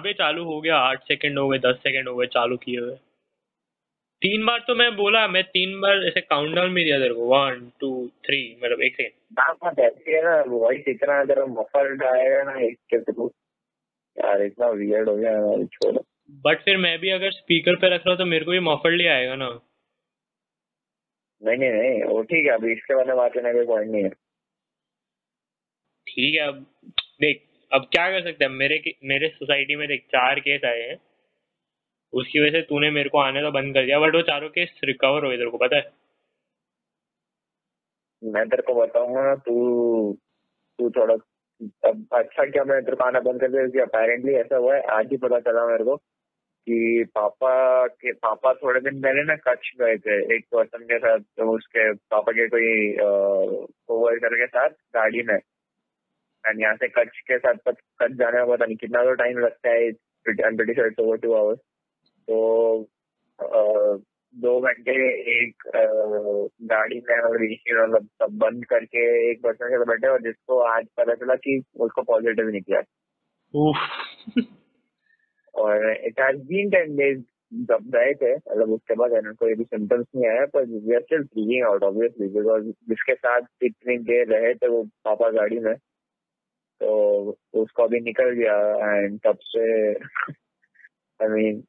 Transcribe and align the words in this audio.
गया 0.00 0.12
चालू 0.12 0.28
हाँ 0.28 0.32
चालू 0.32 0.44
हो 0.44 0.60
गया 0.60 0.76
आठ 0.76 1.02
सेकंड 1.02 1.38
हो 1.38 1.48
गए 1.48 1.58
दस 1.58 1.76
सेकंड 1.76 2.08
हो 2.08 2.16
गए 2.16 2.26
चालू 2.26 2.56
किए 2.56 2.80
हुए। 2.80 2.96
तीन 4.22 4.46
बार 4.46 4.58
तो 4.58 4.74
मैं 4.74 4.96
बोला 4.96 5.28
मैं 5.28 5.44
तीन 5.44 5.80
बार 5.80 5.96
ऐसे 5.96 6.20
काउंट 6.20 6.54
डाउन 6.54 6.74
भी 6.74 6.84
दिया 6.84 6.98
तेरे 6.98 7.14
को 7.14 7.26
वन 7.26 7.72
टू 7.80 8.08
थ्री 8.08 8.60
मतलब 8.64 8.82
एक 8.82 8.96
सेकंड 8.96 9.78
ऐसी 9.78 10.12
है 10.12 10.22
ना 10.24 10.44
वॉइस 10.46 10.84
इतना 10.88 11.24
तेरा 11.24 11.46
मफल्ड 11.46 12.02
आएगा 12.02 12.42
ना 12.42 12.60
एक 12.60 12.74
के 12.74 13.00
थ्रू 13.00 13.32
यार 14.24 14.42
इतना 14.42 14.68
वियर्ड 14.68 15.08
हो 15.08 15.16
गया 15.16 15.32
है 15.32 15.66
छोड़ो। 15.66 16.04
बट 16.30 16.62
फिर 16.62 16.76
मैं 16.76 16.98
भी 16.98 17.10
अगर 17.10 17.30
स्पीकर 17.30 17.76
पे 17.76 17.86
रख 17.86 18.00
रहा 18.00 18.10
हूँ 18.10 18.18
तो 18.18 18.24
मेरे 18.24 18.44
को 18.44 18.50
भी 18.50 18.60
मफल्ड 18.60 19.00
ही 19.00 19.06
आएगा 19.06 19.34
ना। 19.34 19.60
नहीं 21.42 21.56
नहीं 21.56 21.70
नहीं 21.70 22.04
वो 22.04 22.22
ठीक 22.22 22.46
है 22.46 22.52
अभी 22.52 22.72
इसके 22.72 22.94
बारे 22.94 23.08
में 23.08 23.16
बात 23.16 23.34
करने 23.34 23.52
का 23.52 23.64
पॉइंट 23.64 23.90
नहीं 23.90 24.02
है। 24.02 24.10
ठीक 26.06 26.34
है 26.34 26.48
अब 26.48 26.66
देख 27.20 27.47
अब 27.72 27.88
क्या 27.92 28.10
कर 28.10 28.22
सकते 28.22 28.44
हैं? 28.44 28.50
मेरे 28.52 28.82
मेरे 29.04 29.28
सोसाइटी 29.28 29.76
में 29.76 29.86
देख, 29.88 30.04
चार 30.06 30.40
केस 30.40 30.64
आए 30.64 30.80
हैं। 30.82 30.96
उसकी 32.12 32.40
वजह 32.40 32.50
से 32.50 32.62
तूने 32.62 32.90
मेरे 32.90 33.08
को 33.08 33.18
आने 33.18 33.40
तो 33.42 33.50
बंद 33.52 33.74
कर 33.74 33.84
दिया 33.84 33.98
बट 34.00 34.14
वो 34.14 34.22
चारों 34.24 34.48
केस 34.50 34.80
रिकवर 34.84 35.24
हुए 35.24 35.36
तेरे 35.36 35.50
को, 35.50 35.58
पता 35.58 35.76
है? 35.76 35.90
मैं 38.22 38.48
तेरे 38.48 38.62
को 38.62 38.74
बताऊँगा 38.74 39.34
तू 39.36 39.56
तू 40.78 40.90
थोड़ा, 40.90 41.14
अब 41.84 42.06
अच्छा 42.12 42.44
क्या 42.46 42.64
मैं 42.64 42.80
तेरे 42.84 42.96
को 42.96 43.04
आना 43.04 43.20
बंद 43.20 43.40
कर 43.40 43.68
दिया? 43.68 43.84
अपेरेंटली 43.84 44.34
ऐसा 44.34 44.56
हुआ 44.56 44.74
है, 44.76 44.82
आज 44.90 45.10
ही 45.10 45.16
पता 45.18 45.40
चला 45.40 45.66
मेरे 45.66 45.84
को 45.84 45.96
कि 45.96 47.04
पापा 47.14 47.86
के, 47.86 48.12
पापा 48.14 48.52
थोड़े 48.54 48.80
दिन 48.80 49.00
पहले 49.02 49.22
ना 49.24 49.36
कच्छ 49.44 49.70
गए 49.80 49.96
थे, 49.98 50.16
एक 50.36 50.44
पर्सन 50.52 50.84
के 50.84 50.98
साथ 50.98 51.18
तो 51.18 51.50
उसके 51.56 51.92
पापा 51.94 52.32
के 52.32 52.48
कोई 52.48 52.96
कोवर्कर 52.98 54.36
के 54.36 54.46
साथ 54.46 54.68
गाड़ी 54.94 55.22
में। 55.22 55.38
एंड 56.46 56.60
यहाँ 56.60 56.74
से 56.74 56.88
कच्छ 56.88 57.20
के 57.20 57.38
साथ 57.38 57.54
पत- 57.54 57.82
कच्छ 58.02 58.14
जाने 58.14 58.38
में 58.38 58.48
पता 58.48 58.64
नहीं 58.64 58.76
कितना 58.76 59.04
तो 59.04 59.14
टाइम 59.14 59.38
लगता 59.38 59.70
है 59.70 59.92
pretty 60.26 60.74
sure 60.74 60.94
over 61.00 61.16
two 61.16 61.32
hours 61.32 61.58
तो 62.28 62.88
दो 64.34 64.60
घंटे 64.60 64.92
एक 65.32 65.62
गाड़ी 66.62 67.00
में 67.00 67.18
और 67.18 67.38
मतलब 67.88 68.08
सब 68.22 68.38
बंद 68.38 68.64
करके 68.64 69.30
एक 69.30 69.42
पर्सन 69.42 69.68
के 69.68 69.84
बैठे 69.84 70.08
और 70.08 70.22
जिसको 70.22 70.58
आज 70.58 70.86
पता 70.96 71.14
चला 71.14 71.34
कि 71.34 71.62
उसको 71.76 72.02
पॉजिटिव 72.02 72.48
निकला 72.48 72.80
और 75.54 75.90
it 75.92 76.20
has 76.20 76.36
been 76.36 76.70
ten 76.70 76.96
days 76.96 77.22
जब 77.54 77.90
गए 77.90 78.14
थे 78.14 78.34
मतलब 78.36 78.70
उसके 78.70 78.94
बाद 78.94 79.12
है 79.12 79.20
ना 79.20 79.32
कोई 79.32 79.54
भी 79.54 79.64
सिम्टम्स 79.64 80.06
नहीं 80.16 80.28
आया 80.28 80.46
पर 80.46 80.64
we 80.64 80.94
are 80.94 81.00
still 81.00 81.24
freezing 81.24 81.64
out 81.64 81.82
obviously 81.82 82.28
because 82.28 82.64
जिसके 82.64 83.14
साथ 83.14 83.40
इतनी 83.62 83.98
देर 83.98 84.28
रहे 84.28 84.54
थे 84.54 84.68
वो 84.68 84.82
पापा 85.04 85.30
गाड़ी 85.30 85.58
में 85.58 85.74
तो 86.80 86.90
उसको 87.54 87.82
अभी 87.82 88.00
निकल 88.00 88.30
गया 88.32 88.56
एंड 88.94 89.18
तब 89.26 89.38
से 89.42 89.92
आई 91.20 91.28
मीन 91.28 91.62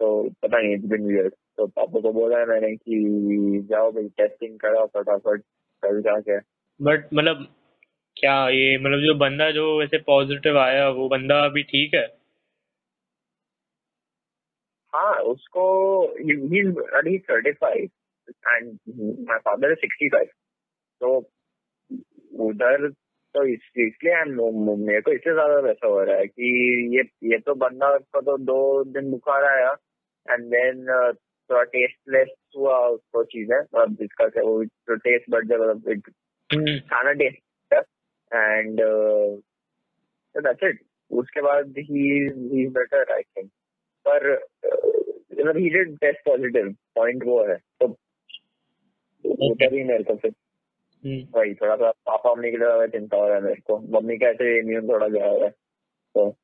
तो 0.00 0.08
पता 0.42 0.58
नहीं 0.58 0.74
इट्स 0.74 0.84
बिन 0.84 1.06
वियर्ड 1.06 1.34
तो 1.56 1.66
पापा 1.66 2.00
को 2.00 2.12
बोला 2.12 2.38
है 2.38 2.46
मैंने 2.46 2.74
कि 2.76 3.66
जाओ 3.70 3.90
भाई 3.92 4.08
टेस्टिंग 4.18 4.58
कराओ 4.58 4.86
फटाफट 4.86 5.42
कल 5.82 6.00
जाके। 6.02 6.38
बट 6.80 7.08
मतलब 7.14 7.46
क्या 8.16 8.36
ये 8.48 8.76
मतलब 8.78 9.00
जो 9.00 9.14
बंदा 9.14 9.50
जो 9.50 9.64
वैसे 9.78 9.98
पॉजिटिव 10.06 10.58
आया 10.58 10.88
वो 10.90 11.08
बंदा 11.08 11.40
अभी 11.44 11.62
ठीक 11.62 11.94
है? 11.94 12.06
हाँ 14.92 15.14
उसको 15.32 15.64
ही 16.16 17.18
thirty 17.18 17.52
five 17.52 17.88
and 18.46 18.78
my 19.28 19.38
father 19.38 19.72
is 19.72 19.78
sixty 19.78 20.08
five 20.08 20.26
तो 21.00 21.18
उधर 22.48 22.88
तो 23.34 23.44
इस- 23.44 23.88
इसलिए 23.88 24.24
मेरे 24.76 25.00
को 25.00 25.12
इससे 25.12 25.32
ज़्यादा 25.32 25.58
वैसा 25.60 25.86
हो 25.86 26.04
रहा 26.04 26.16
है 26.16 26.26
कि 26.26 26.50
ये 26.96 27.32
ये 27.32 27.38
तो 27.38 27.54
बंदा 27.54 27.98
को 27.98 28.20
तो 28.20 28.38
दो 28.38 28.84
दिन 28.84 29.10
बुखार 29.10 29.44
आया 29.44 29.76
एंड 30.30 30.44
देन 30.44 30.86
थोड़ा 31.50 31.62
टेस्टलेस 31.62 32.28
हुआ 32.56 32.78
उसको 32.88 33.24
चीज़ें 33.24 33.60
मतलब 33.60 33.94
जिसका 33.94 34.24
वो 34.24 34.64
तो 34.64 34.94
टेस्ट 34.96 35.30
बढ़ 35.30 35.46
जाए 35.46 35.58
मतलब 35.58 36.00
खाना 36.78 37.12
टेस्ट 37.12 37.74
एंड 38.34 38.80
दैट्स 40.36 40.64
इट 40.64 40.80
उसके 41.10 41.40
बाद 41.40 41.74
ही 41.78 42.10
ही 42.28 42.66
बेटर 42.68 43.12
आई 43.12 43.22
थिंक 43.22 43.50
पर 44.08 44.36
uh, 44.36 44.98
मतलब 45.40 45.56
he 45.56 45.70
did 45.70 45.96
test 45.96 46.18
positive 46.24 46.74
point 46.94 47.24
वो 47.24 47.44
है. 47.46 47.56
तो 47.56 47.86
उधर 49.24 49.74
ही 49.74 49.84
मेरे 49.84 50.04
को 50.04 50.16
फिर। 50.16 50.30
वही 51.06 51.54
थोड़ा 51.54 51.76
सा 51.76 51.90
पापा 51.90 52.34
मम्मी 52.34 52.50
के 52.50 52.56
लिए 52.56 52.88
चिंता 52.88 53.16
हो 53.16 53.26
रहा 53.26 53.36
है 53.36 53.42
मेरे 53.42 53.60
को। 53.60 53.78
मम्मी 53.78 54.16
का 54.18 54.26
ऐसे 54.26 54.58
इम्यून 54.58 54.88
थोड़ा 54.88 55.08
गया 55.08 55.28
हुआ 55.28 55.44
है 55.44 55.50
तो। 56.14 56.36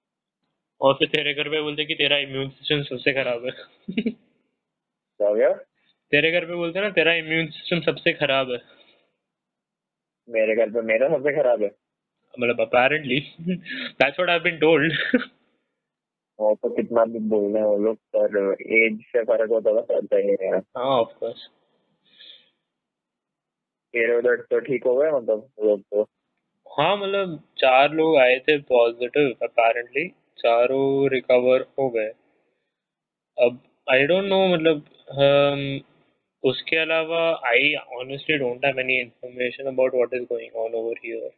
और 0.81 0.95
फिर 0.95 1.09
तेरे 1.09 1.35
घर 1.35 1.49
पे 1.49 1.63
बोलते 1.63 1.85
कि 1.85 1.95
तेरा 1.95 2.17
इम्यून 2.17 2.49
सिस्टम 2.49 2.83
सबसे 2.83 3.13
खराब 3.13 3.45
है। 3.45 3.51
क्या 4.01 5.29
हो 5.29 5.35
गया? 5.35 5.53
तेरे 6.13 6.33
घर 6.33 6.45
पे 6.45 6.55
बोलते 6.55 6.81
ना 6.81 6.91
तेरा 6.91 7.13
इम्यून 7.13 7.47
सिस्टम 7.47 7.81
सबसे 7.81 8.13
खराब 8.13 8.51
है। 8.51 8.59
मेरे 10.29 10.57
घर 10.57 10.71
पे 10.71 10.83
मेरा 10.83 11.09
सबसे 11.09 11.33
खराब 11.33 11.63
है? 11.63 11.71
मतलब 12.41 12.61
apparently 12.61 13.21
that's 13.41 14.21
what 14.21 14.31
I 14.31 14.39
been 14.39 14.59
told 14.59 14.93
वो 16.41 16.55
तो 16.55 16.69
कितना 16.69 17.05
भी 17.05 17.19
बोल 17.19 17.53
रहे 17.53 17.63
हैं 17.63 17.69
वो 17.69 17.77
लोग 17.79 17.97
पर 18.17 18.57
एज 18.63 19.01
से 19.01 19.25
फ़र्क 19.25 19.51
होता 19.51 20.17
ही 20.17 20.37
है 20.43 20.59
हाँ। 20.59 20.85
ऑफ़ 20.85 21.19
कोर्स 21.19 21.49
उधर 24.19 24.37
तो 24.37 24.61
ठीक 24.61 24.85
हो 24.85 24.97
गए 24.97 25.11
मतलब 25.11 25.49
लोग 25.65 25.81
तो? 25.81 26.03
हाँ 26.79 26.97
मतलब 26.97 27.43
चार 27.59 27.93
लोग 27.93 28.17
आए 28.17 28.39
थे 28.39 28.59
पॉजिटिव 28.59 29.35
अपेरेंटली 29.43 30.09
चारों 30.39 31.09
रिकवर 31.09 31.67
हो 31.79 31.91
गए। 31.91 32.13
अब 33.39 33.61
आई 33.93 34.07
डोंट 34.07 34.25
नो 34.25 34.49
मतलब 34.49 34.85
um, 35.11 35.87
उसके 36.45 36.77
अलावा 36.77 37.41
I 37.47 37.75
honestly 37.75 38.39
don't 38.39 38.65
have 38.65 38.81
any 38.81 39.01
information 39.01 39.65
about 39.65 39.95
what 39.95 40.15
is 40.15 40.23
going 40.23 40.57
on 40.57 40.75
over 40.75 40.95
here 41.05 41.31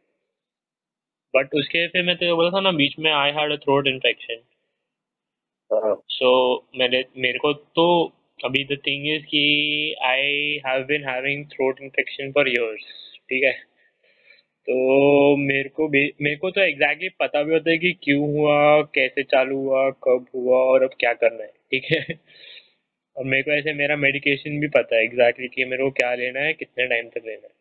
but 1.35 1.55
उसके 1.55 1.87
फिर 1.87 2.05
मैं 2.05 2.17
तेरे 2.17 2.33
बोला 2.33 2.49
था 2.49 2.61
ना 2.61 2.71
बीच 2.71 2.99
में 2.99 3.11
I 3.11 3.31
had 3.31 3.51
a 3.51 3.55
throat 3.55 3.87
infection 3.87 4.41
so 6.09 6.65
मैंने 6.77 7.05
मेरे 7.17 7.39
को 7.39 7.53
तो 7.53 8.13
अभी 8.39 8.63
द 8.65 8.77
थिंग 8.87 9.07
इज़ 9.07 9.23
कि 9.25 9.95
I 10.05 10.59
have 10.65 10.83
been 10.83 11.07
having 11.09 11.45
throat 11.45 11.81
infection 11.81 12.31
for 12.31 12.49
years 12.49 12.83
ठीक 13.29 13.43
है? 13.43 13.53
तो 14.67 15.35
मेरे 15.37 15.69
को 15.69 15.87
भी 15.87 16.01
मेरे 16.21 16.35
को 16.35 16.49
तो 16.51 16.61
एग्जैक्टली 16.61 17.07
exactly 17.07 17.27
पता 17.27 17.43
भी 17.43 17.53
होता 17.53 17.71
है 17.71 17.77
कि 17.77 17.91
क्यों 18.03 18.29
हुआ 18.33 18.81
कैसे 18.95 19.23
चालू 19.23 19.57
हुआ 19.57 19.89
कब 20.03 20.25
हुआ 20.35 20.57
और 20.63 20.83
अब 20.83 20.95
क्या 20.99 21.13
करना 21.13 21.43
है 21.43 21.49
ठीक 21.71 21.85
है? 21.91 22.19
और 23.15 23.25
मेरे 23.25 23.43
को 23.43 23.51
ऐसे 23.51 23.73
मेरा 23.73 23.95
मेडिकेशन 23.97 24.59
भी 24.59 24.67
पता 24.67 24.95
है 24.95 25.03
एग्जैक्टली 25.03 25.45
exactly 25.45 25.55
कि 25.55 25.65
मेरे 25.65 25.83
को 25.83 25.91
क्या 25.91 26.13
लेना 26.15 26.39
है 26.39 26.53
कितने 26.53 26.87
टाइम 26.87 27.09
तक 27.09 27.25
लेना 27.25 27.47
है। 27.47 27.53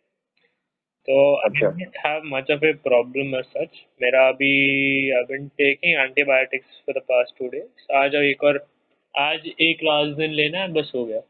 तो 1.08 1.34
अच्छा। 1.46 1.68
Have 2.06 2.22
much 2.26 2.50
of 2.50 2.64
a 2.64 2.72
problem 2.84 3.34
as 3.38 3.44
such 3.46 3.84
मेरा 4.02 4.28
अभी 4.28 4.54
I 5.10 5.22
been 5.22 5.46
taking 5.58 6.00
antibiotics 6.00 6.82
for 6.86 6.98
the 6.98 7.02
past 7.08 7.38
two 7.38 7.48
days 7.48 7.92
आज 7.96 8.14
एक 8.22 8.44
और 8.44 8.66
आज 9.16 9.46
एक 9.60 9.82
लास्ट 9.84 10.16
दिन 10.16 10.32
लेना 10.32 10.58
है 10.58 10.68
बस 10.72 10.92
हो 10.94 11.04
गया। 11.04 11.20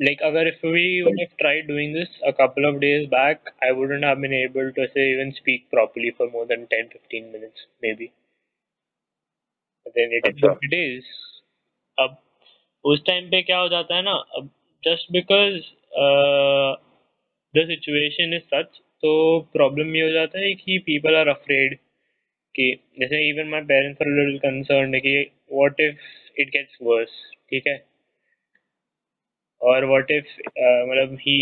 लाइक 0.00 0.22
अगर 0.22 0.48
if 0.48 0.66
we 0.66 0.82
have 0.98 1.26
try 1.38 1.60
doing 1.62 1.94
this 1.94 2.20
a 2.22 2.30
couple 2.40 2.66
of 2.66 2.76
days 2.78 3.06
back 3.08 3.50
I 3.64 3.70
wouldn't 3.72 4.04
have 4.04 4.16
been 4.20 4.32
able 4.34 4.70
to 4.70 4.86
say 4.86 5.10
even 5.12 5.30
speak 5.30 5.66
properly 5.70 6.10
for 6.18 6.28
more 6.28 6.46
than 6.46 6.64
10 6.74 6.88
15 6.94 7.32
minutes 7.32 7.66
maybe 7.94 8.06
but 9.86 9.92
then 9.94 10.16
it 10.16 10.26
it 10.26 10.74
is 10.74 11.12
अब 11.98 12.16
उस 12.84 13.02
time 13.06 13.30
पे 13.30 13.42
क्या 13.42 13.58
हो 13.58 13.68
जाता 13.68 13.96
है 13.96 14.02
ना 14.02 14.14
अब 14.36 14.50
just 14.82 15.12
because 15.12 15.60
the 17.54 17.66
situation 17.68 18.34
is 18.34 18.42
such 18.54 18.80
तो 19.02 19.14
प्रॉब्लम 19.52 19.96
ये 19.96 20.02
हो 20.02 20.10
जाता 20.10 20.38
है 20.38 20.52
कि 20.54 20.78
पीपल 20.86 21.16
आर 21.16 21.28
अफ्रेड 21.28 21.78
कि 22.54 22.72
जैसे 23.00 23.28
इवन 23.30 23.48
माई 23.50 23.60
पेरेंट्स 23.70 24.00
और 24.02 24.08
लिटिल 24.12 24.38
कंसर्न 24.38 24.94
है 24.94 25.00
कि 25.00 25.16
what 25.52 25.80
if 25.80 26.40
it 26.40 26.48
gets 26.50 26.78
worse 26.82 27.10
ठीक 27.50 27.66
है? 27.66 27.76
और 29.60 29.84
वॉट 29.84 30.10
इफ़ 30.10 30.26
मतलब 30.88 31.14
he 31.20 31.36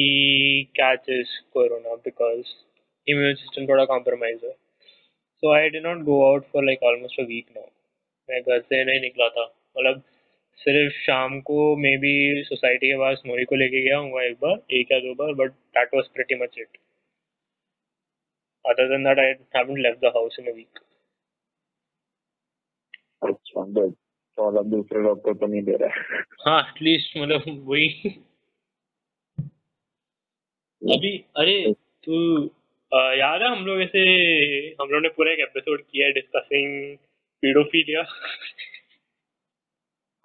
catch 0.80 1.06
corona 1.52 1.94
because 2.04 2.54
immune 3.06 3.34
system 3.34 3.66
थोड़ा 3.68 3.84
कॉम्प्रोमाइज 3.84 4.40
है। 4.44 4.52
So 5.42 5.52
I 5.54 5.68
did 5.70 5.80
not 5.80 6.02
go 6.04 6.22
out 6.26 6.44
for 6.52 6.64
like 6.64 6.82
almost 6.90 7.20
a 7.20 7.24
week 7.28 7.46
now 7.56 7.66
मैं 8.28 8.40
घर 8.42 8.60
से 8.60 8.84
नहीं 8.84 9.00
निकला 9.00 9.28
था। 9.28 9.44
मतलब 9.76 10.02
सिर्फ़ 10.60 10.94
शाम 11.04 11.40
को 11.50 11.76
मे 11.76 11.96
बी 11.98 12.42
सोसाइटी 12.48 12.88
के 12.90 12.98
पास 12.98 13.22
मोरी 13.26 13.44
को 13.44 13.56
लेके 13.56 13.80
गया 13.84 13.98
हूँ 13.98 14.22
एक 14.22 14.36
बार, 14.42 14.58
एक 14.70 14.92
या 14.92 14.98
दो 15.00 15.14
बार 15.14 15.32
but 15.42 15.50
that 15.78 15.94
was 15.94 16.06
pretty 16.14 16.34
much 16.44 16.58
it 16.58 16.78
other 18.64 18.88
than 18.88 19.04
that 19.04 19.18
I 19.18 19.74
left 19.82 20.00
the 20.00 20.12
house 20.16 20.36
in 20.40 20.46
a 20.46 20.54
week 20.56 20.78
अच्छा 23.62 23.86
तो 24.36 24.50
मतलब 24.50 24.70
दूसरे 24.70 25.02
लोग 25.02 25.22
को 25.22 25.34
तो 25.34 25.46
नहीं 25.46 25.62
दे 25.62 25.76
रहा 25.76 25.88
है। 25.88 26.20
हाँ 26.46 26.60
एटलीस्ट 26.62 27.16
मतलब 27.16 27.42
वही। 27.68 27.88
अभी 30.82 31.24
अरे 31.36 31.72
तू 32.04 32.44
याद 32.94 33.42
है 33.42 33.48
हम 33.48 33.66
लोग 33.66 33.82
ऐसे 33.82 34.00
हम 34.80 34.88
लोग 34.88 35.02
ने 35.02 35.08
पूरा 35.08 35.32
एक 35.32 35.40
एपिसोड 35.40 35.82
किया 35.82 36.06
है 36.06 36.12
डिस्कसिंग 36.12 36.96
पीडोफीलिया 37.42 38.02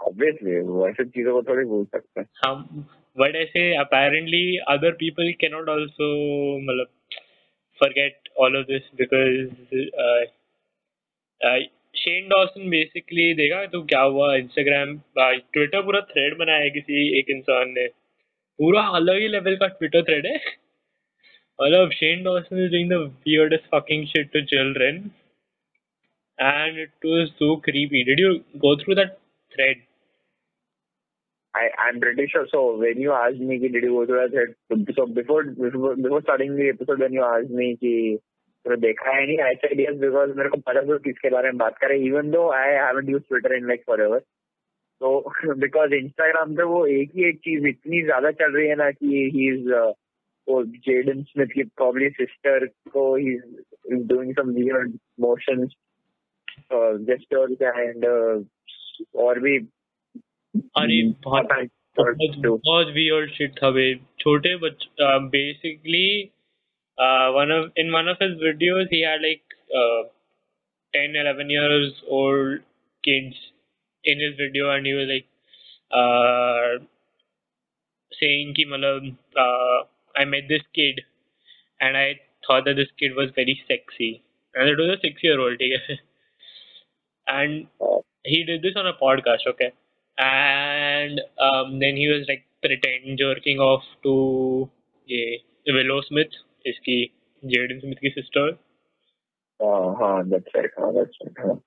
ऑब्वियसली 0.07 0.59
वैसे 0.83 1.05
चीज़ों 1.05 1.33
को 1.33 1.43
थोड़ी 1.49 1.65
भूल 1.65 1.85
सकते 1.85 2.19
हैं। 2.19 2.27
हम 2.45 2.85
बट 3.17 3.35
ऐसे 3.35 3.75
apparently 3.75 4.57
other 4.57 4.91
people 4.91 5.31
can 5.41 5.51
not 5.51 5.69
also 5.69 6.11
मतलब 6.59 6.87
of 7.81 8.67
this 8.67 8.85
because 8.97 9.49
uh, 9.71 10.23
uh, 11.41 11.59
Shane 12.07 12.27
Dawson 12.29 12.69
basically 12.69 13.33
देखा 13.37 13.65
तो 13.71 13.81
क्या 13.85 14.01
हुआ 14.01 14.35
इंस्टाग्राम 14.35 14.93
ट्विटर 15.53 15.81
पूरा 15.85 15.99
थ्रेड 16.11 16.37
बनाया 16.37 16.59
है 16.63 16.69
किसी 16.69 16.99
एक 17.19 17.29
इंसान 17.29 17.71
ने 17.77 17.87
पूरा 18.59 18.81
अलग 18.99 19.17
ही 19.21 19.27
लेवल 19.27 19.55
का 19.63 19.67
ट्विटर 19.79 20.03
थ्रेड 20.09 20.25
है 20.25 20.35
मतलब 21.61 21.91
Shane 21.93 22.23
Dawson 22.23 22.63
is 22.65 22.71
doing 22.71 22.91
the 22.91 22.99
weirdest 23.29 23.67
fucking 23.73 24.05
shit 24.11 24.29
to 24.35 24.43
children 24.53 25.01
and 26.39 26.79
it 26.85 27.09
was 27.09 27.35
so 27.41 27.49
creepy 27.67 28.05
did 28.11 28.23
you 28.25 28.31
go 28.65 28.73
through 28.83 28.97
that 29.01 29.13
thread 29.51 29.83
I, 31.55 31.67
I'm 31.83 31.99
pretty 31.99 32.25
sure. 32.31 32.45
So 32.49 32.59
when 32.77 32.99
you 33.03 33.13
asked 33.13 33.39
me, 33.39 33.55
ki, 33.59 33.69
did 33.69 33.85
you 33.85 33.93
go 33.93 34.05
through 34.05 34.27
that? 34.33 34.55
So 34.97 35.05
before, 35.07 35.43
before 35.43 35.95
before 35.95 36.21
starting 36.21 36.55
the 36.55 36.67
episode, 36.69 36.99
when 36.99 37.13
you 37.13 37.23
asked 37.27 37.55
me 37.59 37.69
कि 37.83 37.93
पूरा 38.67 38.75
देखा 38.77 39.11
है 39.11 39.25
नहीं 39.25 39.37
आई 39.39 39.55
थी 39.55 39.85
because 39.99 40.31
मेरे 40.37 40.49
को 40.49 40.57
पता 40.57 40.81
था 40.81 40.97
किसके 40.97 41.29
बारे 41.29 41.51
में 41.51 41.57
बात 41.57 41.77
करें 41.77 41.95
even 41.97 42.31
though 42.31 42.49
I 42.51 43.01
Twitter 43.11 43.55
in 43.55 43.67
like 43.67 43.83
forever 44.01 44.19
तो 45.01 45.11
बिकॉज़ 45.53 45.93
इंस्टाग्राम 45.93 46.55
पे 46.55 46.63
वो 46.63 46.85
एक 46.87 47.11
ही 47.15 47.27
एक 47.29 47.39
चीज़ 47.39 47.67
इतनी 47.67 48.01
ज़्यादा 48.03 48.31
चल 48.31 48.51
रही 48.51 48.67
है 48.67 48.75
ना 48.75 48.89
कि 48.91 49.29
ही 49.33 49.47
इज़ 49.49 49.69
uh, 49.73 49.93
वो 50.47 50.63
जेडन 50.63 51.23
स्मिथ 51.23 51.47
की 51.47 51.63
प्रॉब्लम 51.63 52.09
सिस्टर 52.09 52.65
को 52.91 53.15
he 53.15 53.33
is 53.33 54.07
doing 54.07 54.33
some 54.33 54.49
weird 54.51 54.97
motion 55.19 55.65
gesture 57.09 57.55
and 57.63 58.05
और 59.15 59.39
भी 59.39 59.57
अरे 60.77 61.01
बहुत 61.23 61.47
बहुत 62.45 62.87
वियर्ड 62.87 63.31
शिट 63.31 63.51
था 63.63 63.69
बे 63.69 63.93
छोटे 64.19 64.55
बच्चे 64.55 64.89
uh, 65.05 65.21
basically 65.27 66.31
uh, 66.97 67.31
one 67.31 67.51
of 67.51 67.71
in 67.75 67.91
one 67.91 68.07
of 68.07 68.17
his 68.19 68.33
videos 68.47 68.87
he 68.89 69.01
had 69.01 69.21
like 69.21 69.43
uh, 69.81 70.03
10 70.93 71.15
11 71.15 71.49
years 71.49 71.93
old 72.09 72.59
kids 73.03 73.35
in 74.03 74.19
his 74.19 74.35
video 74.37 74.69
and 74.71 74.85
he 74.85 74.93
was 74.93 75.07
like 75.15 75.27
uh, 75.91 76.83
saying 78.19 78.53
ki 78.55 78.65
malab, 78.73 79.15
uh, 79.43 79.77
i 80.15 80.25
met 80.25 80.47
this 80.49 80.65
kid 80.73 81.01
and 81.81 81.97
i 81.97 82.19
thought 82.47 82.65
that 82.65 82.75
this 82.75 82.91
kid 82.99 83.15
was 83.15 83.29
very 83.35 83.61
sexy. 83.67 84.23
And 84.55 84.69
it 84.69 84.77
was 84.77 84.97
a 84.97 85.01
six 85.01 85.21
year 85.23 85.39
old 85.39 85.59
and 87.27 87.67
he 88.23 88.43
did 88.43 88.61
this 88.61 88.75
on 88.75 88.87
a 88.87 88.93
podcast 88.93 89.45
okay? 89.47 89.71
And 90.17 91.21
um, 91.39 91.79
then 91.79 91.95
he 91.95 92.07
was 92.07 92.25
like 92.27 92.45
pretend 92.61 93.19
jerking 93.19 93.59
off 93.59 93.83
to 94.03 94.69
yeah, 95.05 95.37
willow 95.67 96.01
smith. 96.07 96.29
इसकी 96.69 97.03
Jaden 97.43 97.79
Smith 97.79 98.01
की 98.01 98.09
sister 98.09 98.57
हाँ 99.63 99.95
हाँ 99.99 100.29
that's 100.29 100.55
right 100.55 100.77
हाँ 100.79 100.93
that's 100.93 101.23
right 101.23 101.39
हाँ 101.45 101.61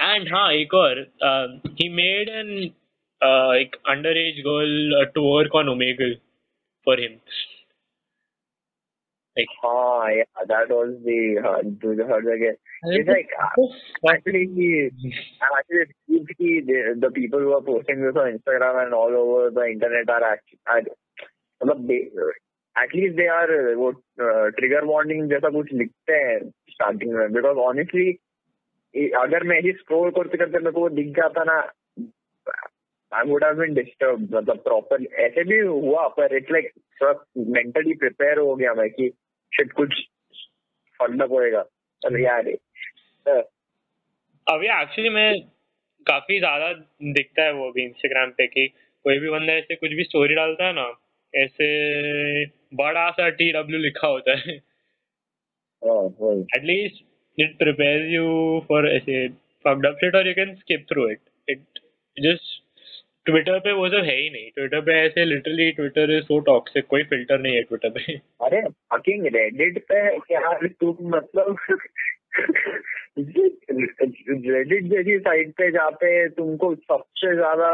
and 0.00 0.28
हाँ 0.32 0.52
एक 0.52 0.74
और 0.74 1.00
um, 1.28 1.60
he 1.80 1.88
made 1.88 2.28
an 2.28 2.74
uh, 3.22 3.46
like 3.48 3.76
underage 3.94 4.42
girl 4.44 4.94
uh, 5.00 5.06
to 5.14 5.22
work 5.22 5.54
on 5.54 5.66
Omegle 5.74 6.14
for 6.86 6.96
him 6.96 7.20
like 9.36 9.54
हाँ 9.64 10.10
yeah 10.16 10.44
that 10.48 10.68
was 10.68 10.90
the 11.04 11.20
uh, 11.50 11.62
the 11.82 12.06
hard 12.08 12.26
again 12.26 12.56
it's 12.84 13.08
like 13.08 13.30
uh, 13.42 13.66
actually 14.10 14.90
I'm 15.40 15.52
actually 15.58 15.86
relieved 16.08 16.66
the, 16.66 16.96
the 17.00 17.10
people 17.10 17.38
who 17.38 17.52
are 17.52 17.62
posting 17.62 18.02
this 18.02 18.16
on 18.16 18.38
Instagram 18.38 18.84
and 18.84 18.94
all 18.94 19.14
over 19.22 19.50
the 19.50 19.66
internet 19.66 20.10
are 20.10 20.24
actually 20.24 20.58
are, 20.66 20.82
they 22.76 23.28
are 23.28 23.48
uh, 23.48 23.76
वो 23.76 23.90
trigger 24.50 24.84
warning 24.84 25.30
जैसा 25.30 25.48
कुछ 25.48 25.72
लिखते 25.72 26.12
हैं 26.12 26.38
starting 26.70 27.12
में। 27.12 27.32
Because 27.32 27.56
honestly 27.56 28.10
अगर 29.16 29.44
मैं 29.44 29.60
ही 29.60 29.72
scroll 29.72 30.10
करते 30.10 30.38
करते 30.38 30.58
मेरे 30.58 30.70
को 30.70 30.80
वो 30.80 30.88
दिख 30.88 31.06
जाता 31.06 31.44
ना 31.44 31.58
I 33.12 33.28
would 33.28 33.44
have 33.44 33.54
been 33.54 33.74
disturb 33.74 34.20
मतलब 34.34 34.58
प्रॉपर 34.58 35.04
ऐसे 35.04 35.44
भी 35.44 35.58
हुआ 35.58 36.08
पर 36.08 36.36
इट्स 36.36 36.50
लाइक 36.52 36.70
थोड़ा 37.02 37.12
मेंटली 37.38 37.94
प्रिपेयर 37.94 38.38
हो 38.38 38.54
गया 38.56 38.74
मैं 38.74 38.90
कि 38.90 39.08
शिट 39.52 39.72
कुछ 39.72 39.94
फंडअप 41.00 41.30
होएगा। 41.30 41.60
अरे 42.02 42.24
यार 42.24 42.48
अ, 43.26 43.42
अभी 44.46 44.66
एक्चुअली 44.66 45.08
मैं 45.08 45.40
काफ़ी 46.06 46.38
ज़्यादा 46.38 46.72
दिखता 47.02 47.42
है 47.42 47.52
वो 47.52 47.70
भी 47.72 47.82
इंस्टाग्राम 47.82 48.30
पे 48.30 48.46
कि 48.46 48.66
कोई 49.04 49.18
भी 49.18 49.30
बंदा 49.30 49.52
ऐसे 49.52 49.74
कुछ 49.74 49.90
भी 49.90 50.04
स्टोरी 50.04 50.34
डालता 50.34 50.66
है 50.66 50.72
ना 50.72 50.92
ऐसे 51.34 52.44
बड़ा 52.76 53.10
सा 53.10 53.28
टी 53.28 53.52
डब्ल्यू 53.52 53.80
लिखा 53.80 54.06
होता 54.06 54.36
है। 54.38 54.56
हाँ, 55.82 56.04
at least 56.56 57.04
it 57.38 57.58
prepares 57.58 58.10
you 58.10 58.60
for 58.68 58.88
ऐसे 58.88 59.28
fucked 59.64 59.84
up 59.86 60.00
shit 60.02 60.14
or 60.14 60.20
you 60.26 60.34
can 60.34 60.56
skip 60.60 60.88
through 60.88 61.02
it. 61.10 61.20
It 61.48 61.80
just 62.16 62.60
Twitter 63.26 63.58
पे 63.58 63.72
वो 63.72 63.88
सब 63.88 64.04
है 64.04 64.16
ही 64.16 64.30
नहीं। 64.30 64.50
ट्विटर 64.50 64.80
पे 64.80 64.92
ऐसे 65.00 65.24
literally 65.24 65.70
Twitter 65.72 66.10
is 66.10 66.24
so 66.24 66.38
toxic 66.40 66.86
कोई 66.86 67.02
फ़िल्टर 67.02 67.38
नहीं 67.38 67.54
है 67.54 67.62
ट्विटर 67.62 67.90
पे। 67.90 68.14
अरे 68.46 68.62
फकिंग 68.92 69.26
रेडिट 69.26 69.78
पे 69.92 70.00
यार 70.34 70.66
तुम 70.80 70.96
मतलब 71.08 71.56
रेडिट 73.18 74.84
जैसी 74.84 75.18
साइट 75.18 75.52
पे 75.56 75.70
जहाँ 75.70 75.90
पे 75.90 76.28
तुमको 76.28 76.74
सबसे 76.74 77.34
ज़्यादा 77.34 77.68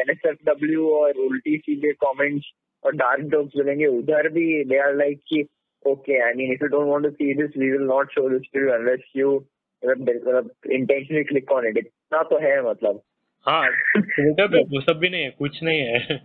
एनएसएफडब्ल्यू 0.00 0.88
और 0.90 1.10
उल्टी 1.26 1.56
सीधे 1.58 1.92
कमेंट्स 2.04 2.52
और 2.84 2.92
डार्क 2.92 3.24
जोक्स 3.24 3.52
मिलेंगे 3.56 3.86
उधर 3.86 4.28
भी 4.28 4.64
दे 4.64 4.78
आर 4.78 4.94
लाइक 4.94 5.20
कि 5.28 5.46
okay 5.86 6.20
I 6.26 6.32
mean 6.32 6.52
if 6.52 6.60
you 6.62 6.68
don't 6.68 6.88
want 6.88 7.04
to 7.04 7.10
see 7.10 7.34
this 7.34 7.56
we 7.56 7.70
will 7.70 7.82
not 7.82 8.10
show 8.10 8.28
this 8.28 8.42
to 8.54 8.60
you 8.60 8.70
unless 8.70 9.00
you 9.16 9.46
मतलब 9.84 10.50
इंटेंशनली 10.72 11.24
क्लिक 11.24 11.52
ऑन 11.52 11.66
इट 11.66 11.76
इतना 11.76 12.22
तो 12.22 12.38
है 12.38 12.70
मतलब। 12.70 13.02
हाँ 13.48 13.70
ट्विटर 13.96 14.48
पे 14.48 14.62
वो 14.62 14.80
सब 14.80 14.98
भी 14.98 15.08
नहीं 15.08 15.22
है 15.22 15.30
कुछ 15.30 15.62
नहीं 15.62 15.80
है। 15.80 16.22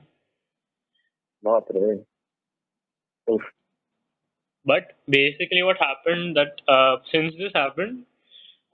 बाप 1.44 1.66
रे। 1.72 2.04
उफ। 3.34 3.50
But 4.70 4.84
basically, 5.14 5.62
what 5.68 5.80
happened 5.82 6.28
that 6.36 6.52
uh, 6.74 6.94
since 7.08 7.34
this 7.40 7.56
happened, 7.56 7.96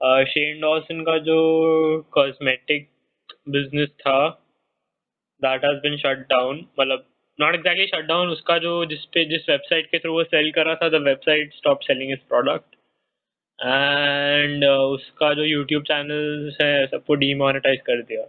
uh, 0.00 0.20
Shane 0.32 0.60
Dawson 0.64 1.04
का 1.06 1.18
जो 1.18 1.38
cosmetic 2.18 2.84
business 3.56 3.88
था, 3.88 4.46
that 5.44 5.58
has 5.64 5.80
been 5.86 5.96
shut 5.96 6.22
down. 6.32 6.64
मतलब 6.80 7.09
not 7.40 7.54
exactly 7.54 7.86
shut 7.86 8.06
down. 8.06 8.28
उसका 8.28 8.58
जो 8.58 8.84
जिस 8.84 9.04
पे 9.04 9.24
जिस 9.24 9.42
website 9.42 9.90
के 9.90 9.98
थ्रू 9.98 10.12
वो 10.12 10.24
सेल 10.24 10.52
कर 10.52 10.66
रहा 10.66 10.74
था, 10.74 10.88
website 10.88 11.56
stopped 11.58 11.86
selling 11.90 12.10
his 12.14 12.22
product. 12.32 12.68
And 13.66 14.62
uh, 14.62 14.88
उसका 14.94 15.34
जो 15.34 15.44
यूट्यूब 15.44 15.82
channels 15.82 16.62
है 16.62 16.86
सबको 16.86 17.16
demonetize 17.16 17.80
कर 17.86 18.02
दिया. 18.02 18.22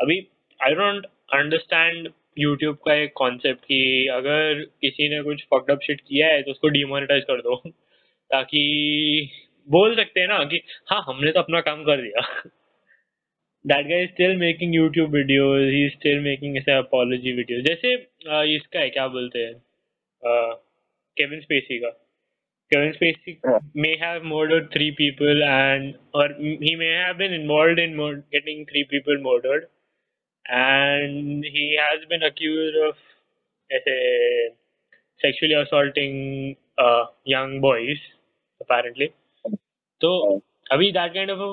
अभी 0.00 0.28
आई 0.64 0.74
डोंट 0.74 1.06
अंडरस्टैंड 1.32 2.08
यूट्यूब 2.38 2.76
का 2.76 2.94
एक 2.94 3.12
कॉन्सेप्ट 3.16 3.60
कि 3.60 4.06
अगर 4.06 4.66
किसी 4.80 5.08
ने 5.08 5.22
कुछ 5.22 5.42
फक्ड 5.42 5.70
अप 5.70 5.80
शिट 5.86 6.00
किया 6.00 6.28
है 6.28 6.42
तो 6.42 6.50
उसको 6.50 6.68
डिमोनेटाइज 6.68 7.24
कर 7.24 7.40
दो 7.40 7.62
ताकि 8.32 8.62
बोल 9.70 9.96
सकते 9.96 10.20
हैं 10.20 10.28
ना 10.28 10.44
कि 10.44 10.60
हाँ 10.90 11.04
हमने 11.08 11.32
तो 11.32 11.40
अपना 11.40 11.60
काम 11.60 11.84
कर 11.84 12.02
दिया 12.02 12.42
That 13.67 13.87
guy 13.87 14.03
is 14.03 14.09
still 14.09 14.35
making 14.37 14.75
YouTube 14.75 15.13
videos 15.15 15.61
he 15.71 15.85
is 15.85 15.91
still 15.93 16.19
making 16.23 16.57
ऐसे 16.57 16.71
अपॉलॉजी 16.77 17.31
वीडियोस 17.41 17.63
जैसे 17.67 17.93
अ, 17.95 18.41
इसका 18.55 18.79
है 18.79 18.89
क्या 18.97 19.07
बोलते 19.17 19.45
हैं 19.45 19.53
केविन 21.17 21.41
स्पेसी 21.41 21.79
का 21.85 21.97
Kevin 22.71 22.93
Spacey 22.93 23.33
हाँ। 23.45 23.57
may 23.83 23.89
have 24.01 24.23
murdered 24.27 24.67
three 24.75 24.85
people 24.99 25.41
and 25.47 25.97
or 26.19 26.23
he 26.61 26.71
may 26.81 26.87
have 26.99 27.17
been 27.17 27.33
involved 27.37 27.81
in 27.83 27.91
mur- 27.97 28.23
getting 28.35 28.63
three 28.69 28.81
people 28.93 29.19
murdered 29.25 29.67
and 30.45 31.45
he 31.57 31.65
has 31.81 32.05
been 32.13 32.23
accused 32.29 32.79
of 32.87 32.95
ऐसे 33.69 33.97
sexually 35.21 35.53
assaulting 35.53 36.17
uh, 36.77 37.03
young 37.25 37.53
boys 37.61 38.01
apparently 38.61 39.09
so 40.01 40.13
अभी 40.71 40.91
that 40.93 41.13
kind 41.13 41.29
of 41.29 41.41
a 41.41 41.51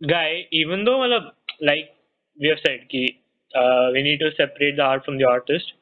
guy 0.00 0.28
even 0.62 0.84
though 0.84 0.98
मतलब 1.04 1.32
like 1.61 1.95
we 2.39 2.47
have 2.49 2.59
said 2.65 2.89
ki, 2.89 3.19
uh, 3.55 3.89
we 3.93 4.01
need 4.03 4.19
to 4.19 4.31
separate 4.37 4.77
the 4.77 4.83
art 4.83 5.05
from 5.05 5.17
the 5.17 5.25
artist. 5.25 5.73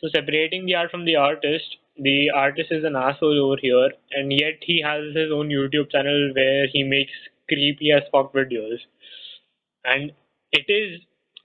So 0.00 0.08
separating 0.14 0.66
the 0.66 0.74
art 0.76 0.90
from 0.90 1.04
the 1.04 1.16
artist 1.16 1.76
the 1.98 2.30
artist 2.30 2.70
is 2.70 2.84
an 2.84 2.94
asshole 2.94 3.38
over 3.44 3.56
here 3.60 3.90
and 4.12 4.32
yet 4.32 4.58
he 4.60 4.80
has 4.82 5.02
his 5.14 5.32
own 5.32 5.48
youtube 5.48 5.90
channel 5.90 6.30
where 6.34 6.66
he 6.72 6.82
makes 6.84 7.12
creepy 7.48 7.90
as 7.90 8.02
fuck 8.12 8.32
videos. 8.32 8.78
And 9.84 10.12
it 10.52 10.66
is 10.68 11.00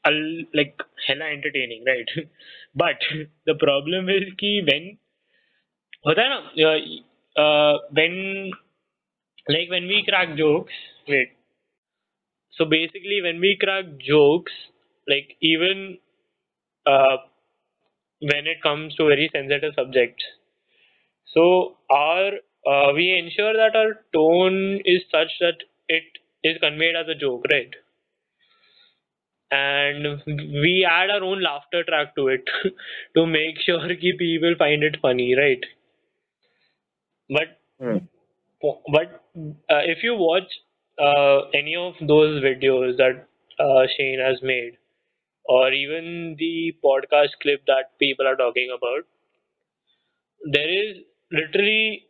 a, 0.05 0.11
like 0.53 0.79
hella 1.07 1.25
entertaining 1.25 1.83
right? 1.85 2.07
But 2.75 2.97
the 3.45 3.55
problem 3.55 4.09
is 4.09 4.23
ki 4.37 4.63
when 4.67 4.97
uh, 6.05 7.41
uh, 7.41 7.77
when 7.91 8.51
like 9.47 9.69
when 9.69 9.87
we 9.87 10.05
crack 10.07 10.37
jokes 10.37 10.73
wait 11.07 11.31
so 12.57 12.65
basically 12.65 13.22
when 13.22 13.39
we 13.39 13.57
crack 13.60 13.86
jokes 14.00 14.51
like 15.07 15.36
even 15.41 15.98
uh, 16.86 17.17
when 18.22 18.48
it 18.48 18.62
comes 18.63 18.95
to 18.95 19.05
very 19.05 19.29
sensitive 19.31 19.74
subjects 19.75 20.24
so 21.33 21.77
our 21.89 22.31
uh, 22.65 22.93
we 22.93 23.05
ensure 23.17 23.53
that 23.53 23.75
our 23.75 23.93
tone 24.13 24.79
is 24.86 25.01
such 25.12 25.31
that 25.39 25.57
it 25.89 26.03
is 26.43 26.57
conveyed 26.60 26.95
as 26.95 27.07
a 27.10 27.15
joke 27.15 27.43
right 27.51 27.74
and 29.51 30.22
we 30.25 30.86
add 30.89 31.10
our 31.10 31.24
own 31.24 31.41
laughter 31.41 31.83
track 31.83 32.15
to 32.15 32.27
it 32.27 32.43
to 33.15 33.25
make 33.25 33.60
sure 33.60 33.88
that 33.88 34.00
people 34.00 34.55
find 34.57 34.83
it 34.83 34.98
funny 35.01 35.36
right 35.36 35.63
but 37.29 37.60
Hmm. 37.79 37.98
but 38.91 39.24
uh, 39.69 39.83
if 39.93 40.03
you 40.03 40.15
watch 40.15 40.50
uh, 41.00 41.50
any 41.53 41.75
of 41.75 41.93
those 42.01 42.43
videos 42.43 42.97
that 42.97 43.27
uh, 43.59 43.88
Shane 43.97 44.19
has 44.19 44.41
made, 44.41 44.77
or 45.45 45.71
even 45.71 46.35
the 46.39 46.75
podcast 46.83 47.31
clip 47.41 47.65
that 47.67 47.97
people 48.00 48.27
are 48.27 48.35
talking 48.38 48.69
about, 48.75 49.05
there 50.51 50.69
is 50.69 50.97
literally 51.31 52.07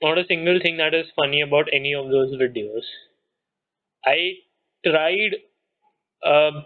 not 0.00 0.16
a 0.16 0.24
single 0.26 0.58
thing 0.58 0.78
that 0.78 0.94
is 0.94 1.06
funny 1.14 1.42
about 1.42 1.68
any 1.70 1.92
of 1.94 2.08
those 2.08 2.32
videos. 2.36 2.82
I 4.06 4.38
tried 4.86 5.36
uh, 6.24 6.62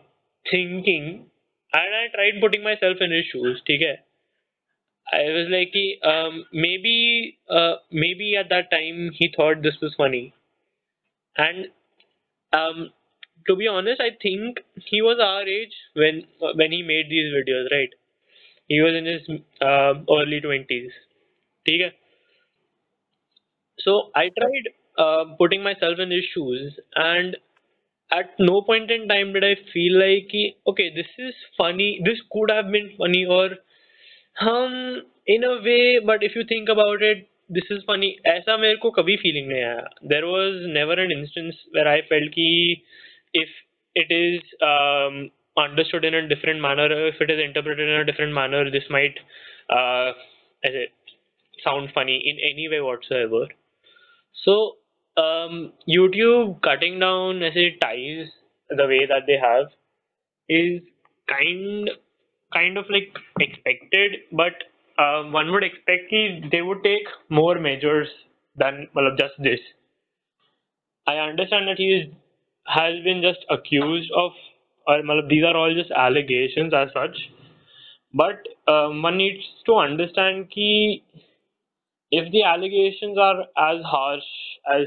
thinking 0.51 1.31
and 1.73 1.95
I 1.95 2.09
tried 2.15 2.41
putting 2.41 2.63
myself 2.65 2.99
in 3.01 3.11
his 3.13 3.27
shoes, 3.27 3.61
okay? 3.63 4.01
I 5.13 5.25
was 5.25 5.49
like, 5.51 5.75
um, 6.05 6.47
maybe, 6.53 7.39
uh, 7.51 7.77
maybe 7.91 8.35
at 8.37 8.49
that 8.49 8.71
time 8.71 9.11
he 9.13 9.29
thought 9.35 9.63
this 9.63 9.79
was 9.83 9.95
funny, 9.97 10.33
and 11.37 11.67
um, 12.53 12.91
to 13.49 13.57
be 13.57 13.69
honest, 13.69 14.01
I 14.01 14.11
think 14.23 14.61
he 14.87 15.03
was 15.03 15.19
our 15.21 15.43
age 15.49 15.75
when 15.95 16.25
when 16.55 16.73
he 16.73 16.83
made 16.83 17.11
these 17.11 17.33
videos, 17.35 17.71
right? 17.73 17.91
He 18.69 18.81
was 18.83 18.95
in 18.95 19.07
his 19.07 19.23
um, 19.63 20.07
early 20.11 20.41
twenties. 20.41 20.93
Okay. 21.69 21.93
So 23.81 24.11
I 24.15 24.29
tried 24.39 24.69
uh, 24.99 25.25
putting 25.37 25.63
myself 25.63 25.99
in 25.99 26.11
his 26.13 26.25
shoes, 26.27 26.79
and 26.95 27.37
at 28.13 28.39
no 28.39 28.63
point 28.63 28.91
in 28.91 29.09
time 29.09 29.33
did 29.33 29.45
I 29.45 29.57
feel 29.73 29.99
like, 29.99 30.33
okay, 30.69 30.91
this 30.95 31.09
is 31.19 31.35
funny. 31.59 32.01
This 32.05 32.21
could 32.33 32.51
have 32.51 32.71
been 32.71 32.95
funny, 32.99 33.27
or 33.27 33.51
um, 34.41 35.05
in 35.27 35.45
a 35.45 35.63
way. 35.63 36.01
But 36.01 36.25
if 36.25 36.37
you 36.37 36.45
think 36.45 36.71
about 36.71 37.03
it, 37.03 37.30
this 37.50 37.70
is 37.70 37.84
funny. 37.88 38.16
ऐसा 38.28 38.58
मेरे 38.58 38.76
को 38.76 38.92
कभी 38.92 39.18
feeling 39.24 39.48
नहीं 39.50 39.64
आया. 39.64 39.88
There 40.14 40.28
was 40.28 40.68
never 40.78 41.00
an 41.06 41.12
instance 41.12 41.56
where 41.72 41.88
I 41.88 42.02
felt 42.12 42.32
कि 42.38 42.82
if 43.34 43.50
it 43.96 44.12
is 44.12 44.42
um, 44.62 45.32
understood 45.58 46.06
in 46.06 46.14
a 46.14 46.28
different 46.28 46.62
manner, 46.62 46.88
if 47.08 47.22
it 47.22 47.30
is 47.30 47.40
interpreted 47.40 47.90
in 47.90 48.00
a 48.00 48.06
different 48.06 48.34
manner, 48.34 48.70
this 48.72 48.90
might 48.90 49.20
uh, 49.70 50.12
as 50.64 50.74
it 50.74 50.92
sound 51.64 51.90
funny 51.94 52.18
in 52.26 52.38
any 52.52 52.68
way 52.70 52.82
whatsoever. 52.82 53.48
So 54.44 54.78
um, 55.18 55.74
YouTube 55.88 56.62
cutting 56.62 57.00
down 57.00 57.40
ऐसे 57.40 57.80
ties 57.80 58.28
the 58.70 58.88
way 58.88 59.06
that 59.06 59.28
they 59.28 59.38
have 59.38 59.68
is 60.50 60.82
kind 61.30 61.90
kind 62.54 62.78
of 62.78 62.86
like 62.90 63.18
expected, 63.40 64.18
but 64.32 64.54
uh, 65.01 65.23
one 65.35 65.51
would 65.53 65.65
expect 65.65 66.09
ki 66.11 66.23
they 66.53 66.63
would 66.69 66.83
take 66.87 67.11
more 67.41 67.59
measures 67.67 68.09
than 68.63 68.89
well, 68.95 69.11
just 69.21 69.37
this. 69.49 69.61
I 71.07 71.17
understand 71.27 71.69
that 71.69 71.79
he 71.79 71.91
is, 71.99 72.07
has 72.67 73.03
been 73.05 73.23
just 73.23 73.47
accused 73.57 74.11
of, 74.25 74.33
or 74.87 74.99
well, 75.11 75.23
these 75.29 75.45
are 75.51 75.57
all 75.57 75.75
just 75.75 75.91
allegations 75.91 76.75
as 76.75 76.89
such. 76.93 77.17
But 78.13 78.47
um, 78.75 79.03
one 79.03 79.17
needs 79.17 79.45
to 79.67 79.77
understand 79.77 80.51
ki 80.51 81.05
if 82.11 82.31
the 82.33 82.43
allegations 82.43 83.17
are 83.19 83.41
as 83.57 83.83
harsh 83.85 84.31
as 84.75 84.87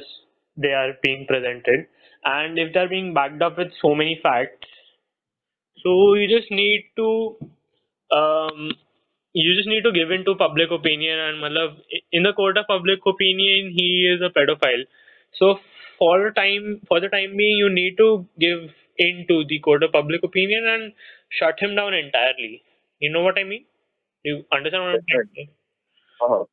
they 0.58 0.74
are 0.74 0.92
being 1.02 1.26
presented, 1.28 1.88
and 2.26 2.60
if 2.60 2.74
they're 2.74 2.90
being 2.90 3.14
backed 3.14 3.42
up 3.42 3.58
with 3.58 3.72
so 3.82 3.96
many 3.96 4.20
facts, 4.22 4.68
so 5.84 6.14
you 6.14 6.28
just 6.38 6.52
need 6.52 6.86
to 6.98 7.38
um, 8.12 8.72
you 9.35 9.55
just 9.57 9.69
need 9.69 9.83
to 9.85 9.93
give 9.93 10.11
in 10.11 10.25
to 10.25 10.35
public 10.35 10.71
opinion 10.71 11.19
and 11.19 11.43
malab, 11.43 11.77
in 12.13 12.23
the 12.23 12.33
court 12.33 12.59
of 12.59 12.67
public 12.67 13.01
opinion 13.07 13.73
he 13.77 13.89
is 14.13 14.21
a 14.23 14.31
pedophile 14.39 14.85
so 15.33 15.59
for 15.99 16.15
the 16.25 16.31
time 16.41 16.81
for 16.89 17.01
the 17.01 17.09
time 17.09 17.37
being 17.37 17.57
you 17.59 17.71
need 17.71 17.97
to 17.97 18.27
give 18.39 18.63
in 18.99 19.25
to 19.29 19.45
the 19.49 19.59
court 19.61 19.83
of 19.83 19.93
public 19.93 20.23
opinion 20.23 20.67
and 20.75 20.93
shut 21.31 21.59
him 21.61 21.75
down 21.75 21.95
entirely 21.95 22.63
you 23.01 23.11
know 23.13 23.23
what 23.23 23.39
i 23.39 23.45
mean 23.45 23.65
you 24.25 24.45
understand 24.53 24.85
what 24.85 24.95
i'm 24.97 25.07
trying 25.15 25.29
to 25.29 25.35
say 25.43 25.49
Uh-huh. 26.27 26.45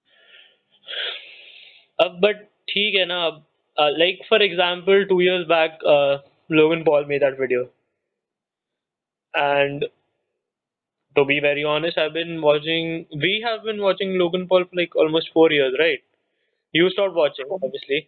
अब 2.03 2.19
but 2.25 2.43
ठीक 2.71 2.95
है 2.95 3.05
ना 3.05 3.19
अब 3.25 3.43
uh, 3.77 3.91
like 4.01 4.21
for 4.29 4.39
example 4.47 5.05
two 5.13 5.19
years 5.27 5.47
back 5.53 5.79
uh, 5.95 6.17
Logan 6.59 6.83
Paul 6.89 7.05
made 7.13 7.21
that 7.27 7.38
video 7.45 7.67
and 9.33 9.85
to 11.15 11.25
be 11.25 11.39
very 11.39 11.63
honest 11.63 11.97
I've 11.97 12.13
been 12.13 12.41
watching 12.41 13.05
we 13.12 13.43
have 13.45 13.63
been 13.63 13.81
watching 13.81 14.17
Logan 14.17 14.47
Paul 14.47 14.65
for 14.65 14.75
like 14.75 14.95
almost 14.95 15.29
four 15.33 15.51
years 15.51 15.74
right 15.79 16.00
you 16.74 16.89
stopped 16.89 17.15
watching 17.15 17.45
obviously 17.51 18.07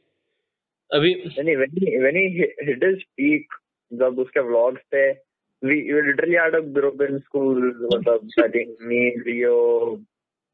अभी 0.92 1.14
when 1.38 1.48
he 1.48 1.56
when 1.58 1.72
he 1.72 1.98
when 2.00 2.16
he 2.16 2.26
hit, 2.40 2.52
hit 2.60 2.84
his 2.84 3.04
peak 3.18 3.48
जब 3.94 4.20
उसके 4.20 4.42
vlogs 4.50 4.84
थे 4.94 5.16
we, 5.62 5.92
we 5.92 6.02
literally 6.02 6.36
had 6.36 6.56
a 6.56 6.62
group 6.62 7.02
in 7.02 7.22
school 7.24 7.56
मतलब 7.94 8.30
I 8.44 8.50
think 8.50 8.80
me 8.82 9.16
Rio 9.26 10.00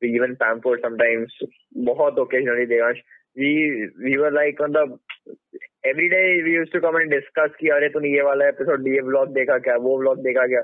we 0.01 0.15
even 0.15 0.35
Pamford 0.35 0.81
sometimes 0.83 1.33
बहुत 1.77 2.19
occasionally 2.19 2.65
Devansh 2.65 3.01
we 3.37 3.89
we 4.03 4.17
were 4.17 4.31
like 4.31 4.57
मतलब 4.61 4.99
every 5.83 6.09
day 6.09 6.41
we 6.43 6.51
used 6.51 6.71
to 6.71 6.81
come 6.81 6.95
and 6.95 7.11
discuss 7.11 7.51
कि 7.59 7.69
अरे 7.77 7.89
तूने 7.89 8.15
ये 8.15 8.21
वाला 8.29 8.49
episode 8.53 8.87
ये 8.87 9.01
vlog 9.09 9.33
देखा 9.33 9.57
क्या 9.67 9.75
वो 9.87 9.97
vlog 10.03 10.23
देखा 10.23 10.47
क्या 10.47 10.63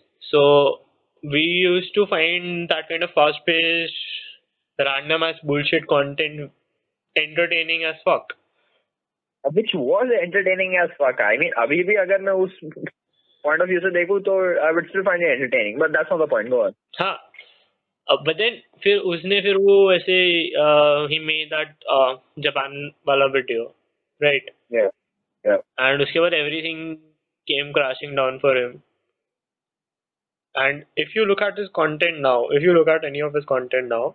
so 0.30 0.42
we 1.22 1.40
used 1.40 1.94
to 1.94 2.06
find 2.06 2.68
that 2.68 2.88
kind 2.88 3.02
of 3.02 3.10
fast 3.10 3.38
paced 3.46 3.94
random 4.78 5.22
as 5.22 5.36
bullshit 5.44 5.86
content 5.86 6.50
entertaining 7.16 7.84
as 7.84 7.96
fuck 8.04 8.34
which 9.44 9.70
was 9.74 10.12
entertaining 10.22 10.76
as 10.82 10.90
fuck 10.98 11.20
I 11.20 11.36
mean 11.38 11.52
अभी 11.58 11.82
भी 11.84 11.94
अगर 12.04 12.20
मैं 12.22 12.32
उस 12.44 12.58
point 13.44 13.62
of 13.62 13.68
view 13.68 13.80
से 13.80 13.90
देखूँ 13.90 14.20
तो 14.28 14.34
I 14.68 14.72
would 14.72 14.88
still 14.90 15.04
find 15.08 15.22
it 15.22 15.32
entertaining 15.36 15.78
but 15.78 15.92
that's 15.92 16.10
not 16.10 16.18
the 16.18 16.30
point 16.34 16.50
go 16.50 16.62
on 16.66 16.76
हाँ 17.00 17.16
अब 18.08 18.24
but 18.26 18.40
then 18.42 18.60
फिर 18.82 18.98
उसने 19.12 19.40
फिर 19.42 19.56
वो 19.66 19.76
ऐसे 19.92 20.16
ही 21.12 21.18
मेड 21.26 21.54
दैट 21.54 21.74
जापान 22.44 22.74
वाला 23.08 23.26
video 23.36 23.64
right 24.20 24.50
yeah 24.74 24.88
yeah 25.44 25.62
and 25.86 26.02
उसके 26.02 26.20
बाद 26.20 26.32
everything 26.40 26.82
came 27.46 27.72
crashing 27.72 28.14
down 28.20 28.38
for 28.44 28.54
him 28.56 28.76
and 30.54 30.84
if 30.96 31.14
you 31.14 31.24
look 31.24 31.42
at 31.42 31.58
his 31.58 31.68
content 31.74 32.20
now 32.20 32.48
if 32.48 32.62
you 32.62 32.72
look 32.72 32.88
at 32.88 33.04
any 33.04 33.20
of 33.20 33.34
his 33.34 33.44
content 33.44 33.88
now 33.88 34.14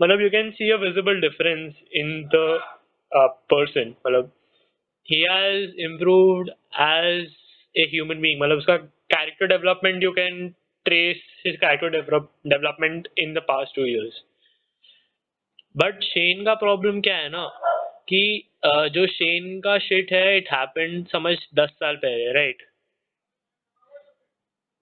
मतलब 0.00 0.20
you 0.20 0.30
can 0.30 0.52
see 0.58 0.70
a 0.70 0.78
visible 0.78 1.20
difference 1.20 1.74
in 1.92 2.28
the 2.30 2.58
uh, 3.12 3.28
person 3.48 3.94
मतलब 4.06 4.30
he 5.08 5.20
has 5.28 5.70
improved 5.78 6.50
as 6.78 7.36
a 7.74 7.86
human 7.94 8.20
being 8.20 8.40
मतलब 8.40 8.58
उसका 8.58 8.78
character 9.10 9.48
development 9.48 10.02
you 10.02 10.12
can 10.14 10.54
trace 10.86 11.22
his 11.44 11.56
character 11.60 11.90
develop, 11.90 12.30
development 12.44 13.08
in 13.16 13.34
the 13.34 13.46
past 13.52 13.74
two 13.74 13.88
years 13.92 14.24
but 15.76 16.02
Shane 16.02 16.44
का 16.44 16.54
problem 16.54 17.00
क्या 17.00 17.16
है 17.16 17.28
ना 17.30 17.44
कि 18.08 18.22
uh, 18.66 18.86
जो 18.94 19.06
Shane 19.06 19.60
का 19.60 19.78
शिट 19.78 20.12
है 20.12 20.36
इट 20.36 20.48
हैपेंड 20.52 21.06
समझ 21.08 21.36
दस 21.54 21.70
साल 21.80 21.96
पहले 21.96 22.32
राइट 22.32 22.62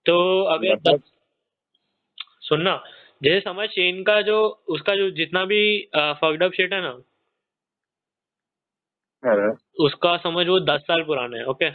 तो 0.06 0.18
अगर 0.44 0.74
मतलब? 0.74 1.02
सुनना 2.42 2.84
जैसे 3.22 3.40
समझ 3.40 3.68
चेन 3.70 4.04
का 4.04 4.22
जो 4.22 4.38
उसका 4.68 4.96
जो 4.96 5.10
जितना 5.12 5.46
भी 5.46 5.62
फकड 5.96 6.44
अप 6.44 6.54
शिट 6.54 6.74
है 6.74 6.82
ना 6.82 6.98
हाँ 9.24 9.54
उसका 9.80 10.16
समझ 10.18 10.48
वो 10.48 10.60
दस 10.60 10.82
साल 10.82 11.04
पुराना 11.04 11.38
है 11.38 11.46
ओके 11.46 11.70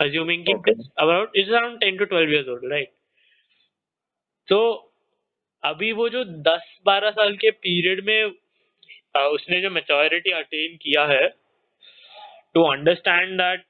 अज्यूमिंग 0.00 0.44
कि. 0.44 0.52
About 0.98 1.36
is 1.36 1.50
around 1.52 1.80
ten 1.80 1.96
to 1.96 2.04
twelve 2.04 2.32
years 2.32 2.48
old 2.48 2.72
right 2.72 2.92
तो 4.48 4.58
अभी 5.62 5.92
वो 5.92 6.08
जो 6.08 6.24
दस 6.24 6.78
बारह 6.86 7.10
साल 7.10 7.36
के 7.36 7.50
पीरियड 7.50 8.04
में 8.04 8.22
अ, 9.16 9.20
उसने 9.20 9.60
जो 9.60 9.70
मेचोरिटी 9.70 10.30
अटेन 10.30 10.76
किया 10.76 11.04
है 11.06 11.28
to 12.54 12.62
understand 12.62 13.40
that 13.40 13.64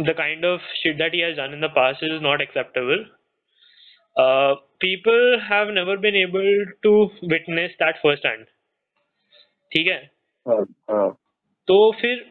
the 0.00 0.14
kind 0.16 0.44
of 0.44 0.62
shit 0.76 0.96
that 0.96 1.14
he 1.14 1.20
has 1.20 1.36
done 1.36 1.54
in 1.54 1.60
the 1.60 1.70
past 1.76 2.04
is 2.04 2.22
not 2.22 2.40
acceptable 2.42 3.04
people 4.80 5.38
have 5.42 5.70
never 5.70 5.96
been 5.98 6.16
able 6.16 6.64
to 6.82 6.92
witness 7.30 7.76
that 7.82 7.96
first 8.02 8.26
hand 8.26 8.44
ठीक 9.72 9.86
है? 9.86 9.98
हाँ 10.46 10.64
हाँ। 10.90 11.08
तो 11.68 11.90
फिर 12.00 12.24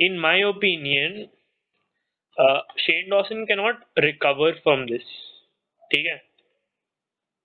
in 0.00 0.18
my 0.20 0.42
opinion 0.42 1.24
Shane 2.80 3.08
Dawson 3.10 3.44
can 3.46 3.58
not 3.58 3.84
recover 3.98 4.52
from 4.62 4.84
this 4.86 5.02
ठीक 5.90 6.06
है? 6.06 6.20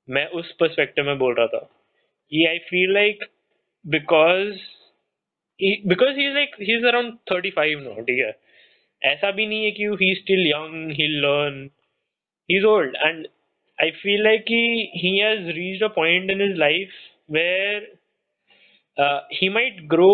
मैं 0.08 0.26
उस 0.40 0.52
पर्सपेक्टिव 0.60 1.06
में 1.06 1.18
बोल 1.18 1.34
रहा 1.36 1.48
था। 1.48 1.68
ये 2.32 2.48
I 2.50 2.58
feel 2.70 2.94
like 2.94 3.24
because 3.86 4.52
because 5.88 6.18
he 6.18 6.28
is 6.28 6.34
like 6.34 6.56
he 6.62 6.76
is 6.78 6.86
around 6.88 7.18
thirty 7.32 7.50
five 7.52 7.80
no 7.80 8.02
ठीक 8.02 8.20
है? 8.20 8.32
ऐसा 9.02 9.32
भी 9.32 9.46
नहीं 9.46 9.64
है 9.66 9.72
कि 9.72 9.86
he 10.02 10.14
still 10.16 10.48
young 10.48 10.92
he 10.92 11.08
learn 11.08 11.64
he 12.50 12.58
is 12.58 12.66
old 12.66 12.96
and 12.96 13.28
I 13.78 13.92
feel 13.92 14.24
like 14.24 14.46
he 14.96 15.18
has 15.18 15.50
reached 15.50 15.84
a 15.84 15.88
point 15.96 16.32
in 16.32 16.42
his 16.42 16.58
life 16.58 16.94
where 17.32 17.92
he 19.34 19.50
might 19.50 19.82
grow 19.90 20.14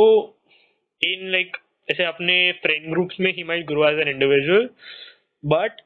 in 1.02 1.28
like 1.32 1.58
ऐसे 1.88 2.04
अपने 2.04 2.52
friend 2.62 2.90
groups 2.92 3.20
में 3.20 3.34
he 3.34 3.44
might 3.44 3.66
grow 3.66 3.88
as 3.90 4.00
an 4.00 4.08
individual 4.08 4.70
but 5.44 5.82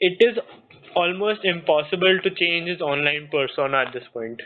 it 0.00 0.22
is 0.22 0.38
almost 0.96 1.44
impossible 1.46 2.18
to 2.18 2.30
change 2.30 2.68
is 2.68 2.82
online 2.82 3.26
person 3.26 3.80
at 3.80 3.92
this 3.92 4.08
point 4.14 4.42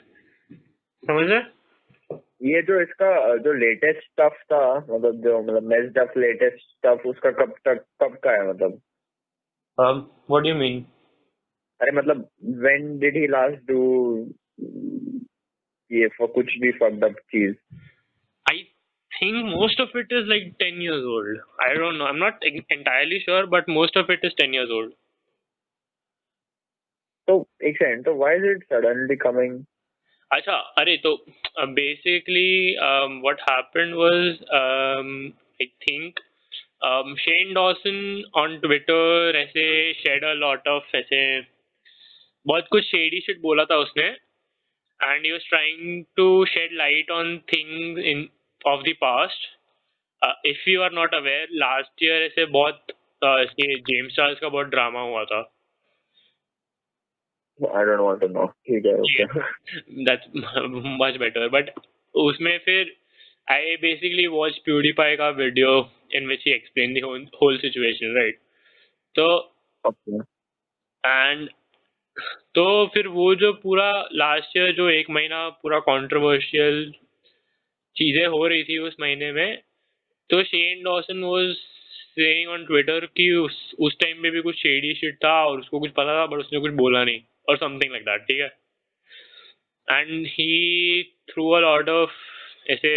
समझ 1.03 1.29
रहे 1.29 1.41
ये 2.41 2.61
जो 2.63 2.81
इसका 2.81 3.11
जो 3.45 3.53
latest 3.61 4.03
stuff 4.03 4.43
था 4.53 4.63
मतलब 4.79 5.23
जो 5.25 5.41
मतलब 5.43 5.63
मेस्ड 5.69 5.99
अप 5.99 6.17
लेटेस्ट 6.19 6.59
स्टफ़ 6.61 7.07
उसका 7.09 7.31
कब 7.39 7.55
तक 7.65 7.85
कब 8.03 8.17
का 8.25 8.33
है 8.33 8.49
मतलब 8.49 8.81
व्हाट 9.79 10.43
डू 10.43 10.49
यू 10.49 10.55
मीन 10.55 10.85
अरे 11.81 11.97
मतलब 11.97 12.29
when 12.65 12.99
did 12.99 13.17
he 13.17 13.27
last 13.29 13.67
do 13.73 13.83
ये 15.91 16.09
for 16.17 16.29
कुछ 16.35 16.59
भी 16.61 16.73
फक्ड 16.79 17.05
अप 17.05 17.19
चीज़ 17.35 17.55
I 18.47 18.57
think 19.13 19.47
most 19.51 19.79
of 19.81 19.95
it 19.95 20.11
is 20.11 20.27
like 20.31 20.49
10 20.61 20.81
years 20.81 21.05
old. 21.11 21.37
I 21.67 21.69
don't 21.75 21.99
know. 21.99 22.07
I'm 22.07 22.19
not 22.19 22.43
en- 22.43 22.65
entirely 22.71 23.21
sure, 23.21 23.47
but 23.47 23.69
most 23.69 23.97
of 23.97 24.11
it 24.11 24.27
is 24.29 24.35
10 24.41 24.57
years 24.57 24.73
old. 24.79 24.91
तो 27.29 27.37
एक 27.69 27.77
second 27.77 28.05
तो 28.05 28.15
why 28.15 28.37
is 28.37 28.45
it 28.47 28.63
suddenly 28.65 29.17
coming 29.23 29.55
अच्छा 30.31 30.53
अरे 30.79 30.97
तो 30.97 31.27
basically 31.59 32.77
what 33.23 33.41
happened 33.41 33.95
was 33.95 34.39
I 35.63 35.67
think 35.67 36.21
Shane 37.19 37.53
Dawson 37.55 38.25
on 38.35 38.59
Twitter 38.59 39.37
ऐसे 39.37 39.93
shade 39.95 40.25
a 40.25 40.33
lot 40.33 40.69
of 40.69 40.97
ऐसे 40.97 41.41
बहुत 42.47 42.69
कुछ 42.71 42.85
शेडी 42.85 43.21
शिट 43.21 43.41
बोला 43.41 43.65
था 43.65 43.77
उसने 43.77 44.05
and 45.01 45.25
he 45.25 45.33
was 45.33 45.49
trying 45.49 46.05
to 46.17 46.45
shed 46.45 46.73
light 46.73 47.11
on 47.11 47.39
things 47.39 48.05
in 48.05 48.29
of 48.67 48.83
the 48.83 48.95
past 49.01 49.49
if 50.47 50.71
you 50.71 50.83
are 50.83 50.93
not 50.93 51.15
aware 51.15 51.49
last 51.53 52.03
year 52.03 52.23
ऐसे 52.23 52.45
बहुत 52.45 52.87
uh, 53.25 53.45
James 53.61 54.17
Charles 54.17 54.39
का 54.39 54.49
बहुत 54.49 54.67
ड्रामा 54.67 55.01
हुआ 55.01 55.25
था। 55.25 55.56
I 57.65 57.85
don't 57.85 58.01
want 58.01 58.21
to 58.21 58.29
know 58.29 58.47
ठीक 58.47 58.87
है 58.87 58.95
okay 59.01 59.25
that's 60.09 60.27
much 61.03 61.19
better. 61.19 61.49
But 61.49 61.71
उसमें 62.15 62.59
फिर 62.59 62.97
I 63.53 63.77
basically 63.83 64.29
watched 64.29 64.65
PewDiePie 64.69 65.17
का 65.17 65.37
video 65.37 65.89
in 66.11 66.27
which 66.29 66.41
he 66.45 66.53
explained 66.53 66.97
the 66.97 67.01
whole, 67.01 67.27
whole 67.41 67.59
situation 67.59 68.15
right? 68.17 68.35
तो 69.15 69.27
ओके 69.85 70.19
and 71.05 71.49
तो 72.55 72.87
फिर 72.87 73.09
वो 73.09 73.35
जो 73.35 73.53
पूरा 73.53 74.09
लास्ट 74.13 74.57
ईयर 74.57 74.73
जो 74.73 74.89
एक 74.91 75.11
महीना 75.11 75.49
पूरा 75.49 75.79
कंट्रोवर्शियल 75.79 76.93
चीज़ें 77.97 78.27
हो 78.27 78.47
रही 78.47 78.65
थी 78.65 78.79
उस 78.79 78.97
महीने 79.01 79.33
में 79.33 79.63
तो 80.31 80.43
Shane 80.43 80.83
Dawson 80.83 81.23
was 81.25 81.55
saying 82.19 82.51
on 82.51 82.65
Twitter 82.67 83.07
कि 83.07 83.33
उस 83.33 83.75
उस 83.81 83.99
टाइम 84.01 84.23
पे 84.23 84.31
भी 84.31 84.41
कुछ 84.41 84.57
शेडी 84.57 84.95
शिट 84.95 85.17
था 85.25 85.45
और 85.45 85.61
उसको 85.61 85.81
कुछ 85.81 85.91
पता 85.91 86.21
था 86.21 86.27
बट 86.27 86.39
उसने 86.39 86.61
कुछ 86.61 86.73
बोला 86.73 87.05
नहीं। 87.05 87.21
और 87.49 87.57
समथिंग 87.57 87.93
लाइक 87.93 88.05
दैट 88.05 88.23
ठीक 88.23 88.41
है? 88.41 88.49
And 89.89 90.27
he 90.27 91.03
threw 91.31 91.51
a 91.51 91.61
lot 91.61 91.89
of 91.89 92.11
ऐसे 92.71 92.93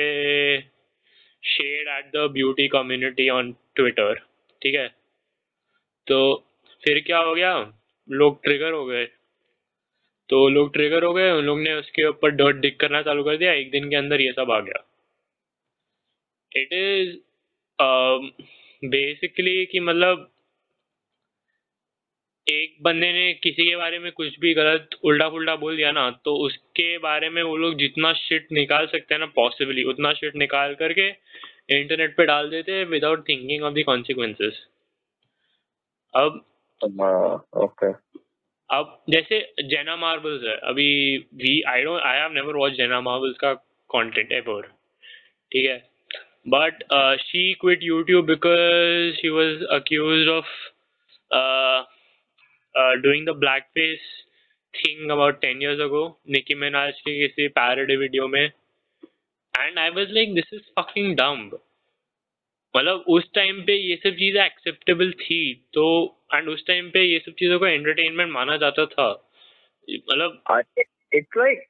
shade 1.43 1.87
at 1.87 2.11
the 2.15 2.29
beauty 2.31 2.67
community 2.67 3.29
on 3.29 3.51
Twitter 3.75 4.15
ठीक 4.61 4.75
है? 4.75 4.87
तो 6.07 6.19
फिर 6.83 6.99
क्या 6.99 7.17
हो 7.19 7.35
गया? 7.35 7.53
लोग 8.09 8.43
ट्रिगर 8.43 8.71
हो 8.71 8.85
गए। 8.85 9.05
तो 10.29 10.47
लोग 10.49 10.73
ट्रिगर 10.73 11.03
हो 11.03 11.13
गए, 11.13 11.31
उन 11.31 11.45
लोग 11.45 11.59
ने 11.61 11.73
उसके 11.73 12.05
ऊपर 12.07 12.29
डर्ट 12.29 12.55
डिक 12.55 12.79
करना 12.79 13.01
चालू 13.01 13.23
कर 13.23 13.37
दिया, 13.37 13.53
एक 13.53 13.71
दिन 13.71 13.89
के 13.89 13.95
अंदर 13.95 14.21
ये 14.21 14.31
सब 14.31 14.51
आ 14.51 14.59
गया। 14.59 14.85
इट 16.55 16.73
इज़ 16.73 17.17
बेसिकली 18.85 19.65
कि 19.65 19.79
मतलब 19.79 20.31
एक 22.49 22.75
बंदे 22.81 23.11
ने 23.13 23.33
किसी 23.33 23.69
के 23.69 23.75
बारे 23.75 23.99
में 23.99 24.11
कुछ 24.11 24.39
भी 24.39 24.53
गलत 24.53 24.89
उल्टा 25.03 25.27
पुल्टा 25.29 25.55
बोल 25.55 25.75
दिया 25.77 25.91
ना 25.91 26.09
तो 26.25 26.35
उसके 26.35 26.97
बारे 26.97 27.29
में 27.29 27.41
वो 27.43 27.55
लोग 27.57 27.77
जितना 27.77 28.13
शिट 28.13 28.47
निकाल 28.51 28.85
सकते 28.87 29.13
हैं 29.13 29.19
ना 29.19 29.25
पॉसिबली 29.35 29.83
उतना 29.83 30.13
शिट 30.13 30.35
निकाल 30.35 30.73
करके 30.75 31.07
इंटरनेट 31.71 32.15
पे 32.17 32.25
डाल 32.25 32.49
देते 32.49 32.71
हैं 32.71 32.85
without 32.85 33.27
thinking 33.29 33.63
of 33.63 33.73
the 33.73 33.83
consequences 33.85 34.65
अब 36.13 36.41
ओके 37.57 37.91
अब 38.69 38.97
जैसे 39.09 39.39
जेना 39.63 39.95
मार्बल्स 39.95 40.43
है 40.43 40.55
अभी 40.63 40.89
we 41.35 41.61
I 41.67 41.83
don't 41.83 42.01
I 42.01 42.17
have 42.17 42.31
never 42.31 42.55
watch 42.55 42.73
Jenna 42.73 43.01
Marbles 43.01 43.37
का 43.37 43.53
कंटेंट 43.89 44.31
एवर 44.31 44.67
ठीक 45.51 45.65
है? 45.65 45.77
But 46.47 46.83
she 47.21 47.53
quit 47.53 47.83
YouTube 47.83 48.25
because 48.25 49.15
she 49.15 49.29
was 49.29 49.63
accused 49.71 50.29
of 50.29 50.51
doing 52.75 53.25
the 53.27 53.35
black 53.39 53.63
face 53.77 53.99
thing 54.73 55.11
about 55.11 55.39
ten 55.41 55.61
years 55.61 55.79
ago 55.87 56.03
Nicki 56.35 56.55
Minaj 56.55 56.99
की 57.01 57.19
किसी 57.19 57.47
parody 57.57 57.95
video 57.95 58.27
में। 58.27 58.41
And 58.43 59.79
I 59.79 59.89
was 59.89 60.11
like 60.11 60.33
this 60.35 60.53
is 60.53 60.61
fucking 60.79 61.15
dumb 61.17 61.59
मतलब 62.73 63.05
उस 63.07 63.31
time 63.35 63.61
पे 63.67 63.73
ये 63.73 63.95
सब 64.03 64.15
चीज़ें 64.17 64.43
acceptable 64.45 65.11
थी 65.21 65.41
तो 65.73 65.85
एंड 66.33 66.49
उस 66.49 66.65
टाइम 66.67 66.89
पे 66.89 67.03
ये 67.03 67.19
सब 67.19 67.33
चीज़ों 67.39 67.59
को 67.59 67.67
एंटरटेनमेंट 67.67 68.31
माना 68.31 68.57
जाता 68.57 68.85
था। 68.85 69.09
मतलब 69.89 70.41
it's 71.17 71.37
like 71.41 71.65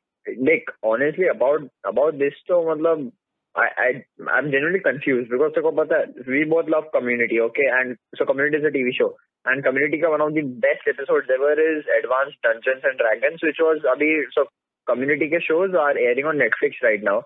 like, 0.48 0.68
honestly, 0.84 1.28
about 1.34 1.64
about 1.92 2.18
this 2.22 2.42
तो 2.48 2.58
मतलब 2.72 3.12
I 3.56 3.68
I, 3.84 3.88
I'm 4.34 4.50
genuinely 4.54 4.82
confused 4.88 5.30
because, 5.30 5.54
देखो 5.56 5.72
पता 5.78 5.98
है, 5.98 6.06
we 6.28 6.44
both 6.52 6.68
love 6.74 6.90
community, 6.96 7.40
okay? 7.46 7.68
And 7.78 7.96
so 8.18 8.26
community 8.26 8.58
is 8.58 8.68
a 8.70 8.74
TV 8.76 8.94
show. 8.98 9.08
And 9.46 9.64
community 9.64 10.00
का 10.00 10.10
one 10.10 10.22
of 10.22 10.34
the 10.34 10.44
best 10.66 10.88
episodes 10.88 11.30
ever 11.30 11.52
is 11.54 11.84
Advanced 11.98 12.40
Dungeons 12.44 12.84
and 12.84 12.98
Dragons 12.98 13.44
which 13.44 13.60
was 13.60 13.90
अभी 13.96 14.12
so 14.38 14.46
community 14.88 15.30
के 15.30 15.42
shows 15.42 15.76
are 15.76 15.98
airing 15.98 16.26
on 16.26 16.38
Netflix 16.38 16.82
right 16.84 17.04
now 17.04 17.22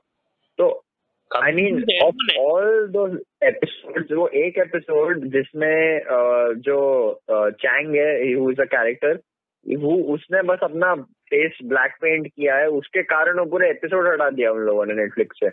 तो 0.60 0.72
I 1.32 1.52
mean 1.52 1.84
of 2.04 2.16
all 2.40 2.88
those 2.94 3.18
episodes 3.42 4.12
वो 4.12 4.28
एक 4.46 4.58
episode 4.66 5.24
जिसमें 5.36 5.78
uh, 6.16 6.48
जो 6.68 6.80
Chang 7.66 7.96
है 7.96 8.10
who 8.36 8.50
is 8.52 8.60
a 8.60 8.70
character 8.78 9.16
वो 9.66 9.96
उसने 10.14 10.42
बस 10.48 10.60
अपना 10.64 10.94
फेस 11.32 11.58
ब्लैक 11.66 11.92
पेंट 12.02 12.28
किया 12.28 12.56
है 12.56 12.68
उसके 12.80 13.04
कारण 13.12 13.40
वो 13.40 13.46
पूरे 13.52 13.70
एपिसोड 13.70 14.08
हटा 14.08 14.30
दिया 14.30 14.52
उन 14.52 14.60
लोगों 14.60 14.86
ने 14.86 14.94
नेटफ्लिक्स 14.94 15.40
से 15.44 15.52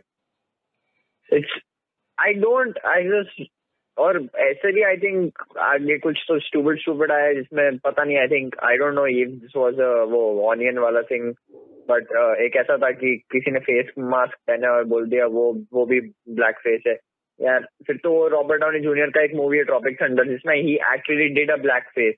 it's 1.37 1.59
I 2.19 2.33
don't 2.45 2.79
I 2.87 3.05
just 3.05 3.43
और 3.99 4.27
ऐसे 4.37 4.73
भी 4.73 4.83
आई 4.83 4.97
थिंक 4.97 5.39
आगे 5.59 5.99
कुछ 5.99 6.25
तो 6.29 6.39
स्टूपिड 6.41 6.81
स्टूपिड 6.81 7.13
आया 7.13 7.33
जिसमें 7.33 7.79
पता 7.79 8.05
नहीं 8.05 8.19
I 8.19 8.27
think 8.27 8.57
I 8.59 8.77
don't 8.77 8.95
know 8.95 9.07
if 9.07 9.29
this 9.29 9.57
was 9.57 9.75
वो 10.11 10.49
ऑनियन 10.49 10.79
वाला 10.79 11.03
थिंग 11.03 11.35
बट 11.91 12.03
एक 12.41 12.57
ऐसा 12.57 12.77
था 12.77 12.91
कि 12.91 13.17
किसी 13.17 13.51
ने 13.51 13.59
फेस 13.59 13.87
मास्क 13.99 14.35
पहना 14.47 14.71
और 14.71 14.85
बोल 14.85 15.09
दिया, 15.09 15.27
वो 15.27 15.67
वो 15.73 15.87
भी 15.87 16.01
ब्लैक 16.29 16.59
फेस 16.59 16.83
है। 16.87 16.99
यार 17.41 17.67
फिर 17.87 17.97
तो 17.97 18.13
वो 18.13 18.29
रॉबर्ट 18.29 18.61
डाउनी 18.61 18.81
जूनियर 18.81 19.11
का 19.11 19.23
एक 19.23 19.35
मूवी 19.35 19.59
है 19.59 19.65
ट्रॉपिक 19.65 20.03
थंडर 20.03 20.29
जिसमें 20.29 20.57
he 20.57 20.75
actually 20.75 21.29
did 21.29 21.51
a 21.51 21.57
black 21.57 21.83
face 21.83 22.15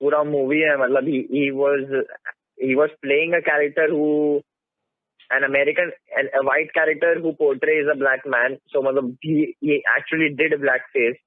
पूरा 0.00 0.22
मूवी 0.22 0.60
है 0.60 0.76
मतलब 0.76 1.08
he 1.08 1.28
he 1.32 1.50
was 1.50 2.04
he 2.62 2.74
was 2.74 2.90
playing 3.02 3.34
a 3.34 3.42
character 3.42 3.88
who 3.90 4.40
an 5.31 5.43
American 5.43 5.91
an, 6.17 6.29
a 6.39 6.43
white 6.45 6.73
character 6.73 7.19
who 7.19 7.33
portrays 7.33 7.87
a 7.91 7.97
black 7.97 8.25
man 8.25 8.57
so 8.73 8.81
मतलब 8.81 9.17
he 9.21 9.55
he 9.61 9.83
actually 9.95 10.29
did 10.41 10.59
blackface 10.61 11.17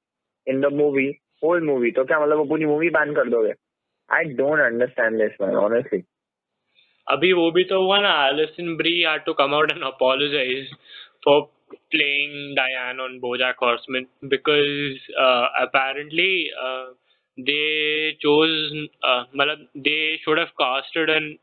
in 0.46 0.60
the 0.60 0.70
movie 0.70 1.10
whole 1.42 1.60
movie 1.72 1.92
तो 1.98 2.04
क्या 2.04 2.20
मतलब 2.20 2.38
वो 2.38 2.44
पूरी 2.54 2.70
movie 2.72 2.92
ban 2.98 3.14
कर 3.16 3.30
दोगे 3.36 3.52
I 4.18 4.24
don't 4.38 4.60
understand 4.60 5.20
this 5.24 5.36
man 5.40 5.56
honestly 5.64 6.02
अभी 7.10 7.32
वो 7.32 7.50
भी 7.52 7.64
तो 7.64 7.82
हुआ 7.82 7.98
ना 8.00 8.14
Alison 8.30 8.76
Brie 8.80 9.02
had 9.02 9.24
to 9.26 9.34
come 9.34 9.54
out 9.54 9.72
and 9.74 9.84
apologize 9.84 10.72
for 11.24 11.36
playing 11.94 12.54
Diane 12.54 13.00
on 13.00 13.20
BoJack 13.20 13.54
Horseman 13.58 14.06
because 14.28 14.98
uh, 15.18 15.46
apparently 15.62 16.50
uh, 16.66 16.86
they 17.36 18.16
chose 18.22 18.72
uh, 19.02 19.24
मतलब 19.36 19.66
they 19.74 20.18
should 20.24 20.38
have 20.38 20.52
casted 20.60 21.10
an 21.10 21.38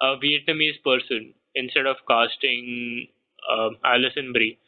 a 0.00 0.16
Vietnamese 0.24 0.82
person 0.84 1.32
instead 1.54 1.86
of 1.86 1.96
casting 2.08 3.08
uh, 3.50 3.70
Alison 3.84 4.32
Brie. 4.32 4.58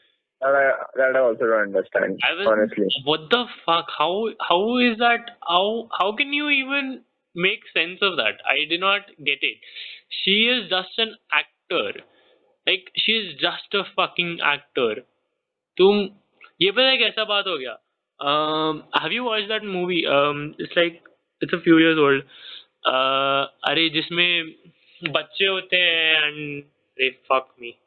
that 0.40 0.54
I, 0.54 0.64
that 1.00 1.16
I 1.16 1.20
also 1.20 1.46
don't 1.50 1.62
understand 1.68 2.18
I 2.28 2.32
was, 2.38 2.46
honestly 2.46 2.88
what 3.04 3.28
the 3.30 3.44
fuck? 3.64 3.86
How 3.98 4.10
how 4.48 4.78
is 4.78 4.98
that? 4.98 5.30
How 5.52 5.88
how 5.98 6.08
can 6.16 6.32
you 6.38 6.50
even 6.56 7.02
make 7.34 7.60
sense 7.72 8.04
of 8.08 8.16
that? 8.18 8.44
I 8.56 8.68
did 8.68 8.80
not 8.80 9.08
get 9.30 9.46
it. 9.50 9.56
She 10.20 10.36
is 10.56 10.68
just 10.68 10.98
an 10.98 11.16
actor. 11.32 12.00
Like 12.66 12.92
she 12.96 13.12
is 13.12 13.34
just 13.46 13.80
a 13.80 13.84
fucking 13.96 14.38
actor. 14.52 14.94
तुम 15.80 16.08
ये 16.62 16.70
पता 16.72 16.88
है 16.90 16.96
कैसा 16.98 17.24
बात 17.32 17.46
हो 17.46 17.56
गया 17.58 17.76
um, 18.18 18.84
have 18.94 19.12
you 19.12 19.24
watched 19.24 19.48
that 19.48 19.64
movie 19.64 20.06
um, 20.06 20.54
it's 20.58 20.76
like 20.76 21.02
it's 21.40 21.52
a 21.52 21.60
few 21.60 21.78
years 21.78 21.98
old 21.98 22.22
uh, 22.92 23.46
अरे 23.70 23.88
जिसमें 23.96 24.54
बच्चे 25.09 25.45
होते 25.45 25.77
हैं 25.77 26.21
and 26.21 26.63
they 26.97 27.09
fuck 27.29 27.47
me. 27.61 27.77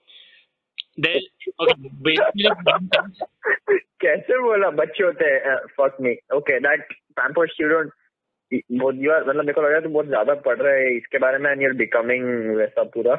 Then 0.98 1.20
okay 1.61 1.74
basically 2.03 2.48
कैसे 4.00 4.38
बोला? 4.42 4.70
बच्चे 4.70 5.05
होते 5.05 5.24
हैं 5.24 5.57
fuck 5.57 5.96
me 6.00 6.16
okay 6.35 6.61
that 6.61 6.92
pamper 6.92 7.48
student 7.48 7.92
बहुत 8.72 8.94
यू 8.98 9.12
मतलब 9.12 9.37
मेरे 9.37 9.53
को 9.53 9.61
लग 9.61 9.66
रहा 9.66 9.77
है 9.77 9.83
तू 9.83 9.88
बहुत 9.88 10.07
ज़्यादा 10.07 10.35
पढ़ 10.35 10.59
रहा 10.59 10.74
है 10.74 10.96
इसके 10.96 11.18
बारे 11.18 11.38
में 11.38 11.50
एंड 11.50 11.62
यू 11.62 11.68
आर 11.68 11.74
बिकमिंग 11.74 12.57
वैसा 12.57 12.83
पूरा। 12.83 13.14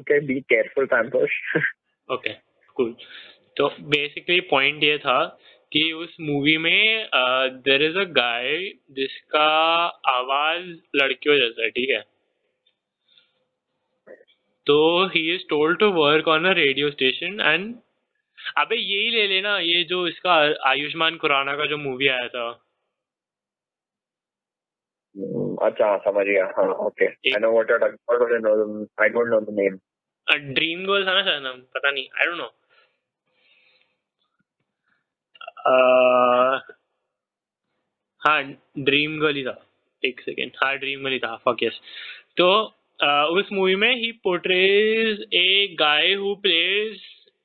Okay 0.00 0.20
be 0.20 0.40
careful 0.40 0.86
pamper 0.86 1.26
okay 2.14 2.30
cool 2.76 2.96
तो 3.56 3.68
बेसिकली 3.80 4.40
पॉइंट 4.40 4.84
ये 4.84 4.98
था 4.98 5.38
कि 5.72 5.92
उस 5.92 6.16
मूवी 6.20 6.56
में 6.56 7.08
देर 7.64 7.82
इज़ 7.82 7.98
अ 7.98 8.04
गाय 8.04 8.58
जिसका 8.90 9.46
आवाज़ 10.08 10.66
लड़कियों 10.96 11.36
जैसा 11.36 11.62
है 11.62 11.70
ठीक 11.70 11.90
है? 11.90 12.13
तो 14.66 14.76
he 15.08 15.20
is 15.34 15.42
told 15.48 15.78
to 15.80 15.90
work 15.94 16.28
on 16.28 16.44
a 16.46 16.52
radio 16.58 16.90
station 16.90 17.40
and 17.42 17.74
अबे 18.58 18.76
यही 18.76 19.10
ले 19.10 19.26
लेना 19.28 19.58
ये 19.60 19.82
जो 19.90 20.06
इसका 20.08 20.34
आयुष्मान 20.70 21.16
खुराना 21.18 21.56
का 21.56 21.66
जो 21.66 21.76
मूवी 21.78 22.08
आया 22.08 22.28
था। 22.28 22.50
अच्छा 25.62 25.86
हाँ, 25.86 25.98
समझ 25.98 26.26
गया 26.26 26.44
हाँ 26.58 26.66
okay 26.86 27.06
I 27.06 27.40
know 27.40 27.50
what 27.52 27.70
you 27.70 27.76
are 27.76 28.38
no 28.40 28.84
I 29.02 29.08
don't 29.08 29.28
know 29.28 29.40
the 29.42 29.54
name 29.60 29.78
Dream 30.54 30.84
Girl 30.86 31.06
था 31.06 31.14
ना 31.14 31.22
शायद 31.22 31.42
नाम 31.42 31.60
पता 31.76 31.90
नहीं 31.90 32.08
आई 32.20 32.26
डोंट 32.26 32.38
नो 32.38 32.50
हाँ 38.22 38.42
ड्रीम 38.80 39.18
गर्ल 39.20 39.36
ही 39.36 39.44
था 39.44 39.56
एक 40.02 40.20
सेकेंड 40.20 40.52
हाँ 40.64 40.76
ड्रीम 40.78 41.02
गर्ल 41.02 41.12
ही 41.12 41.18
था 41.18 41.36
फक 41.46 41.62
यस 41.62 41.80
तो 42.36 42.48
uh, 43.02 43.38
उस 43.38 43.52
मूवी 43.52 43.76
में 43.76 43.96
he 43.96 44.12
portrays 44.12 45.26
a 45.34 45.76
guy 45.78 46.14
who 46.14 46.34
plays 46.34 47.00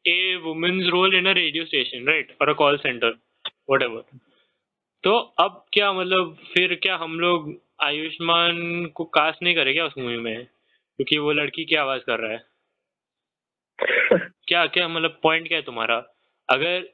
a 0.08 0.40
woman's 0.44 0.88
role 0.88 1.16
in 1.16 1.26
a 1.26 1.32
radio 1.32 1.66
station 1.66 2.08
right 2.08 2.38
और 2.42 2.50
अ 2.50 2.54
कॉल 2.54 2.78
सेंटर 2.78 3.20
वट 3.70 4.04
तो 5.04 5.18
अब 5.18 5.66
क्या 5.74 5.94
मतलब 5.94 6.38
फिर 6.54 6.76
क्या 6.76 6.96
हम 6.96 7.20
लोग 7.20 7.62
आयुष्मान 7.82 8.86
को 8.86 9.04
कास्ट 9.04 9.44
नहीं 9.44 9.56
करें 9.56 9.74
क्या 9.74 9.86
उस 9.86 9.94
मूवी 9.98 10.18
में? 10.18 10.46
क्योंकि 10.98 11.18
वो 11.18 11.32
लड़की 11.32 11.66
की 11.66 11.76
आवाज़ 11.76 12.02
कर 12.02 12.20
रहा 12.20 12.32
है? 12.32 12.44
क्या 14.48 14.66
क्या 14.66 14.88
मतलब 14.88 15.20
पॉइंट 15.24 15.48
क्या 15.48 15.58
है 15.58 15.64
तुम्हारा? 15.64 16.06
अगर 16.50 16.90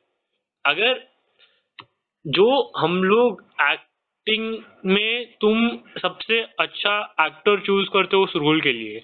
अगर 0.66 1.08
जो 2.28 2.72
हम 2.78 3.04
लोग 3.04 3.46
एक्टिंग 4.30 4.92
में 4.92 5.26
तुम 5.42 5.68
सबसे 6.02 6.40
अच्छा 6.60 7.16
एक्टर 7.22 7.60
चूज़ 7.60 7.90
करते 7.94 8.18
हो 8.18 8.24
उस 8.24 8.34
रोल 8.36 8.62
के 8.62 8.72
लिए। 8.74 9.04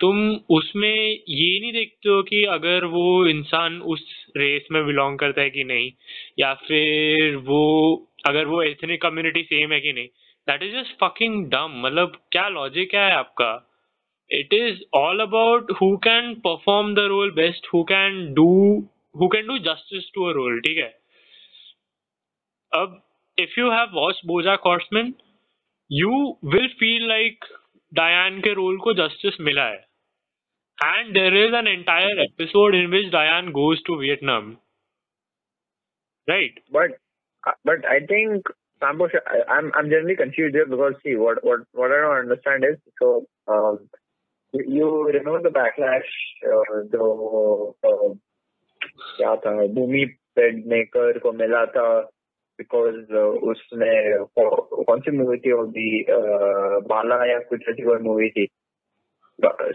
तुम 0.00 0.18
उसमें 0.50 1.24
ये 1.28 1.60
नहीं 1.60 1.72
देखते 1.72 2.08
हो 2.08 2.22
कि 2.22 2.44
अगर 2.44 2.84
वो 2.84 3.26
इंसान 3.26 3.80
उस 3.82 4.02
रेस 4.36 4.66
में 4.72 4.84
बिलोंग 4.86 5.18
करता 5.18 5.42
है 5.42 5.50
कि 5.50 5.64
नहीं, 5.64 5.90
या 6.38 6.52
फिर 6.54 7.36
वो, 7.36 7.62
अगर 8.26 8.46
वो 8.46 8.62
एथनिक 8.62 9.02
कम्युनिटी 9.02 9.42
सेम 9.42 9.72
है 9.72 9.80
कि 9.80 9.92
नहीं। 9.92 10.06
That 10.48 10.62
is 10.62 10.76
just 10.76 10.96
fucking 11.04 11.44
dumb 11.46 11.80
मतलब 11.86 12.20
क्या 12.32 12.48
लॉजिक 12.48 12.94
है 12.94 13.10
आपका? 13.12 13.50
It 14.30 14.52
is 14.52 14.82
all 14.94 15.20
about 15.20 15.72
who 15.82 15.96
can 15.96 16.34
perform 16.34 16.94
the 16.94 16.98
role 16.98 17.30
best 17.30 17.66
who 17.74 17.82
can 17.84 18.34
do 18.34 18.52
who 19.20 19.28
can 19.28 19.46
do 19.46 19.58
justice 19.72 20.10
to 20.14 20.24
a 20.24 20.32
role 20.32 20.60
ठीक 20.60 20.78
है? 20.78 20.92
अब 22.72 23.02
if 23.38 23.58
you 23.60 23.70
have 23.70 23.90
watch 23.94 24.20
BoJack 24.26 24.56
Horseman 24.66 25.14
you 25.90 26.12
will 26.54 26.68
feel 26.80 27.08
like 27.08 27.44
Diane 27.92 28.40
के 28.40 28.52
role 28.54 28.78
को 28.84 28.94
justice 29.02 29.40
मिला 29.40 29.64
है 29.68 29.84
and 30.78 31.12
there 31.14 31.36
is 31.36 31.54
an 31.54 31.68
entire 31.68 32.20
episode 32.20 32.74
in 32.74 32.86
which 32.90 33.10
Diane 33.12 33.50
goes 33.58 33.84
to 33.86 33.96
Vietnam 34.00 34.56
right 36.28 36.60
but 37.68 37.84
I 37.90 37.96
think 38.10 38.48
Sampo, 38.82 39.06
I- 39.32 39.42
I'm 39.56 39.66
I'm 39.80 39.90
generally 39.90 40.16
confused 40.20 40.56
here 40.58 40.66
because 40.66 40.96
see 41.02 41.12
what 41.16 41.38
what 41.48 41.60
what 41.80 41.92
I 41.92 42.00
don't 42.04 42.16
understand 42.16 42.64
is 42.68 42.78
so 43.02 43.10
um, 43.48 43.76
you, 44.54 44.64
you 44.78 44.88
remember 45.08 45.42
the 45.44 45.52
backlash 45.58 46.10
uh, 46.48 46.80
जो 46.94 47.06
uh, 47.90 48.08
क्या 48.80 49.34
था 49.44 49.52
भूमि 49.74 50.04
पेडनेकर 50.36 51.18
को 51.18 51.32
मिला 51.32 51.64
था 51.76 51.86
because 52.58 53.14
उसने 53.50 54.18
कौन 54.38 55.00
सी 55.00 55.10
movie 55.10 55.38
थी 55.38 55.52
वो 55.52 55.64
भी 55.66 56.04
uh, 56.04 56.88
बाला 56.88 57.24
या 57.32 57.38
कुछ 57.38 57.68
ऐसी 57.68 57.82
कोई 57.82 57.98
मूवी 57.98 58.28
थी 58.30 58.46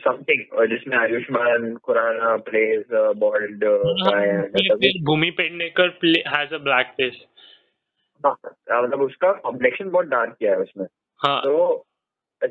समथिंग 0.05 0.69
जिसमें 0.69 0.97
Ayushmann 0.97 1.75
Khurrana 1.75 2.37
plays 2.37 2.85
bold 3.17 3.65
Bhumi 5.05 5.31
Pednekar 5.31 5.89
has 6.27 6.53
a 6.53 6.57
black 6.57 6.87
face 6.87 7.25
मतलब 8.25 9.01
उसका 9.01 9.31
कॉम्प्लेक्शन 9.31 9.89
बहुत 9.89 10.05
डार्क 10.05 10.35
किया 10.39 10.51
है 10.51 10.59
उसमें 10.59 10.85
हाँ 11.25 11.41
So, 11.45 11.85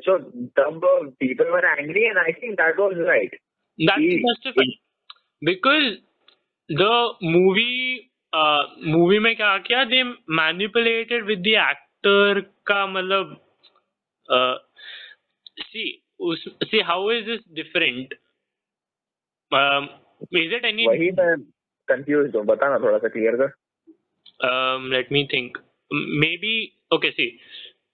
so 0.05 0.17
तब 0.59 0.85
people 1.19 1.45
were 1.45 1.65
angry 1.79 2.07
and 2.07 2.19
I 2.19 2.31
think 2.31 2.57
that 2.57 2.77
was 2.77 2.95
right. 3.07 3.33
That's 3.79 3.99
He- 3.99 4.21
justified. 4.21 4.77
Because 5.41 5.97
the 6.69 7.13
movie 7.21 8.10
uh, 8.33 8.63
movie 8.95 9.19
में 9.19 9.35
क्या 9.35 9.57
किया 9.67 9.83
they 9.89 10.03
manipulated 10.41 11.25
with 11.31 11.43
the 11.43 11.55
actor 11.55 12.43
का 12.67 12.85
मतलब 12.93 13.37
uh, 14.29 14.55
see 15.71 16.03
उस 16.19 16.45
how 16.85 17.09
is 17.09 17.25
this 17.25 17.41
different 17.53 18.13
um, 19.51 19.89
is 20.31 20.53
it 20.59 20.65
any 20.65 20.87
वही 20.87 21.11
मैं 21.19 21.35
confused 21.87 22.35
हूँ 22.35 22.45
बताना 22.45 22.79
थोड़ा 22.79 22.97
सा 22.97 23.11
clear 23.17 23.35
कर 23.41 23.51
um, 24.49 24.89
let 24.91 25.11
me 25.11 25.27
think 25.27 25.57
maybe 26.23 26.73
okay 26.91 27.13
see 27.17 27.29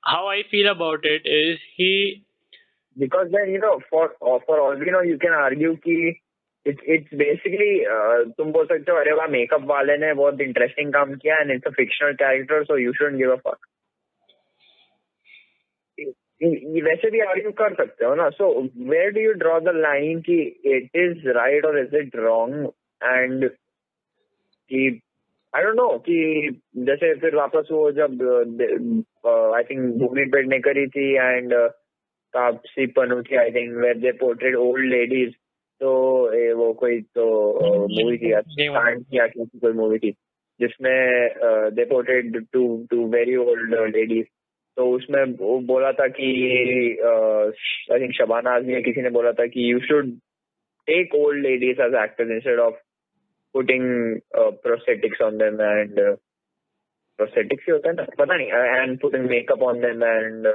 how 0.05 0.27
I 0.27 0.43
feel 0.51 0.69
about 0.71 1.05
it 1.05 1.25
is 1.25 1.59
he 1.75 2.23
because 2.97 3.27
then 3.31 3.51
you 3.51 3.59
know 3.59 3.79
for 3.89 4.13
for 4.19 4.59
all 4.59 4.75
we 4.75 4.91
know 4.91 5.01
you 5.01 5.17
can 5.17 5.33
argue 5.33 5.75
कि 5.87 5.97
it's 6.67 7.13
basically 7.21 7.71
uh, 7.95 8.17
तुम 8.37 8.51
बोल 8.51 8.65
सकते 8.65 8.91
हो 8.91 8.97
अरे 8.97 9.11
वाह 9.19 9.27
मेकअप 9.31 9.63
वाले 9.67 9.97
ने 9.97 10.13
बहुत 10.13 10.41
इंटरेस्टिंग 10.41 10.93
काम 10.93 11.13
किया 11.15 11.35
and 11.41 11.51
it's 11.51 11.67
a 11.67 11.73
fictional 11.79 12.15
character 12.21 12.59
so 12.69 12.77
you 12.83 12.93
shouldn't 12.99 13.21
give 13.23 13.33
a 13.33 13.41
fuck. 13.47 13.59
ये- 16.41 16.55
ये 16.75 16.81
वैसे 16.81 17.09
भी 17.11 17.19
आर्ग्यू 17.19 17.51
कर 17.61 17.73
सकते 17.73 18.05
हो 18.05 18.15
ना? 18.15 18.29
So 18.29 18.49
where 18.89 19.09
do 19.11 19.21
you 19.21 19.33
draw 19.43 19.59
the 19.59 19.75
line 19.75 20.19
कि 20.21 20.39
इट 20.75 20.95
इज़ 21.03 21.27
राइट 21.37 21.65
और 21.65 21.79
इज़ 21.79 21.95
इट 21.95 22.15
रॉन्ग 22.15 22.65
एंड 23.01 23.49
कि 23.49 24.85
आई 25.53 25.63
डोंट 25.63 25.75
नो 25.75 25.87
कि 26.09 26.19
जैसे 26.89 27.13
फिर 27.19 27.35
वापस 27.35 27.67
वो 27.71 27.91
जब 28.01 28.21
आई 29.55 29.63
थिंक 29.63 29.81
भूमि 29.99 30.25
पेडने 30.35 30.59
करी 30.69 30.87
थी 30.97 31.11
and 31.15 31.53
Taapsee 32.33 32.85
पनूथी 32.99 33.35
I 33.35 33.51
think 33.51 33.75
were 33.83 33.97
they 33.97 34.11
portrayed 34.23 34.55
old 34.67 34.85
ladies 34.93 35.33
तो 35.81 35.89
ए, 36.33 36.53
वो 36.53 36.73
कोई 36.73 37.01
तो 37.01 37.25
मूवी 37.87 38.17
थी 38.17 38.31
कांड 38.31 39.03
किया 39.03 39.27
कोई 39.27 39.73
मूवी 39.73 39.97
थी 39.97 40.11
जिसमें 40.59 41.29
they 41.73 41.85
two 42.53 42.85
two 42.91 43.05
very 43.07 43.35
old 43.35 43.75
ladies 43.95 44.25
तो 44.77 44.89
उसमें 44.95 45.23
वो 45.39 45.59
बोला 45.67 45.91
था 45.99 46.07
कि 46.07 46.25
आई 47.93 47.99
थिंक 47.99 48.13
शबाना 48.13 48.55
आजमी 48.55 48.73
या 48.73 48.79
किसी 48.81 49.01
ने 49.01 49.09
बोला 49.09 49.31
था 49.31 49.45
कि 49.45 49.71
you 49.71 49.79
should 49.79 50.11
take 50.87 51.15
old 51.15 51.43
ladies 51.43 51.81
as 51.81 51.93
actors 52.03 52.31
instead 52.31 52.59
of 52.59 52.75
putting 53.53 53.85
prosthetics 54.35 55.21
on 55.21 55.37
them 55.37 55.61
and 55.61 55.95
prosthetics 57.19 57.65
ही 57.67 57.71
होता 57.71 57.89
है 57.89 57.95
ना? 57.95 58.05
पता 58.19 58.35
नहीं 58.35 58.47
and 58.47 58.99
putting 58.99 59.29
makeup 59.29 59.63
on 59.69 59.79
them 59.81 60.03
and 60.03 60.47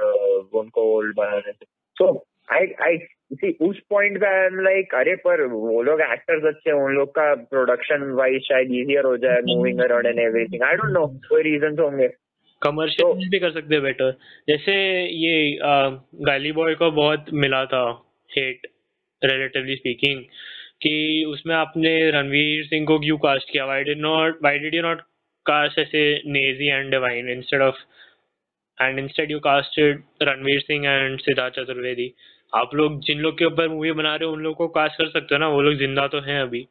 उनको 0.61 0.83
ओल्ड 0.95 1.15
बनाने 1.17 1.51
सो। 1.95 2.11
आई 2.51 2.67
आई 2.87 2.97
सी 3.35 3.51
उस 3.61 3.79
पॉइंट 3.89 4.19
पे 4.19 4.25
आई 4.27 4.45
एम 4.45 4.59
लाइक 4.63 4.93
अरे 4.95 5.15
पर 5.25 5.41
वो 5.51 5.81
लोग 5.83 6.01
एक्टर्स 6.01 6.45
अच्छे 6.45 6.71
उन 6.73 6.93
लोग 6.95 7.09
का 7.15 7.33
प्रोडक्शन 7.51 8.09
वाइज 8.19 8.41
शायद 8.47 8.71
इजियर 8.73 9.05
हो 9.05 9.15
जाए 9.25 9.41
moving 9.47 9.79
around 9.81 10.07
and 10.07 10.19
everything 10.19 10.63
I 10.63 10.75
don't 10.75 10.93
know 10.93 11.05
कोई 11.29 11.41
रीजन 11.43 11.79
होंगे. 11.79 12.07
कमर्शियल 12.61 13.07
तो, 13.07 13.29
भी 13.31 13.39
कर 13.39 13.51
सकते 13.51 13.75
हैं 13.75 13.83
बेटर 13.83 14.11
जैसे 14.47 14.73
ये 15.23 15.57
गाली 16.27 16.51
बॉय 16.59 16.75
को 16.75 16.91
बहुत 16.91 17.25
मिला 17.45 17.63
था 17.73 17.85
हेट 18.31 18.67
रिलेटिवली 19.21 19.75
स्पीकिंग 19.75 20.21
कि 20.81 20.93
उसमें 21.27 21.55
आपने 21.55 21.91
रणवीर 22.11 22.63
सिंह 22.65 22.85
को 22.85 22.99
क्यों 22.99 23.17
कास्ट 23.17 23.51
किया? 23.51 23.65
Why 23.65 23.83
did 23.83 23.99
not 24.01 24.39
why 24.41 24.59
did 24.59 24.75
you 24.75 24.81
not 24.81 25.01
cast 25.45 25.79
ऐसे 25.79 26.03
Naezy 26.31 26.67
and 26.69 26.91
Divine 26.91 27.29
instead 27.29 27.61
of 27.61 27.75
and 28.77 28.99
instead 28.99 29.31
you 29.31 29.39
casted 29.39 30.01
Ranveer 30.21 30.59
Singh 30.59 30.87
and 30.87 31.19
Siddharth 31.19 31.55
Chaturvedi 31.55 32.07
आप 32.53 32.75
लोग 32.75 32.99
जिन 33.05 33.19
लोग 33.19 33.37
के 33.37 33.45
ऊपर 33.45 33.67
मूवी 33.69 33.91
बना 33.91 34.15
रहे 34.15 34.27
हो 34.27 34.33
उन 34.33 34.41
लोग 34.43 34.55
को 34.57 34.67
कास्ट 34.77 34.97
कर 34.97 35.09
सकते 35.09 35.35
हो 35.35 35.39
ना? 35.39 35.47
वो 35.47 35.61
लोग 35.61 35.75
ज़िंदा 35.77 36.07
तो 36.07 36.19
हैं 36.21 36.39
अभी। 36.41 36.67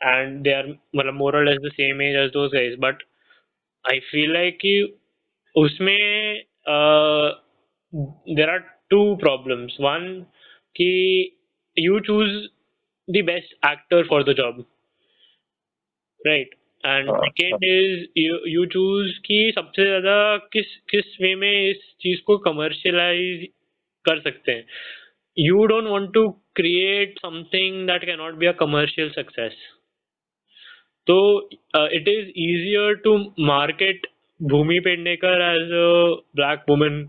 एंड 0.00 0.40
दे 0.42 0.52
आर 0.52 0.66
मतलब 0.96 1.14
मोर 1.14 1.36
और 1.36 1.44
less 1.44 1.58
the 1.64 1.70
same 1.72 2.02
as 2.02 2.16
as 2.16 2.30
those 2.32 2.50
guys 2.54 2.76
but 2.80 3.02
I 3.84 3.98
feel 4.10 4.32
like 4.32 4.56
कि 4.60 4.72
उसमें 5.54 5.96
there 8.36 8.50
are 8.50 8.58
two 8.90 9.14
problems 9.16 9.76
one 9.80 10.08
कि 10.76 10.88
you 11.76 12.00
choose 12.00 12.32
the 13.08 13.24
best 13.26 13.54
actor 13.66 14.06
for 14.08 14.24
the 14.24 14.34
job 14.36 14.64
right 16.20 16.54
and 16.84 17.10
second 17.14 17.64
is 17.64 18.06
you 18.48 18.64
choose 18.66 19.18
कि 19.26 19.52
सबसे 19.54 19.84
ज़्यादा 19.84 20.36
किस 20.52 20.76
किस 20.90 21.16
वे 21.22 21.34
में 21.34 21.52
इस 21.52 21.94
चीज़ 22.00 22.20
को 22.26 22.36
कमर्शियलाइज 22.38 23.48
कर 24.04 24.20
सकते 24.20 24.52
हैं। 24.52 24.64
You 25.36 25.64
don't 25.66 25.88
want 25.88 26.12
to 26.14 26.28
create 26.56 27.18
something 27.18 27.86
that 27.86 28.04
can 28.04 28.18
not 28.18 28.34
be 28.34 28.46
a 28.46 28.52
commercial 28.60 29.10
success 29.10 29.56
तो 31.06 31.18
it 31.98 32.08
is 32.08 32.28
easier 32.28 32.94
to 33.04 33.16
market 33.46 34.06
Bhumi 34.40 34.80
Pednekar 34.80 35.42
as 35.42 35.72
a 35.72 36.22
black 36.36 36.64
woman 36.68 37.08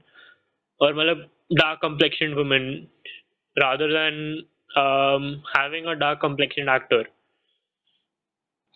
और 0.81 0.93
मतलब 0.95 1.29
dark 1.53 1.79
complexion 1.81 2.33
woman 2.33 2.69
rather 3.57 3.93
than 3.93 4.21
having 5.57 5.85
a 5.85 5.93
dark 6.03 6.19
complexion 6.21 6.69
actor 6.75 7.09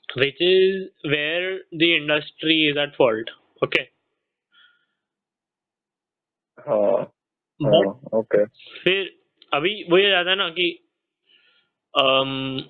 which 0.10 0.39
is 0.39 0.89
where 1.04 1.60
the 1.71 1.95
industry 1.95 2.67
is 2.67 2.78
at 2.78 2.95
fault. 2.95 3.30
Okay? 3.62 3.86
हाँ 6.58 7.14
okay 7.60 8.38
हाँ, 8.38 8.46
फिर 8.84 9.12
अभी 9.54 9.84
वो 9.91 9.98
ये 9.98 10.08
ज़्यादा 10.08 10.36
ना 10.36 10.50
कि 10.50 10.68
um, 11.94 12.62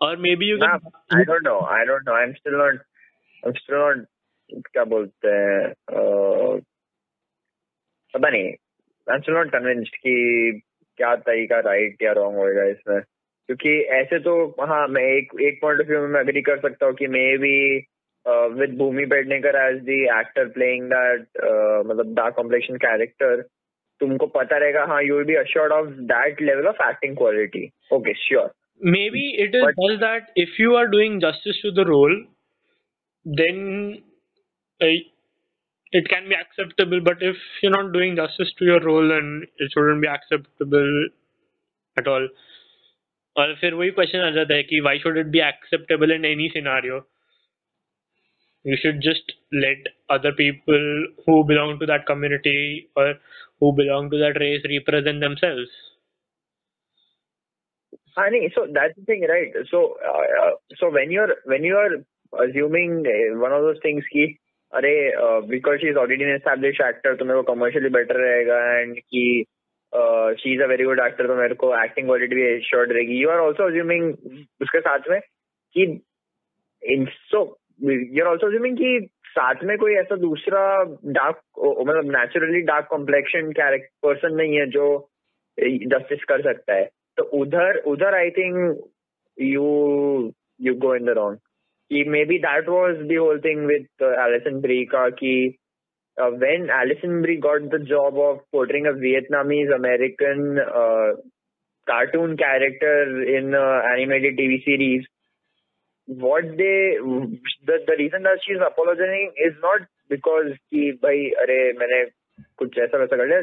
और 0.00 0.16
maybe 0.36 0.50
you 0.50 0.56
I 0.64 1.24
don't 1.24 1.42
know 1.44 1.58
I 1.74 1.84
don't 1.84 2.08
know 2.08 2.14
I 2.14 2.22
am 2.22 2.32
still 2.32 2.54
not 2.54 2.74
I 2.74 3.48
am 3.48 3.52
still 3.52 3.76
not 3.76 4.06
क्या 4.66 4.84
बोलते 4.84 5.28
हैं 5.28 5.68
पता 8.14 8.28
नहीं 8.28 8.44
I 8.44 9.14
am 9.14 9.20
still 9.20 9.34
not 9.34 9.50
convinced 9.52 9.96
कि 9.96 10.60
क्या 10.98 11.14
तरीका 11.16 11.60
राइट 11.60 12.02
या 12.02 12.12
रॉन्ग 12.12 12.38
होएगा 12.38 12.64
इसमें। 12.64 13.00
क्योंकि 13.00 13.80
ऐसे 13.92 14.18
तो 14.18 14.34
हाँ 14.66 14.86
मैं 14.88 15.02
एक 15.02 15.32
एक 15.42 15.58
पॉइंट 15.62 15.80
ऑफ़ 15.80 15.88
व्यू 15.88 16.06
में 16.08 16.20
अग्री 16.20 16.42
कर 16.42 16.58
सकता 16.60 16.86
हूँ 16.86 16.94
कि 16.94 17.06
maybe 17.38 17.78
uh, 18.26 18.48
with 18.50 18.78
Bhumi 18.78 19.08
Pednekar 19.08 19.54
as 19.54 19.84
the 19.84 20.08
actor 20.14 20.48
playing 20.54 20.88
that 20.88 21.26
uh, 21.42 21.82
मतलब 21.88 22.14
dark 22.14 22.36
complexion 22.36 22.78
character 22.78 23.44
तुमको 24.02 24.26
पता 24.34 24.58
रहेगा 24.58 24.84
हाँ 24.90 25.00
you 25.06 25.14
will 25.14 25.28
be 25.30 25.38
assured 25.40 25.72
of 25.72 25.90
that 26.12 26.40
level 26.50 26.68
of 26.68 26.80
acting 26.84 27.14
quality 27.14 27.64
okay 27.92 28.14
sure 28.20 28.50
maybe 28.94 29.24
it 29.44 29.54
is 29.54 29.64
but, 29.64 30.00
that 30.00 30.30
if 30.34 30.58
you 30.58 30.74
are 30.76 30.88
doing 30.94 31.20
justice 31.20 31.60
to 31.62 31.70
the 31.70 31.84
role 31.90 32.16
then 33.24 34.02
uh, 34.80 34.94
it 36.00 36.08
can 36.08 36.28
be 36.28 36.34
acceptable 36.34 37.00
but 37.00 37.22
if 37.22 37.36
you're 37.62 37.76
not 37.76 37.92
doing 37.92 38.16
justice 38.16 38.52
to 38.58 38.64
your 38.64 38.80
role 38.80 39.08
then 39.14 39.42
it 39.58 39.70
shouldn't 39.74 40.02
be 40.02 40.08
acceptable 40.08 41.06
at 41.96 42.08
all 42.08 42.28
और 43.36 43.54
फिर 43.60 43.74
वही 43.74 43.90
question 43.90 44.20
आ 44.20 44.30
जाता 44.30 44.54
है 44.54 44.62
कि 44.70 44.80
why 44.86 44.98
should 45.02 45.18
it 45.20 45.28
be 45.34 45.40
acceptable 45.44 46.14
in 46.16 46.24
any 46.30 46.48
scenario 46.54 46.98
you 48.63 48.77
should 48.81 49.01
just 49.01 49.33
let 49.51 49.91
other 50.09 50.31
people 50.31 51.05
who 51.25 51.43
belong 51.43 51.77
to 51.79 51.85
that 51.85 52.05
community 52.05 52.89
or 52.95 53.13
who 53.59 53.71
belong 53.73 54.09
to 54.09 54.17
that 54.17 54.39
race 54.39 54.63
represent 54.69 55.21
themselves 55.21 55.69
Honey, 58.17 58.51
so 58.55 58.65
that's 58.73 58.95
the 58.97 59.05
thing, 59.05 59.27
right? 59.29 59.53
So, 59.69 59.95
uh, 60.03 60.57
so 60.77 60.89
when 60.89 61.11
you're 61.11 61.35
when 61.45 61.63
you're 61.63 62.01
assuming 62.33 63.05
uh, 63.05 63.37
one 63.37 63.53
of 63.53 63.61
those 63.61 63.77
things 63.83 64.03
ki, 64.11 64.39
अरे 64.73 64.93
uh, 65.15 65.41
because 65.47 65.77
she 65.81 65.87
is 65.87 65.97
already 65.97 66.23
an 66.23 66.35
established 66.35 66.81
actor 66.81 67.15
तो 67.17 67.25
मेरे 67.25 67.41
को 67.41 67.45
commercially 67.49 67.91
better 67.97 68.17
रहेगा 68.17 68.57
and 68.79 68.97
कि 69.13 69.45
uh, 69.93 70.33
she 70.41 70.55
is 70.57 70.61
a 70.65 70.67
very 70.67 70.83
good 70.83 70.99
actor 70.99 71.27
तो 71.27 71.35
मेरे 71.41 71.55
को 71.61 71.71
acting 71.83 72.09
quality 72.09 72.39
भी 72.39 72.47
assured 72.57 72.91
रहेगी 72.97 73.19
you 73.21 73.29
are 73.29 73.39
also 73.45 73.69
assuming 73.69 74.09
उसके 74.65 74.79
साथ 74.89 75.09
में 75.11 75.19
कि 75.77 75.87
in 76.95 77.07
you're 77.80 78.26
also 78.28 78.50
assuming 78.50 78.76
कि 78.78 79.08
साथ 79.24 79.64
में 79.64 79.76
कोई 79.78 79.94
ऐसा 79.94 80.16
दूसरा 80.16 80.62
डार्क 81.12 81.40
मतलब 81.58 82.10
नेचुरली 82.16 82.60
डार्क 82.60 82.86
कॉम्प्लेक्शन 82.90 83.52
पर्सन 84.02 84.34
नहीं 84.34 84.56
है 84.56 84.66
जो 84.66 84.86
जस्टिस 85.60 86.24
कर 86.24 86.42
सकता 86.42 86.74
है। 86.74 86.84
तो 87.16 87.22
उधर 87.40 87.78
उधर 87.86 88.14
I 88.14 88.30
think 88.30 88.84
you 89.40 89.64
you 90.60 90.74
go 90.74 90.94
in 90.94 91.04
the 91.04 91.08
wrong 91.08 91.38
कि 91.90 92.04
maybe 92.24 92.38
that 92.38 92.68
was 92.68 92.96
the 92.96 93.18
whole 93.18 93.40
thing 93.40 93.66
with 93.66 94.02
Alison 94.02 94.60
Brie 94.60 94.84
का 94.84 95.08
कि 95.08 95.34
when 96.16 96.68
Alison 96.70 97.22
Brie 97.22 97.36
got 97.36 97.70
the 97.70 97.78
job 97.78 98.18
of 98.18 98.40
portraying 98.54 98.86
a 98.86 98.92
Vietnamese 98.92 99.70
American 99.72 100.42
cartoon 101.86 102.34
character 102.34 103.22
in 103.28 103.54
animated 103.92 104.36
TV 104.36 104.58
series, 104.58 105.06
what 106.08 106.44
they 106.56 106.98
the 107.66 107.78
the 107.86 107.96
reason 107.98 108.22
that 108.22 108.40
she's 108.44 108.62
apologizing 108.68 109.32
is 109.36 109.54
not 109.62 109.86
because 110.08 110.52
कि 110.72 110.90
भाई 111.02 111.28
अरे 111.42 111.58
मैंने 111.78 112.04
कुछ 112.58 112.78
ऐसा 112.78 112.98
वैसा 112.98 113.16
कर 113.16 113.26
लिया 113.26 113.42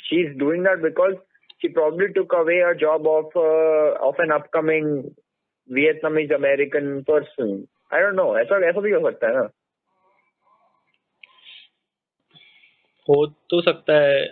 she's 0.00 0.36
doing 0.36 0.62
that 0.62 0.82
because 0.82 1.16
she 1.60 1.68
probably 1.68 2.12
took 2.14 2.32
away 2.32 2.60
a 2.60 2.74
job 2.74 3.06
of 3.06 3.36
uh, 3.36 4.08
of 4.08 4.18
an 4.18 4.30
upcoming 4.30 5.14
Vietnamese 5.68 6.34
American 6.34 7.04
person. 7.04 7.68
I 7.92 8.00
don't 8.00 8.16
know. 8.16 8.34
ऐसा 8.38 8.58
ऐसा 8.68 8.80
भी 8.80 8.90
हो 8.90 9.10
सकता 9.10 9.26
है 9.26 9.34
ना 9.34 9.48
हो 13.08 13.26
तो 13.50 13.60
सकता 13.62 13.94
है 14.00 14.24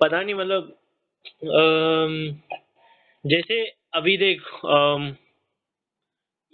पता 0.00 0.22
नहीं 0.22 0.34
मतलब 0.34 0.76
जैसे 3.24 3.62
अभी 3.94 4.16
देख 4.16 4.42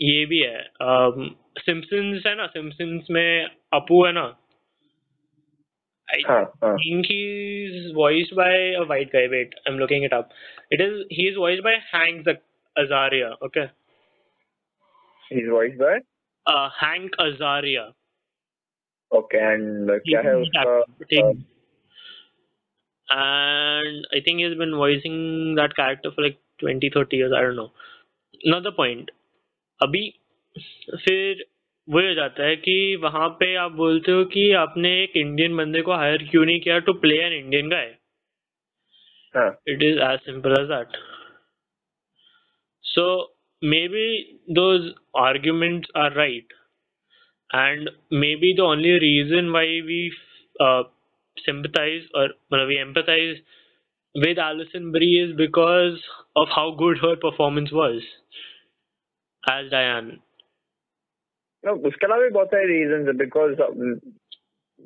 ये 0.02 0.26
भी 0.26 0.40
है 0.40 0.64
सिम्पसन्स 1.66 2.26
है 2.28 2.36
ना 2.36 2.48
सिम्पसन्स 2.48 3.08
में 3.12 3.50
अपू 3.74 4.06
है 4.06 4.12
ना 4.12 4.28
I 6.10 6.20
हाँ, 6.26 6.44
हाँ. 6.64 6.76
think 6.76 7.06
he's 7.06 7.92
voiced 7.94 8.34
by 8.34 8.52
a 8.82 8.84
white 8.86 9.12
guy. 9.12 9.24
Wait, 9.32 9.56
I'm 9.66 9.78
looking 9.78 10.04
it 10.04 10.14
up. 10.14 10.30
It 10.72 10.80
is 10.80 11.02
he 11.10 11.24
is 11.24 11.36
voiced 11.36 11.64
by 11.64 11.74
Hank 11.92 12.30
Azaria. 12.78 13.32
Okay. 13.48 13.66
He's 15.30 15.50
voiced 15.50 15.78
by 15.78 15.98
uh, 16.46 16.70
Hank 16.80 17.12
Azaria. 17.20 17.92
Okay, 19.12 19.40
and 19.40 19.92
uh, 19.92 20.00
क्या 20.08 20.22
है 20.22 20.36
उसका? 20.46 20.64
Uh, 21.20 21.34
and 23.10 24.08
I 24.14 24.22
think 24.24 24.40
he's 24.40 24.58
been 24.58 24.76
voicing 24.76 25.56
that 25.56 25.76
character 25.76 26.12
for 26.16 26.22
like 26.22 26.40
20, 26.60 26.90
30 26.94 27.18
years. 27.18 27.34
I 27.38 27.42
don't 27.42 27.56
know. 27.56 27.72
Another 28.44 28.72
point. 28.72 29.12
अभी 29.83 30.09
फिर 30.97 31.45
वो 31.89 32.01
हो 32.01 32.15
जाता 32.15 32.45
है 32.45 32.57
कि 32.57 32.75
वहाँ 33.03 33.29
पे 33.41 33.55
आप 33.57 33.73
बोलते 33.73 34.13
हो 34.13 34.25
कि 34.27 34.51
आपने 34.57 34.93
एक 35.03 35.17
इंडियन 35.17 35.57
बंदे 35.57 35.83
को 35.83 35.95
हायर 35.95 36.23
क्यों 36.31 36.45
नहीं 36.45 36.61
किया 36.61 36.79
to 36.81 36.93
play 37.01 37.17
an 37.23 37.33
Indian 37.35 37.69
guy 37.69 37.87
it 39.69 39.83
is 39.83 39.99
as 40.03 40.19
simple 40.21 40.53
as 40.53 40.69
that 40.69 40.97
so 42.85 43.07
maybe 43.89 44.07
those 44.53 44.93
argument 45.19 45.87
are 45.97 46.13
right 46.13 46.53
and 47.51 47.91
maybe 48.37 48.53
the 48.55 48.61
only 48.63 48.97
reason 48.99 49.49
why 49.51 49.81
we 49.81 50.01
sympathize 51.37 52.09
और 52.15 52.39
मतलब 52.53 52.67
we 52.69 52.77
empathize 52.77 53.43
with 54.15 54.39
Alison 54.41 54.91
Brie 54.93 55.13
is 55.23 55.33
because 55.37 56.01
of 56.37 56.49
how 56.51 56.73
good 56.77 56.99
her 56.99 57.15
performance 57.23 57.71
was 57.73 58.03
as 59.50 59.70
Diane. 59.72 60.20
No, 61.64 61.74
उसके 61.90 62.06
अलावा 62.06 62.24
भी 62.24 62.30
बहुत 62.30 62.48
सारे 62.48 62.66
reasons 62.72 63.08
है 63.08 63.18
because 63.22 63.56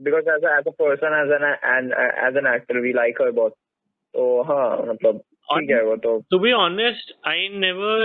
because 0.06 0.30
as 0.34 0.44
a 0.44 0.52
as 0.60 0.67
a 0.67 0.76
person 0.82 1.13
as 1.13 1.34
an 1.38 1.46
and 1.72 1.94
as 2.28 2.36
an 2.41 2.48
actor 2.52 2.82
we 2.82 2.94
like 2.94 3.17
her 3.24 3.32
बहुत 3.32 3.54
तो 4.15 4.41
हाँ 4.44 4.78
मतलब 4.88 5.20
ठीक 5.54 5.70
है 5.70 5.84
वो 5.86 5.96
तो 6.06 6.20
To 6.34 6.39
be 6.39 6.54
honest, 6.54 7.13
I 7.26 7.38
never 7.63 7.98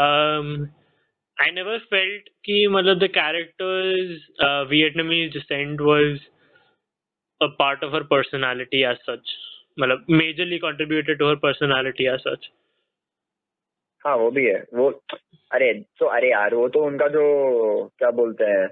um 0.00 0.50
I 1.38 1.50
never 1.50 1.78
felt 1.92 2.28
कि 2.46 2.66
मतलब 2.76 3.00
the 3.00 3.08
character's 3.08 4.20
uh, 4.40 4.64
Vietnamese 4.72 5.32
descent 5.32 5.80
was 5.80 6.20
a 7.40 7.48
part 7.62 7.82
of 7.82 7.92
her 7.92 8.04
personality 8.04 8.84
as 8.84 8.98
such. 9.06 9.34
मतलब 9.80 10.04
majorly 10.20 10.60
contributed 10.60 11.18
to 11.18 11.26
her 11.26 11.36
personality 11.36 12.06
as 12.06 12.22
such. 12.22 12.44
हाँ 14.05 14.15
वो 14.15 14.31
भी 14.31 14.45
है 14.45 14.63
वो 14.73 14.89
अरे 15.51 15.73
तो 15.99 16.05
अरे 16.05 16.31
यार 16.31 16.55
वो 16.55 16.67
तो 16.69 16.83
उनका 16.85 17.07
जो 17.07 17.23
क्या 17.99 18.11
बोलते 18.11 18.43
हैं 18.43 18.67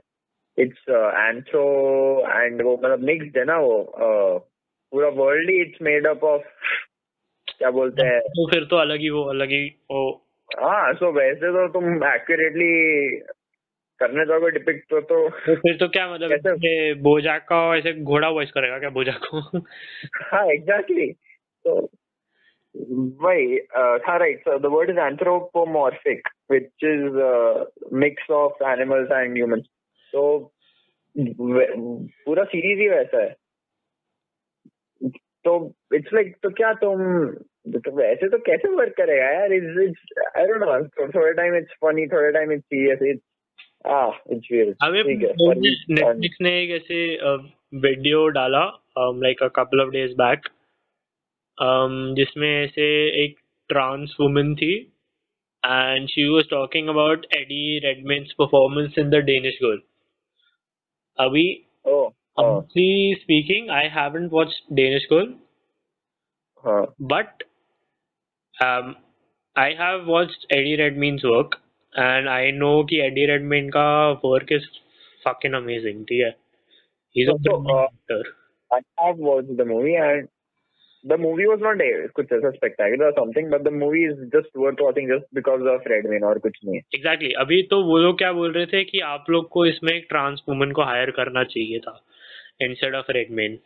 इट्स 0.57 0.89
एंथ्रो 0.89 1.63
एंड 2.31 2.61
वो 2.61 2.79
मतलब 2.83 2.99
मिक्स्ड 2.99 3.37
है 3.37 3.45
ना 3.45 3.57
वो 3.57 3.79
uh, 3.79 4.39
पूरा 4.91 5.07
वर्ल्ड 5.07 5.49
ही 5.49 5.61
इट्स 5.61 5.81
मेड 5.81 6.07
अप 6.07 6.23
ऑफ़ 6.23 6.43
क्या 7.59 7.71
बोलते 7.71 8.05
हैं 8.05 8.19
तो 8.19 8.47
फिर 8.51 8.65
तो 8.65 8.75
अलग 8.75 8.99
ही 8.99 9.09
वो 9.09 9.23
अलग 9.23 9.49
ही 9.49 9.65
वो 9.91 10.23
हाँ 10.57 10.93
सो 10.93 11.11
वैसे 11.11 11.51
तो 11.51 11.67
तुम 11.67 12.05
एक्यूरेटली 12.05 12.71
करने 13.99 14.25
जाओगे 14.25 14.51
डिपिक्ट 14.51 14.89
तो 14.89 15.01
तो 15.01 15.29
फिर 15.29 15.77
तो 15.77 15.87
क्या 15.87 16.13
मतलब 16.13 16.29
कैसे? 16.29 16.93
बोजाक 16.93 17.41
का 17.41 17.77
ऐसे 17.77 17.93
घोड़ा 18.03 18.29
वॉइस 18.29 18.51
करेगा 18.51 18.79
क्या 18.79 18.89
बोजाक 18.89 19.19
को 19.25 19.39
हाँ 20.23 20.45
एग्जैक्टली 20.45 20.95
exactly. 20.95 21.13
तो 21.65 21.89
वही 23.23 23.57
हाँ 24.07 24.17
right 24.19 24.39
so 24.39 24.57
the 24.59 24.65
word 24.65 24.89
is 24.89 24.99
anthropomorphic 24.99 26.27
which 26.51 26.83
is 26.83 27.17
mix 27.95 28.31
of 28.31 28.63
animals 28.69 29.11
and 29.11 29.35
humans 29.37 29.65
तो 30.13 30.23
वे- 31.15 31.69
पूरा 32.25 32.43
सीरीज़ 32.43 32.79
ही 32.79 32.87
वैसा 32.89 33.21
है 33.23 33.35
तो 35.45 35.53
इट्स 35.95 36.13
लाइक 36.13 36.35
तो 36.43 36.49
क्या 36.49 36.73
तुम 36.73 37.01
तो 37.77 37.91
वैसे 37.91 38.29
तो 38.29 38.37
कैसे 38.37 38.67
वर्क 38.69 38.93
करेगा 38.97 39.25
यार? 39.25 39.53
It's 39.53 39.79
it's 39.81 40.27
I 40.37 40.45
don't 40.45 40.63
know 40.63 41.07
थोड़े 41.07 41.33
टाइम 41.33 41.55
इट्स 41.55 41.73
फनी 41.85 42.07
थोड़े 42.07 42.31
time 42.31 42.51
it's 42.51 42.65
serious 42.65 42.99
it's 43.03 43.23
ah 43.85 44.07
it's 44.33 44.47
weird. 44.51 44.69
अबे 44.83 45.01
ठीक 45.03 45.21
है 45.23 45.33
नेटफ्लिक्स 45.89 46.37
ने 46.41 46.51
एक 46.63 46.69
ऐसे 46.71 46.97
वीडियो 47.79 48.27
डाला 48.37 48.63
like 48.97 49.43
a 49.43 49.47
couple 49.55 49.81
of 49.81 49.89
days 49.89 50.13
back 50.13 50.47
जिसमें 52.17 52.49
ऐसे 52.49 52.85
एक 53.23 53.35
ट्रांस 53.69 54.15
वुमेन 54.19 54.53
थी 54.55 54.73
and 55.63 56.07
she 56.09 56.27
was 56.29 56.49
talking 56.49 56.89
about 56.89 57.25
Eddie 57.37 57.79
Redmayne's 57.85 58.33
performance 58.39 58.97
in 58.99 59.09
the 59.09 59.23
Danish 59.31 59.59
Girl 59.63 59.79
अभी 61.17 61.45
speaking 63.15 63.69
I 63.69 63.87
haven't 63.87 64.31
watch 64.31 64.61
Danish 64.73 65.07
Girl 65.11 65.33
but 67.13 67.43
I 69.55 69.73
have 69.79 70.05
watch 70.11 70.45
Eddie 70.51 70.75
Redmayne's 70.75 71.25
work 71.25 71.61
and 71.93 72.27
I 72.29 72.51
know 72.51 72.83
कि 72.83 72.99
Eddie 73.01 73.25
Redmayne 73.25 73.69
का 73.69 73.87
work 74.25 74.51
is 74.51 74.67
fucking 75.25 75.53
amazing 75.53 76.05
ठीक 76.05 76.21
है? 76.25 76.35
He's 77.15 77.29
a 77.29 77.31
तो, 77.31 77.37
तो, 77.37 77.87
so, 78.09 78.15
uh, 78.15 78.23
I 78.71 78.81
have 78.99 79.17
watched 79.17 79.57
the 79.57 79.65
movie 79.65 79.95
and 79.95 80.27
the 81.03 81.17
movie 81.17 81.45
was 81.49 81.61
not 81.61 81.81
कुछ 82.15 82.31
ऐसा 82.33 82.51
spectacular 82.51 83.07
or 83.07 83.13
something, 83.17 83.47
but 83.53 83.63
the 83.67 83.73
movie 83.81 84.03
is 84.09 84.19
just 84.35 84.49
worth 84.61 84.81
watching 84.85 85.09
just 85.11 85.27
because 85.39 85.65
of 85.73 85.87
Redmayne 85.91 86.23
और 86.23 86.39
कुछ 86.39 86.57
नहीं. 86.65 86.79
Exactly 86.95 87.31
अभी 87.31 87.61
तो 87.63 87.81
वो 87.83 87.97
लोग 87.97 88.17
क्या 88.17 88.31
बोल 88.33 88.51
रहे 88.51 88.65
थे 88.65 88.83
कि 88.83 88.99
आप 88.99 89.25
लोग 89.29 89.49
को 89.49 89.65
इसमें 89.65 89.93
एक 89.93 90.05
ट्रांस 90.09 90.41
वुमन 90.49 90.71
को 90.71 90.81
हायर 90.81 91.11
करना 91.11 91.43
चाहिए 91.43 91.79
था 91.79 92.03
instead 92.61 92.95
of 92.95 93.11
Redmayne 93.11 93.59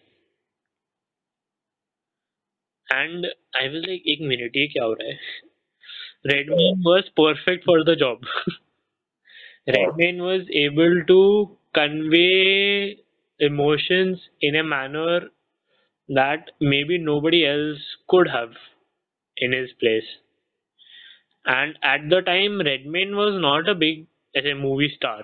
and 2.94 3.28
I 3.56 3.68
will 3.68 3.82
like 3.82 4.04
एक 4.08 4.22
मिनट 4.22 4.58
ये 4.58 4.68
क्या 4.68 4.84
हो 4.84 4.94
रहा 4.94 5.08
है? 5.08 5.20
Redmayne 6.26 6.84
was 6.88 7.10
perfect 7.20 7.66
for 7.66 7.84
the 7.84 7.96
job 7.96 8.26
Redmayne 9.70 10.22
was 10.22 10.52
able 10.66 11.02
to 11.02 11.46
convey 11.76 12.28
emotions 13.40 14.18
in 14.48 14.56
a 14.56 14.64
manner 14.64 15.20
that 16.10 16.52
maybe 16.60 16.98
nobody 16.98 17.46
else 17.46 17.80
could 18.10 18.28
have 18.28 18.52
in 19.38 19.52
his 19.54 19.72
place. 19.80 20.06
And 21.46 21.78
at 21.84 22.10
the 22.10 22.22
time, 22.22 22.60
Redman 22.62 23.16
was 23.16 23.40
not 23.40 23.70
a 23.70 23.76
big 23.76 24.08
as 24.36 24.44
a 24.46 24.56
movie 24.56 24.92
star, 24.96 25.24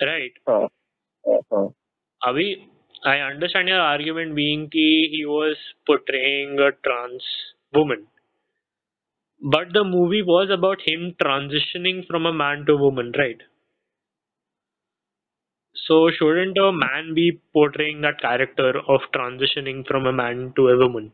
right? 0.00 0.32
Oh. 0.46 0.68
Oh. 1.50 1.74
Abhi, 2.24 2.66
I 3.04 3.18
understand 3.18 3.68
your 3.68 3.80
argument 3.80 4.34
being 4.34 4.68
that 4.70 5.08
he 5.12 5.24
was 5.26 5.56
portraying 5.86 6.58
a 6.58 6.72
trans 6.86 7.22
woman, 7.74 8.06
but 9.42 9.72
the 9.74 9.84
movie 9.84 10.22
was 10.22 10.48
about 10.50 10.80
him 10.80 11.14
transitioning 11.22 12.06
from 12.06 12.26
a 12.26 12.32
man 12.32 12.64
to 12.66 12.76
woman, 12.76 13.12
right? 13.18 13.40
so 15.75 16.09
shouldn't 16.11 16.57
a 16.57 16.71
man 16.71 17.13
be 17.13 17.39
portraying 17.53 18.01
that 18.01 18.19
character 18.21 18.73
of 18.87 19.01
transitioning 19.13 19.85
from 19.87 20.07
a 20.07 20.11
man 20.11 20.53
to 20.55 20.67
a 20.69 20.77
woman 20.77 21.11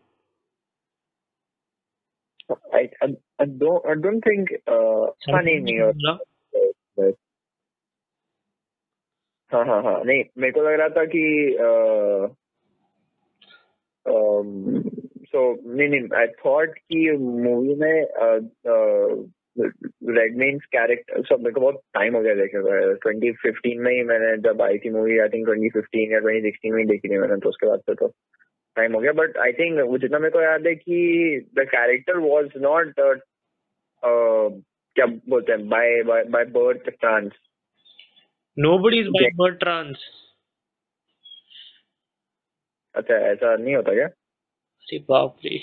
I, 2.74 2.90
I 3.02 3.08
I 3.40 3.46
don't 3.46 3.86
I 3.86 3.96
don't 3.96 4.22
think 4.22 4.50
uh 4.68 5.06
हाँ 5.32 5.42
नहीं 5.44 5.60
नहीं 5.60 5.80
और 5.80 7.14
हाँ 9.52 9.66
हाँ 9.66 9.82
हाँ 9.84 10.04
नहीं 10.04 10.24
मेरे 10.38 10.52
को 10.52 10.62
लग 10.62 10.80
रहा 10.80 10.90
था 10.90 11.06
कि 11.06 11.24
सो 15.32 15.44
नहीं 15.76 15.90
नहीं 15.90 16.20
आई 16.20 16.28
थॉट 16.28 16.78
कि 16.78 17.12
मूवी 17.12 17.76
में 17.76 18.06
रेडमेन्स 19.61 20.65
कैरेक्टर 20.65 21.23
सब 21.23 21.41
मेरे 21.41 21.53
को 21.53 21.61
बहुत 21.61 21.81
टाइम 21.95 22.17
हो 22.17 22.23
गया 22.23 22.35
देखे 22.35 22.57
हुए। 22.59 22.95
ट्वेंटी 22.95 23.33
फिफ्टीन 23.33 23.81
में 23.81 23.93
ही 23.93 24.03
मैंने 24.03 24.37
जब 24.43 24.63
आई 24.63 24.79
थी 24.79 24.91
movie 24.91 25.19
I 25.19 25.29
think 25.29 25.47
twenty 25.47 25.69
fifteen 25.69 26.13
या 26.13 26.19
ट्वेंटी 26.19 26.43
सिक्सटीन 26.43 26.75
में 26.75 26.83
ही 26.83 26.89
देखी 26.89 27.09
थी 27.09 27.19
मैंने 27.19 27.37
तो 27.37 27.49
उसके 27.49 27.67
बाद 27.67 27.81
से 27.81 27.95
तो 27.95 28.09
टाइम 28.77 28.93
हो 28.93 29.01
गया। 29.01 29.13
बट 29.13 29.37
आई 29.37 29.53
थिंक 29.53 30.01
जितना 30.01 30.19
मेरे 30.19 30.31
को 30.31 30.41
याद 30.41 30.67
है 30.67 30.75
कि 30.75 30.97
द 31.55 31.61
कैरेक्टर 31.61 32.17
वॉज़ 32.17 32.59
नॉट 32.59 32.95
क्या 34.05 35.07
बोलते 35.07 35.53
हैं 35.53 35.69
by 35.69 36.03
by 36.03 36.45
birth 36.45 36.91
trans 37.01 37.33
is 38.59 38.65
by 38.65 39.09
Okay. 39.09 39.29
birth 39.41 39.59
trans. 39.59 39.97
अच्छा 42.95 43.15
ऐसा 43.15 43.57
नहीं 43.57 43.75
होता 43.77 43.95
क्या? 43.95 44.07
अरे 44.07 44.99
बाप 44.99 45.37
रे। 45.45 45.61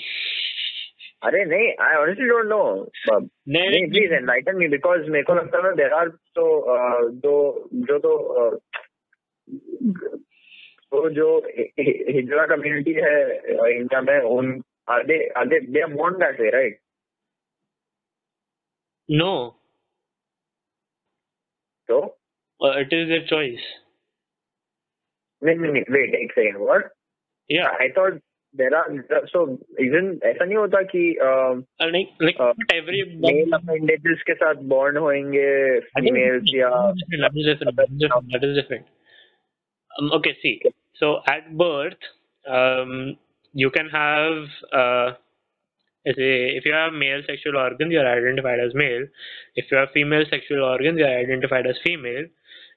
अरे 1.22 1.44
नहीं 1.44 1.68
आई 1.80 1.94
ऑनेस्टली 1.96 2.28
डोंट 2.28 2.46
नो 2.46 2.62
नहीं 3.08 3.68
नहीं 3.68 3.86
प्लीज़ 3.90 4.12
एनलाइटन 4.12 4.56
मी 4.56 4.68
बिकॉज़ 4.68 5.10
मेरे 5.10 5.22
को 5.22 5.34
लगता 5.34 5.66
है 5.66 5.74
देर 5.76 5.92
आर 5.92 6.08
तो 6.34 6.46
जो 7.22 7.34
जो 7.88 7.98
तो 7.98 8.12
uh, 8.40 8.58
तो 10.92 11.08
जो 11.10 11.28
हिजरा 11.48 12.46
कम्युनिटी 12.46 12.92
है 12.94 13.14
uh, 13.54 13.68
इंडिया 13.68 14.00
में 14.00 14.18
उन 14.20 14.60
are 14.88 15.04
they 15.06 15.18
are 15.36 15.46
they 15.48 15.60
they 15.68 15.84
want 15.94 16.16
that 16.16 16.40
way 16.40 16.50
right 16.50 16.80
no. 19.08 19.54
तो? 21.88 21.98
Uh, 22.60 22.72
it 22.76 22.92
is 22.92 23.08
their 23.08 23.26
choice. 23.26 23.66
नहीं 25.42 25.56
नहीं 25.56 25.72
नहीं 25.72 25.82
वेट 25.90 26.14
एक 26.14 26.32
second 26.32 26.56
what 26.58 26.84
yeah. 27.50 27.80
I 27.80 27.88
thought 27.96 28.20
are 28.60 29.02
so 29.26 29.52
ऐसा 30.24 30.44
नहीं 30.44 30.56
होता 30.56 30.82
कि 30.82 31.16
uh, 31.22 31.62
Uh, 31.80 32.52
मेल 33.26 33.52
अपेंडेजेस 33.52 34.22
के 34.22 34.34
साथ 34.34 34.54
बॉन्ड 34.54 34.98
होंगे 34.98 35.78
I 35.78 35.80
think 35.80 36.14
फीमेल्स 36.14 36.42
या 36.54 36.94
that 36.94 37.30
is 37.34 37.46
different. 37.46 37.76
That 37.76 37.90
is 37.90 37.98
different. 37.98 38.32
That 38.32 38.44
is 38.44 38.54
different. 38.54 38.84
Um, 39.98 40.12
okay, 40.12 40.36
see. 40.42 40.60
So 41.00 41.22
at 41.26 41.56
birth, 41.56 41.98
um, 42.50 43.16
you 43.52 43.70
can 43.70 43.88
have, 43.88 44.36
uh, 44.72 45.12
as 46.06 46.14
a, 46.18 46.56
if 46.56 46.64
you 46.64 46.72
have 46.72 46.92
male 46.92 47.22
sexual 47.26 47.56
organs, 47.56 47.92
you 47.92 48.00
are 48.00 48.18
identified 48.18 48.60
as 48.60 48.74
male. 48.74 49.06
If 49.54 49.70
you 49.70 49.78
have 49.78 49.90
female 49.94 50.24
sexual 50.30 50.64
organs, 50.64 50.98
you 50.98 51.04
are 51.04 51.18
identified 51.18 51.66
as 51.66 51.76
female. 51.84 52.26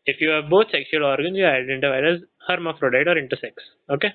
If 0.05 0.21
you 0.21 0.29
have 0.29 0.49
both 0.49 0.71
sexual 0.71 1.03
organs, 1.03 1.37
you 1.37 1.45
are 1.45 1.55
identified 1.55 2.05
as 2.05 2.19
hermaphrodite 2.47 3.07
or 3.07 3.15
intersex. 3.15 3.53
Okay. 3.89 4.13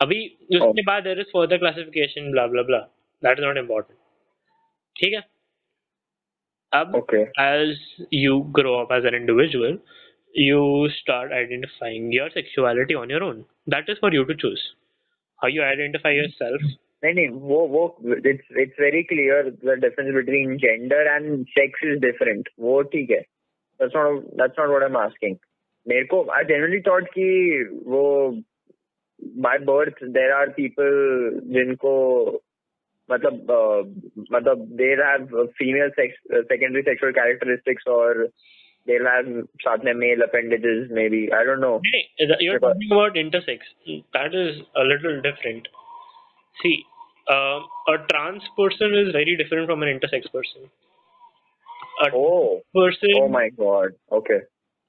अभी 0.00 0.18
उसके 0.26 0.80
oh. 0.80 0.86
बाद 0.86 1.02
there 1.04 1.20
is 1.20 1.26
further 1.32 1.58
classification 1.58 2.30
blah 2.30 2.46
blah 2.46 2.62
blah 2.62 2.78
that 3.22 3.38
is 3.38 3.46
not 3.46 3.58
important 3.58 3.98
ठीक 4.96 5.14
है? 5.14 5.22
अब 6.72 6.96
as 7.40 8.06
you 8.14 8.38
grow 8.58 8.74
up 8.76 8.92
as 8.92 9.06
an 9.06 9.14
individual 9.14 9.78
you 10.34 10.88
start 10.92 11.32
identifying 11.32 12.14
your 12.14 12.30
sexuality 12.30 12.94
on 13.02 13.10
your 13.10 13.22
own 13.22 13.44
that 13.74 13.90
is 13.90 13.98
for 14.00 14.14
you 14.14 14.24
to 14.24 14.34
choose 14.44 14.66
how 15.38 15.50
you 15.50 15.62
identify 15.62 16.16
yourself 16.30 16.62
नहीं 17.04 17.14
नहीं 17.14 17.28
वो 17.48 17.66
वो 17.68 17.84
it's 18.26 18.56
it's 18.60 18.80
very 18.80 19.02
clear 19.02 19.50
the 19.64 19.78
difference 19.80 20.14
between 20.14 20.56
gender 20.58 21.06
and 21.06 21.44
sex 21.48 21.84
is 21.84 21.98
different 22.00 22.48
वो 22.60 22.80
ठीक 22.94 23.10
है. 23.10 23.20
That's 23.80 23.96
not 23.96 24.24
that's 24.40 24.58
not 24.58 24.68
what 24.68 24.82
I 24.82 24.88
am 24.88 24.96
asking 24.96 25.36
मेरे 25.86 26.04
को 26.12 26.22
I 26.32 26.44
generally 26.44 26.80
thought 26.80 27.08
कि 27.08 27.28
वो 27.86 28.02
by 29.45 29.57
birth 29.57 29.95
there 30.17 30.35
are 30.35 30.47
people 30.57 30.93
जिनको 31.55 31.93
मतलब 33.11 33.51
uh, 33.57 33.81
मतलब 34.35 34.67
they 34.81 34.89
have 35.01 35.29
female 35.59 35.89
sex 35.95 36.13
uh, 36.33 36.41
secondary 36.51 36.83
sexual 36.89 37.13
characteristics 37.13 37.83
or 37.95 38.27
they'll 38.87 39.09
have 39.11 39.31
साथ 39.65 39.83
में 39.85 39.93
male 40.03 40.21
appendages 40.27 40.91
maybe 40.99 41.21
I 41.39 41.43
don't 41.49 41.59
know 41.65 41.81
Hey, 41.91 42.03
you're 42.17 42.59
Because- 42.59 42.73
talking 42.73 42.91
about 42.97 43.19
intersex. 43.23 43.59
That 44.13 44.35
is 44.43 44.61
a 44.75 44.83
little 44.91 45.21
different. 45.21 45.67
See, 46.61 46.85
um, 47.27 47.65
a 47.87 47.97
trans 48.11 48.47
person 48.61 48.95
is 49.01 49.11
very 49.11 49.35
different 49.41 49.67
from 49.67 49.83
an 49.83 49.89
intersex 49.89 50.31
person. 50.31 50.69
A 52.05 52.09
oh 52.13 52.61
person, 52.73 53.09
oh 53.15 53.27
my 53.27 53.49
god 53.49 53.89
okay 54.17 54.39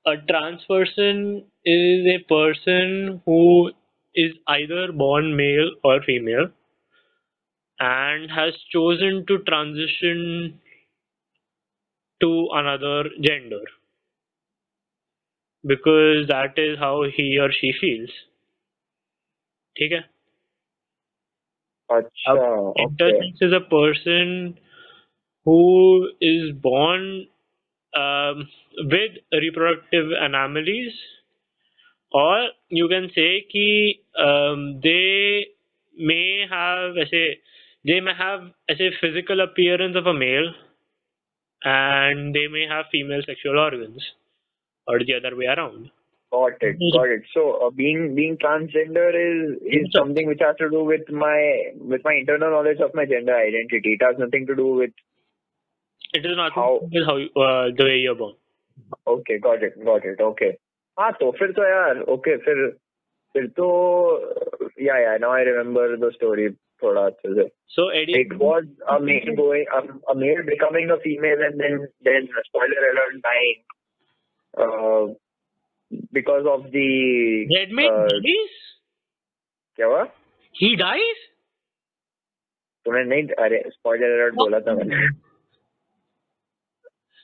a 0.07 0.17
trans 0.29 0.65
person 0.67 1.45
is 1.65 2.07
a 2.13 2.19
person 2.33 3.21
who 3.27 3.73
is 4.15 4.33
either 4.49 4.93
born 4.93 5.37
male 5.37 5.71
or 5.85 6.01
female 6.03 6.49
and 7.81 8.31
has 8.31 8.55
chosen 8.73 9.25
to 9.27 9.39
transition 9.41 10.61
to 12.21 12.49
another 12.53 13.05
gender 13.23 13.63
because 15.67 16.27
that 16.29 16.59
is 16.59 16.79
how 16.79 17.05
he 17.17 17.39
or 17.39 17.51
she 17.61 17.73
feels 17.81 18.11
ठीक 19.79 19.93
है 19.93 20.01
अच्छा 21.97 22.35
okay 22.85 22.85
intersex 22.85 23.43
is 23.47 23.53
a 23.59 23.61
person 23.75 24.33
who 25.47 25.61
is 26.21 26.53
born 26.67 27.07
um, 28.03 28.49
with 28.95 29.17
reproductive 29.45 30.13
anomalies 30.27 30.99
or 32.12 32.48
you 32.70 32.88
can 32.88 33.10
say 33.16 33.46
ki 33.52 34.02
um, 34.18 34.80
they 34.84 35.48
may 35.98 36.46
have 36.50 36.96
say 37.12 37.40
they 37.86 38.00
may 38.00 38.14
have 38.18 38.42
say 38.78 38.92
physical 39.02 39.42
appearance 39.42 39.96
of 39.96 40.06
a 40.06 40.14
male 40.14 40.54
and 41.64 42.34
they 42.34 42.48
may 42.48 42.66
have 42.70 42.86
female 42.92 43.22
sexual 43.26 43.60
organs 43.60 44.02
or 44.88 45.00
the 45.00 45.16
other 45.16 45.36
way 45.36 45.46
around. 45.46 45.90
Got 46.32 46.62
it 46.62 46.78
got 46.94 47.08
it. 47.08 47.24
so 47.34 47.68
uh, 47.68 47.70
being 47.70 48.14
being 48.16 48.38
transgender 48.38 49.10
is 49.16 49.58
is 49.62 49.88
something 49.96 50.28
which 50.28 50.40
has 50.42 50.56
to 50.58 50.70
do 50.70 50.84
with 50.84 51.10
my 51.10 51.72
with 51.76 52.02
my 52.04 52.14
internal 52.14 52.52
knowledge 52.52 52.80
of 52.80 52.94
my 52.94 53.06
gender 53.06 53.36
identity. 53.36 53.98
It 54.00 54.04
has 54.04 54.16
nothing 54.20 54.46
to 54.48 54.56
do 54.56 54.68
with 54.74 54.92
it 56.14 56.26
is 56.26 56.38
not 56.38 56.54
how, 56.54 56.80
with 56.82 57.06
how 57.06 57.18
you, 57.18 57.30
uh, 57.36 57.70
the 57.76 57.84
way 57.84 57.98
you're 57.98 58.16
born. 58.16 58.36
Okay 59.08 59.40
got 59.40 59.64
it 59.64 59.84
got 59.84 60.04
it. 60.04 60.20
Okay. 60.20 60.58
हाँ 61.00 61.12
तो 61.12 61.32
फिर 61.32 61.52
तो 61.52 61.64
यार 61.64 62.00
okay 62.00 62.38
फिर 62.38 62.78
फिर 63.34 63.48
तो 63.48 63.70
yeah 64.82 64.98
yeah 64.98 65.18
now 65.18 65.32
I 65.32 65.44
remember 65.44 65.98
the 65.98 66.14
story 66.14 66.50
थोड़ा 66.50 67.06
अच्छे 67.06 67.34
से. 67.34 67.50
So 67.68 67.92
Eddie 67.92 68.20
it 68.20 68.34
was 68.34 68.68
a 68.88 68.98
male 68.98 69.36
going 69.36 70.00
a 70.10 70.14
male 70.14 70.42
becoming 70.42 70.92
a 70.92 70.96
female 70.96 71.42
and 71.42 71.56
then 71.56 71.78
then 71.78 72.26
spoiler 72.26 72.90
alert 72.90 73.16
dying 73.16 75.16
because 76.14 76.46
of 76.46 76.62
the 76.62 76.72
Redmayne 77.74 77.90
dies 77.90 78.50
क्या 79.76 79.88
हुआ? 79.88 80.08
He 80.56 80.76
dies 80.76 81.16
तुमने 82.86 83.04
नहीं 83.04 83.28
अरे 83.28 83.70
spoiler 83.70 84.12
alert 84.12 84.34
बोला 84.34 84.60
था 84.60 84.74
मैंने। 84.74 85.08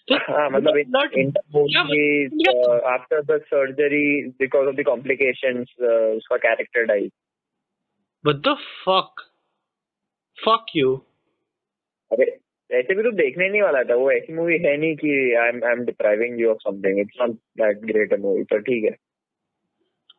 the 3.27 3.39
surgery 3.49 4.33
because 4.39 4.67
of 4.67 4.75
the 4.75 4.83
complications 4.83 5.69
uh, 5.79 6.19
उसका 6.19 6.41
character 6.41 6.85
died 6.85 7.11
what 8.23 8.43
the 8.43 8.55
fuck? 8.85 9.11
Fuck 10.37 10.65
you. 10.73 11.05
अरे 12.11 12.39
ऐसे 12.71 12.95
भी 12.95 13.03
तो 13.03 13.11
देखने 13.11 13.49
नहीं 13.49 13.61
वाला 13.61 13.83
था 13.83 13.95
वो 13.95 14.11
ऐसी 14.11 14.33
मूवी 14.33 14.53
है 14.53 14.77
नहीं 14.77 14.95
कि 14.95 15.35
I 15.35 15.49
am 15.49 15.65
I 15.65 15.71
am 15.71 15.85
depriving 15.85 16.41
you 16.41 16.49
of 16.49 16.57
something 16.57 16.99
it's 16.99 17.17
not 17.21 17.31
that 17.31 17.77
great 17.77 18.13
a 18.13 18.17
movie 18.17 18.43
तो 18.43 18.59
ठीक 18.59 18.83
है। 18.83 18.97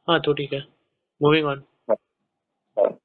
हाँ 0.09 0.21
तो 0.21 0.33
ठीक 0.33 0.53
है। 0.53 0.65
मूविंग 1.23 1.47
ऑन 1.47 1.63
हाँ। 1.91 2.99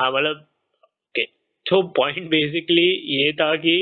हाँ 0.00 0.12
मतलब 0.12 0.46
ओके 1.69 1.69
तो 1.69 1.81
पॉइंट 1.97 2.29
बेसिकली 2.29 2.87
ये 3.15 3.31
था 3.39 3.55
कि 3.65 3.77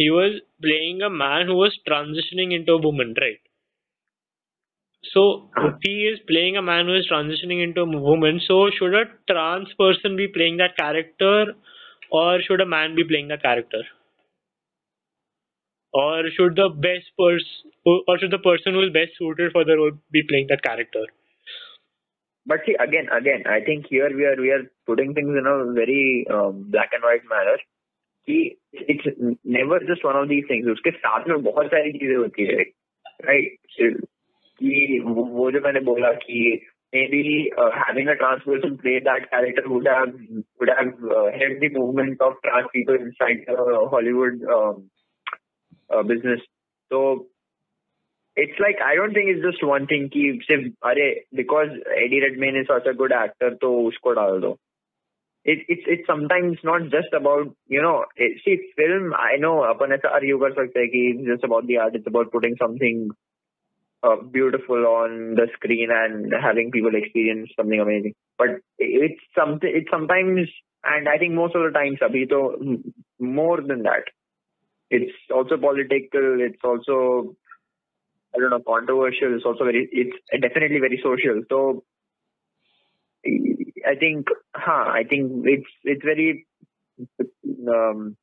he 0.00 0.08
was 0.08 0.38
playing 0.62 1.02
a 1.02 1.08
man 1.24 1.48
who 1.48 1.60
was 1.60 1.78
transitioning 1.84 2.52
into 2.52 2.78
a 2.78 2.82
woman 2.84 3.14
right 3.18 3.40
so 5.04 5.20
if 5.60 5.84
he 5.84 5.90
is 6.06 6.18
playing 6.28 6.56
a 6.56 6.62
man 6.62 6.86
who 6.86 6.94
is 7.00 7.06
transitioning 7.10 7.60
into 7.66 7.82
a 7.82 7.98
woman 8.06 8.40
so 8.46 8.56
should 8.78 8.94
a 8.94 9.02
trans 9.30 9.70
person 9.82 10.16
be 10.16 10.26
playing 10.36 10.56
that 10.62 10.74
character 10.80 11.54
or 12.20 12.42
should 12.46 12.60
a 12.60 12.66
man 12.72 12.96
be 12.96 13.04
playing 13.12 13.28
that 13.28 13.42
character 13.44 13.82
or 15.94 16.30
should 16.30 16.56
the 16.56 16.68
best 16.88 17.14
person 17.22 17.72
or 17.86 18.18
should 18.18 18.30
the 18.36 18.42
person 18.48 18.74
who 18.74 18.82
is 18.88 18.92
best 18.98 19.16
suited 19.22 19.52
for 19.52 19.64
the 19.64 19.76
role 19.76 19.92
be 20.18 20.24
playing 20.32 20.48
that 20.48 20.62
character 20.62 21.06
But 22.46 22.60
see, 22.66 22.74
again, 22.80 23.08
again, 23.12 23.42
I 23.46 23.60
think 23.60 23.86
here 23.90 24.10
we 24.16 24.24
are 24.24 24.36
we 24.40 24.50
are 24.50 24.62
putting 24.86 25.14
things 25.14 25.34
in 25.40 25.46
a 25.46 25.72
very 25.72 26.26
um, 26.30 26.64
black 26.70 26.90
and 26.92 27.02
white 27.02 27.28
manner. 27.28 27.58
कि 28.28 28.56
it's 28.72 29.06
never 29.44 29.78
just 29.80 30.04
one 30.04 30.16
of 30.16 30.28
these 30.28 30.46
things. 30.48 30.66
उसके 30.68 30.90
साथ 30.90 31.28
में 31.28 31.42
बहुत 31.42 31.66
सारी 31.74 31.92
चीजें 31.92 32.16
होती 32.16 32.46
है, 32.46 32.64
right? 33.28 33.54
कि 34.60 35.00
वो 35.04 35.24
वो 35.24 35.50
जो 35.50 35.60
मैंने 35.60 35.80
बोला 35.80 36.12
कि 36.24 36.40
maybe 36.92 37.50
uh, 37.58 37.70
having 37.86 38.08
a 38.08 38.16
trans 38.16 38.42
person 38.42 38.78
play 38.78 39.00
that 39.04 39.30
character 39.30 39.62
would 39.66 39.86
have 39.86 40.14
would 40.58 40.70
have 40.76 40.92
uh, 41.16 41.26
helped 41.40 41.60
the 41.60 41.70
movement 41.74 42.20
of 42.20 42.38
trans 42.44 42.70
people 42.74 42.94
inside 42.94 43.44
the 43.46 43.88
Hollywood 43.90 44.42
um, 44.56 44.90
uh, 45.90 46.02
business. 46.02 46.40
So 46.90 47.26
it's 48.36 48.58
like 48.60 48.78
I 48.84 48.94
don't 48.94 49.14
think 49.14 49.30
it's 49.30 49.44
just 49.44 49.62
one 49.66 49.86
thing 49.90 50.08
कि 50.14 50.24
सिर्फ 50.48 50.72
अरे 50.90 51.06
because 51.40 51.70
Eddie 52.02 52.20
Redmayne 52.24 52.58
is 52.62 52.68
such 52.72 52.86
a 52.86 52.96
good 53.02 53.12
actor 53.20 53.50
तो 53.62 53.70
उसको 53.86 54.12
डाल 54.18 54.40
दो. 54.40 54.56
It, 55.44 55.64
it's 55.74 55.88
it's 55.94 56.06
sometimes 56.06 56.58
not 56.68 56.82
just 56.92 57.16
about 57.18 57.48
you 57.74 57.82
know 57.82 58.04
it, 58.16 58.40
see 58.44 58.56
film 58.76 59.14
I 59.14 59.38
know 59.44 59.54
अपन 59.70 59.92
ऐसा 59.96 60.12
argue 60.18 60.38
कर 60.42 60.52
सकते 60.60 60.80
हैं 60.80 60.88
कि 60.94 61.02
it's 61.14 61.26
just 61.30 61.48
about 61.48 61.66
the 61.66 61.78
art 61.84 61.96
it's 62.00 62.10
about 62.12 62.30
putting 62.36 62.54
something 62.62 63.08
uh, 64.02 64.16
beautiful 64.36 64.86
on 64.86 65.34
the 65.40 65.48
screen 65.54 65.90
and 65.98 66.32
having 66.46 66.70
people 66.70 67.00
experience 67.00 67.50
something 67.56 67.80
amazing 67.86 68.14
but 68.38 68.60
it's 68.78 69.26
something 69.40 69.80
it's 69.80 69.90
sometimes 69.90 70.54
and 70.84 71.08
I 71.08 71.18
think 71.18 71.34
most 71.34 71.56
of 71.56 71.66
the 71.66 71.74
times 71.78 72.06
अभी 72.10 72.24
तो 72.34 72.40
more 73.40 73.60
than 73.72 73.82
that 73.90 74.14
it's 74.90 75.34
also 75.40 75.56
political 75.56 76.40
it's 76.48 76.70
also 76.72 77.34
I 78.35 78.39
don't 78.39 78.49
know, 78.49 78.59
controversial. 78.59 79.35
It's 79.35 79.45
also 79.45 79.65
very, 79.65 79.87
it's 79.91 80.17
definitely 80.41 80.79
very 80.79 80.99
social. 81.03 81.43
So 81.49 81.83
I 83.25 83.95
think, 83.95 84.27
huh, 84.55 84.85
I 84.87 85.03
think 85.03 85.45
it's 85.45 85.69
it's 85.83 86.03
very 86.03 86.45
um, 87.67 88.17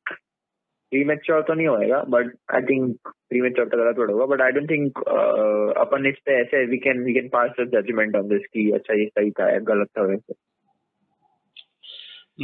premature 0.91 1.41
तो 1.47 1.53
नहीं 1.53 1.67
होएगा, 1.67 2.03
but 2.09 2.31
I 2.49 2.61
think 2.61 2.97
premature 3.31 3.65
का 3.69 3.77
गलत 3.77 3.97
word 3.97 4.09
होगा, 4.11 4.27
but 4.29 4.41
I 4.41 4.51
don't 4.51 4.67
think 4.67 4.99
uh, 5.07 5.73
अपन 5.85 6.05
इस 6.05 6.19
पे 6.25 6.39
ऐसे 6.41 6.69
we 6.69 6.79
can 6.79 7.03
we 7.05 7.13
can 7.19 7.29
pass 7.29 7.49
a 7.57 7.65
judgment 7.75 8.15
on 8.15 8.27
this 8.33 8.47
कि 8.53 8.69
अच्छा 8.79 8.99
ये 8.99 9.07
सही 9.07 9.31
था 9.39 9.51
या 9.53 9.59
गलत 9.71 9.89
था 9.97 10.03
वैसे. 10.11 10.35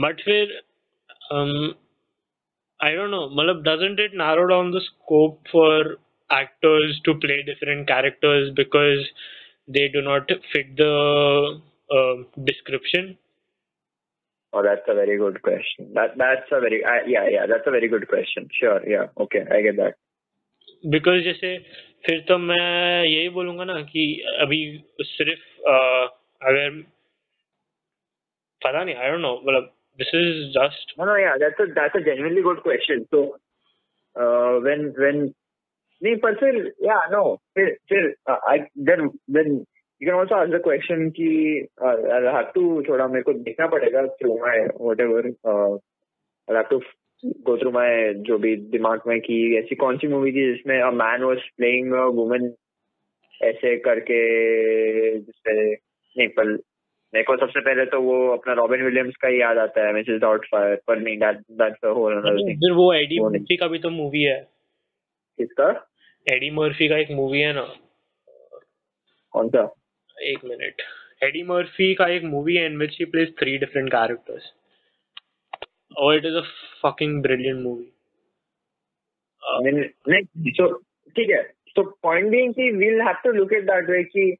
But 0.06 0.24
फिर 0.26 0.48
um, 1.32 1.76
I 2.80 2.94
don't 2.96 3.12
know 3.12 3.30
मतलब 3.30 3.64
doesn't 3.64 4.00
it 4.00 4.14
narrow 4.14 4.48
down 4.48 4.72
the 4.72 4.82
scope 4.82 5.40
for 5.52 5.98
actors 6.31 7.01
to 7.07 7.15
play 7.25 7.43
different 7.43 7.87
characters 7.89 8.51
because 8.55 9.03
they 9.69 9.89
do 9.89 10.03
not 10.03 10.31
fit 10.53 10.77
the 10.77 10.93
uh, 11.91 12.15
description 12.45 13.13
Oh, 14.53 14.63
that's 14.63 14.89
a 14.93 14.95
very 14.95 15.17
good 15.17 15.37
question. 15.45 15.87
That 15.95 16.17
that's 16.19 16.51
a 16.53 16.59
very 16.61 16.79
uh, 16.85 16.97
yeah 17.07 17.27
yeah 17.35 17.45
that's 17.51 17.67
a 17.67 17.71
very 17.71 17.89
good 17.89 18.03
question. 18.09 18.49
Sure, 18.57 18.81
yeah, 18.87 19.07
okay, 19.25 19.41
I 19.51 19.61
get 19.67 19.77
that. 19.79 19.95
Because 20.95 21.23
जैसे 21.25 21.57
फिर 22.07 22.21
तो 22.29 22.37
मैं 22.39 23.05
यही 23.05 23.29
बोलूंगा 23.37 23.65
ना 23.65 23.81
कि 23.93 24.05
अभी 24.45 24.59
सिर्फ 25.11 25.67
अ, 25.69 25.77
अगर 26.51 26.71
पता 28.63 28.83
नहीं 28.85 28.95
आई 28.95 29.11
डोंट 29.11 29.21
नो 29.21 29.33
मतलब 29.47 29.73
this 29.99 30.15
is 30.21 30.53
just 30.57 30.93
No, 30.99 31.07
no, 31.11 31.17
yeah, 31.25 31.39
that's 31.45 31.65
a 31.65 31.67
that's 31.79 31.99
a 32.01 32.05
genuinely 32.11 32.43
good 32.49 32.63
question. 32.69 33.07
So 33.15 33.23
when 34.67 34.87
when 34.99 35.27
नहीं 36.04 36.16
पर 36.16 36.36
फिर 36.36 36.74
या 36.84 37.06
नो 37.06 37.36
फिर 37.36 37.78
फिर 37.90 38.16
then 38.80 39.08
then 39.08 39.52
you 40.02 40.10
can 40.10 40.16
also 40.16 40.36
ask 40.36 40.52
the 40.52 40.62
question 40.64 41.10
कि 41.10 41.68
आई 41.84 42.34
हैव 42.34 42.52
टू 42.56 42.84
थोड़ा 42.90 43.08
मेरे 43.08 43.22
को 43.22 43.34
देखना 43.34 43.68
पड़ेगा 43.68 44.08
through 44.08 44.38
my 44.38 44.60
whatever 44.60 45.26
I 46.50 46.56
have 46.56 46.64
to 46.64 46.80
go 47.28 47.58
through 47.58 47.72
my 47.72 48.14
जो 48.14 48.38
भी 48.38 48.56
दिमाग 48.56 49.00
में 49.08 49.20
कि 49.20 49.58
ऐसी 49.58 49.76
कौन 49.76 49.98
सी 49.98 50.08
मूवी 50.08 50.32
थी 50.32 50.54
जिसमें 50.54 50.82
a 50.82 50.92
man 50.92 51.24
was 51.24 51.38
playing 51.58 51.94
a 51.94 52.04
woman 52.04 52.54
ऐसे 53.44 53.78
करके 53.78 54.20
जिससे 55.20 55.74
नहीं 55.74 56.28
पर 56.28 56.48
मेरे 57.14 57.24
को 57.24 57.38
सबसे 57.38 57.60
पहले 57.60 57.86
तो 57.86 58.02
वो 58.02 58.28
अपना 58.28 58.54
रॉबिन 58.54 58.84
विलियम्स 58.84 59.16
का 59.16 59.28
ही 59.28 59.42
याद 59.42 59.58
आता 59.58 59.88
है 59.88 59.94
मिसेस 59.94 60.22
फायर 60.24 60.76
पर 60.88 61.00
नहीं 61.00 61.18
that 61.18 61.38
that's 61.38 61.80
a 61.84 61.88
whole 61.88 62.14
another 62.14 62.38
thing 62.38 62.58
फिर 62.58 62.72
वो 62.72 62.94
एडी 62.94 63.20
मर्फी 63.20 63.56
का 63.56 63.68
भी 63.68 63.80
तो 63.80 63.90
मूवी 63.90 64.24
है। 64.24 64.57
किसका 65.40 65.70
एडी 66.28 66.50
मर्फी 66.52 66.88
का 66.90 66.98
एक 66.98 67.12
मूवी 67.12 67.42
है 67.42 67.54
ना। 67.54 67.66
कौन 69.34 69.50
सा 69.50 69.62
एक 70.28 70.46
मिनट 70.46 70.82
एडी 71.24 71.44
मर्फी 71.44 71.94
का 71.96 72.08
एक 72.14 72.24
मूवी 72.24 72.56
है 72.56 72.66
in 72.66 72.78
which 72.78 72.98
he 73.00 73.06
plays 73.12 73.34
three 73.40 73.58
different 73.58 73.90
characters 73.92 74.54
और 75.98 76.16
it 76.16 76.26
is 76.26 76.36
a 76.36 76.42
fucking 76.82 77.22
brilliant 77.22 77.62
movie 77.64 77.92
नहीं 79.64 80.52
so 80.54 80.66
ठीक 81.16 81.30
है। 81.30 81.42
तो 81.76 81.84
पॉइंट 82.04 82.30
बीइंग 82.32 82.54
कि 82.54 82.70
we'll 82.78 83.02
have 83.02 83.16
to 83.24 83.32
look 83.32 83.54
at 83.54 83.64
that 83.64 83.90
way 83.90 84.04
कि 84.04 84.32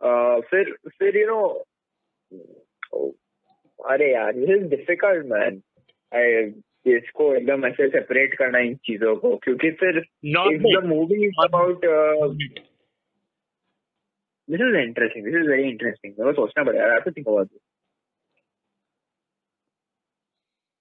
uh, 0.00 0.42
फिर 0.50 0.72
फिर 0.98 1.16
यू 1.18 1.26
नो 1.26 1.38
अरे 3.78 4.12
यार 4.12 4.32
this 4.32 4.50
is 4.50 4.64
difficult 4.70 5.26
man 5.26 5.62
I 6.12 6.42
इसको 6.86 7.34
एकदम 7.34 7.66
ऐसे 7.66 7.88
सेपरेट 7.88 8.34
करना 8.38 8.58
इन 8.68 8.74
चीज़ों 8.86 9.14
को 9.16 9.36
क्योंकि 9.44 9.70
फिर. 9.82 10.00
The 10.26 10.84
movie 10.86 11.24
is 11.26 11.44
about 11.44 11.84
this 14.48 14.60
is 14.60 14.76
interesting 14.76 15.24
this 15.24 15.34
is 15.34 15.48
very 15.50 15.68
interesting 15.68 16.14
मेरे 16.18 16.32
को 16.32 16.42
सोचना 16.42 16.64
पड़ेगा 16.64 16.84
I 16.84 16.90
have 16.90 17.00
to 17.04 17.10
think 17.10 17.28
about 17.28 17.46
this 17.46 17.60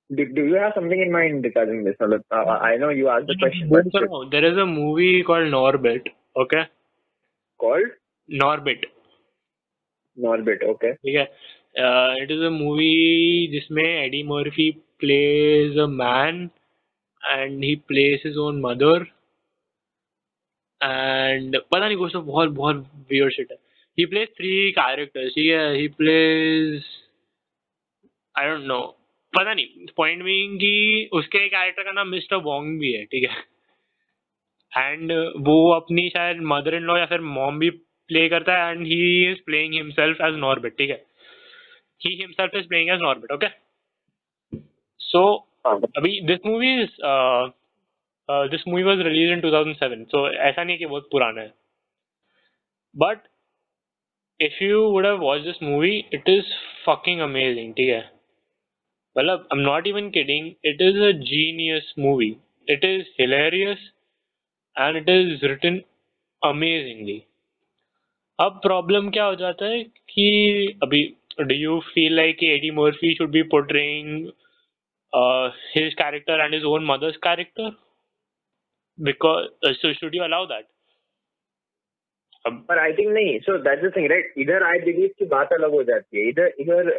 Do, 0.10 0.24
do 0.28 0.41
you 0.45 0.56
have 0.56 0.74
something 0.76 0.99
in 1.01 1.12
mind 1.12 1.43
regarding 1.43 1.84
this? 1.86 1.95
Uh, 1.99 2.18
I 2.36 2.76
know 2.76 2.89
you 2.89 3.08
asked 3.10 3.28
the 3.28 3.36
question, 3.36 3.70
but 3.70 3.86
No, 4.04 4.30
there 4.30 4.45
is 4.45 4.58
a 4.58 4.66
movie 4.66 5.24
called 5.24 5.47
Norbit. 5.47 6.10
Okay, 6.36 6.64
called 7.60 7.93
Norbit. 8.30 8.84
Norbit. 10.18 10.66
Okay. 10.74 10.91
ठीक 10.91 11.16
है 11.16 11.26
it 11.76 12.32
is 12.32 12.43
a 12.45 12.49
movie 12.51 13.47
जिसमें 13.51 13.84
Eddie 13.84 14.24
Murphy 14.24 14.69
plays 14.99 15.78
a 15.80 15.86
man 15.88 16.49
and 17.21 17.63
he 17.63 17.76
plays 17.88 18.21
his 18.26 18.38
own 18.38 18.59
mother 18.61 19.05
and 20.82 21.57
पता 21.71 21.86
नहीं, 21.88 21.97
कुछ 21.97 22.11
तो 22.13 22.21
बहुत 22.21 22.49
बहुत 22.51 22.78
weird 23.11 23.34
shit 23.34 23.51
है। 23.51 23.57
ही 23.97 24.05
प्लेज 24.05 24.28
थ्री 24.38 24.71
कैरेक्टर्स 24.71 25.34
ठीक 25.36 25.49
है? 25.51 25.74
He 25.76 25.88
plays 25.88 26.84
I 28.36 28.47
don't 28.49 28.65
know 28.67 28.80
पता 29.34 29.53
नहीं 29.53 29.86
पॉइंट 29.97 30.24
बीइंग 30.24 30.57
कि 30.59 31.09
उसके 31.13 31.47
कैरेक्टर 31.49 31.84
का 31.84 31.91
नाम 31.91 32.07
मिस्टर 32.09 32.36
वोंग 32.43 32.80
भी 32.80 32.91
है, 32.93 33.03
ठीक 33.05 33.30
है? 33.30 33.43
एंड 34.71 35.11
वो 35.47 35.55
अपनी 35.74 36.07
शायद 36.09 36.38
मदर 36.53 36.76
इन 36.76 36.84
लॉ 36.84 36.97
या 36.97 37.05
फिर 37.05 37.21
मॉम 37.32 37.59
भी 37.59 37.69
प्ले 37.69 38.28
करता 38.30 38.57
है 38.57 38.71
and 38.71 38.86
he 38.88 39.32
is 39.32 39.39
playing 39.45 39.74
himself 39.74 40.21
as 40.28 40.36
Norbit 40.38 40.78
ठीक 40.78 40.89
है? 40.89 41.03
He 42.02 42.16
himself 42.22 42.56
is 42.56 42.68
playing 42.68 42.89
as 42.89 43.02
Norbit 43.02 43.32
okay 43.32 43.48
so 45.02 45.24
हाँ, 45.68 45.80
अभी 45.98 46.20
this 46.28 46.46
movie 46.46 46.74
is 46.82 46.96
this 48.52 48.68
movie 48.68 48.84
was 48.84 49.00
release 49.08 49.32
in 49.32 49.41
2007 49.41 50.06
so 50.12 50.28
ऐसा 50.30 50.64
नहीं 50.64 50.78
कि 50.78 50.86
बहुत 50.86 51.08
पुराना 51.12 51.41
है। 51.41 51.54
But 52.96 53.20
if 54.39 54.64
you 54.64 54.82
would 54.91 55.06
have 55.06 55.18
watch 55.20 55.41
this 55.41 55.62
movie 55.64 55.98
it 56.14 56.30
is 56.30 56.54
fucking 56.86 57.20
amazing 57.22 57.74
ठीक 57.74 57.89
है? 57.89 58.02
मतलब 59.16 59.48
am 59.54 59.60
not 59.60 59.88
even 59.88 60.10
kidding 60.10 60.52
it 60.66 60.82
is 60.82 61.00
a 61.00 61.12
genius 61.24 61.94
movie 62.00 62.36
it 62.68 62.86
is 62.86 63.08
hilarious 63.20 63.91
and 64.76 64.98
it 64.98 65.10
is 65.10 65.46
written 65.46 65.82
amazingly 66.41 67.22
अब 68.39 68.60
प्रॉब्लम 68.64 69.10
क्या 69.12 69.26
हो 69.26 69.36
जाता 69.36 69.66
है 69.66 69.84
कि 69.84 70.80
अभी 70.84 71.04
do 71.39 71.55
you 71.55 71.79
feel 71.93 72.15
like 72.15 72.43
Eddie 72.43 72.71
Murphy 72.79 73.13
should 73.15 73.31
be 73.31 73.41
portraying 73.55 74.31
his 75.73 75.93
character 75.95 76.39
and 76.41 76.53
his 76.53 76.63
own 76.65 76.84
mother's 76.84 77.17
character? 77.17 77.71
Because 78.99 79.49
uh, 79.63 79.73
so 79.79 79.93
should 79.93 80.13
you 80.13 80.25
allow 80.25 80.45
that? 80.47 80.69
अब 82.45 82.55
पर 82.69 82.79
I 82.79 82.93
think 82.93 83.09
नहीं 83.13 83.38
so 83.39 83.57
that's 83.65 83.84
the 83.84 83.91
thing 83.95 84.09
right 84.11 84.34
इधर 84.38 84.63
आई 84.63 84.79
बिलीव 84.86 85.09
की 85.19 85.25
बात 85.34 85.53
अलग 85.53 85.71
हो 85.71 85.84
जाती 85.84 86.21
है 86.21 86.27
इधर 86.29 86.53
इधर 86.59 86.89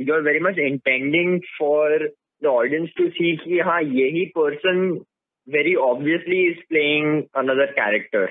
you 0.00 0.14
are 0.14 0.20
very 0.28 0.40
much 0.46 0.58
intending 0.58 1.40
for 1.58 2.06
the 2.42 2.46
audience 2.46 2.90
to 2.98 3.08
see 3.18 3.36
कि 3.36 3.58
हाँ 3.66 3.80
यही 3.82 4.24
person 4.38 4.80
very 5.48 5.74
obviously 5.88 6.40
is 6.50 6.60
playing 6.68 7.22
another 7.42 7.72
character 7.80 8.24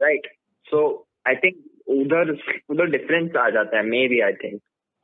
right 0.00 0.32
so 0.66 0.84
I 1.28 1.36
think 1.44 1.56
उधर 1.86 2.30
उधर 2.70 2.86
डिफरेंस 2.86 3.36
आ 3.36 3.50
जाता 3.50 3.76
है 3.76 3.84
may 3.84 4.08
be 4.08 4.20
I 4.20 4.32
think 4.32 4.60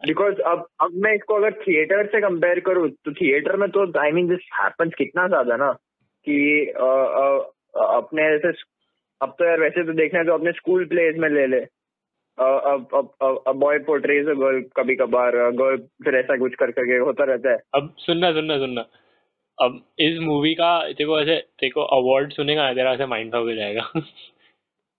because 0.07 0.35
अब 0.41 0.67
अब 0.81 0.91
मैं 0.95 1.15
इसको 1.15 1.35
अगर 1.35 1.53
थिएटर 1.53 2.07
से 2.07 2.21
कंपेयर 2.21 2.61
करूँ 2.61 2.89
तो 2.91 3.13
थिएटर 3.13 3.57
में 3.57 3.71
तो 3.71 4.01
आई 4.01 4.11
मीन 4.11 4.29
दिस 4.29 4.39
हैपन्स 4.63 4.95
कितना 4.99 5.29
ज़्यादा 5.29 5.57
ना 5.57 5.73
कि 6.27 6.67
अ, 6.67 6.85
अ, 6.85 7.55
अपने 7.97 8.23
ऐसे 8.23 8.53
अब 9.21 9.35
तो 9.39 9.45
यार 9.45 9.61
वैसे 9.61 9.85
तो 9.85 9.93
देखना 9.93 10.25
तो 10.25 10.33
अपने 10.33 10.53
स्कूल 10.53 10.85
प्लेज 10.85 11.17
में 11.17 11.29
ले 11.29 11.47
ले। 11.47 11.61
बॉय 13.53 13.79
पोर्ट्रेज 13.79 14.27
गर्ल 14.27 14.63
कभी 14.77 14.97
कभार 14.97 15.37
गर्ल 15.37 15.77
फिर 15.77 16.15
ऐसा 16.15 16.37
कुछ 16.37 16.55
कर 16.55 16.71
करके 16.71 16.99
होता 16.99 17.25
रहता 17.25 17.51
है। 17.51 17.59
अब 17.75 17.95
सुनना 17.99 18.33
सुनना 18.33 18.59
सुनना। 18.59 18.87
अब 19.59 19.85
इस 19.99 20.19
मूवी 20.19 20.55
का 20.55 20.89
देखो 20.93 21.21
ऐसे 21.21 21.37
देखो 21.37 21.81
अवार्ड 21.81 22.33
सुनेगा 22.33 22.73
तेरा 22.73 22.93
ऐसे 22.93 23.07
माइंड 23.07 23.35
हो 23.35 23.53
जाएगा। 23.53 23.93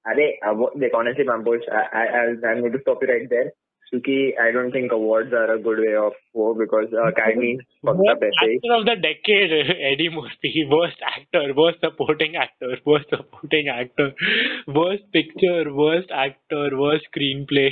अरे 0.05 0.31
अब 0.49 0.69
देख 0.79 0.93
honestly 0.95 1.25
मैम्पोज 1.25 1.67
I 1.69 1.83
I 2.01 2.07
I 2.07 2.51
am 2.51 2.59
going 2.59 2.73
to 2.73 2.79
stop 2.79 3.03
right 3.09 3.29
there 3.29 3.51
क्योंकि 3.89 4.13
I 4.41 4.51
don't 4.51 4.73
think 4.75 4.93
awards 4.93 5.33
are 5.33 5.49
a 5.49 5.55
good 5.63 5.79
way 5.79 5.93
of 6.01 6.13
वो 6.35 6.53
बिकॉज़ 6.59 6.95
अकेडमी 7.05 7.53
फक्ड 7.87 8.09
अप 8.09 8.23
ऐसे 8.23 8.45
ही 8.51 8.57
actor 8.57 8.75
of 8.75 8.85
the 8.89 8.95
decade 9.05 9.55
Eddie 9.89 10.09
Murphy 10.17 10.63
worst 10.73 11.03
actor 11.11 11.41
worst 11.57 11.83
supporting 11.87 12.37
actor 12.43 12.69
worst 12.91 13.15
supporting 13.15 13.71
actor 13.75 14.07
worst 14.77 15.03
picture 15.17 15.63
worst 15.81 16.15
actor 16.25 16.63
worst 16.83 17.09
screenplay 17.11 17.67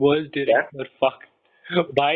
worst 0.00 0.30
director 0.38 0.86
fuck 1.02 1.26
by 1.98 2.12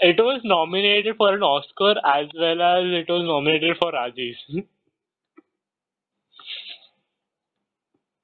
it 0.00 0.20
was 0.20 0.40
nominated 0.44 1.16
for 1.16 1.32
an 1.34 1.42
Oscar 1.42 1.94
as 2.14 2.34
well 2.34 2.62
as 2.62 2.98
it 3.00 3.08
was 3.08 3.24
nominated 3.30 3.76
for 3.82 3.92
Rajesh 3.92 4.42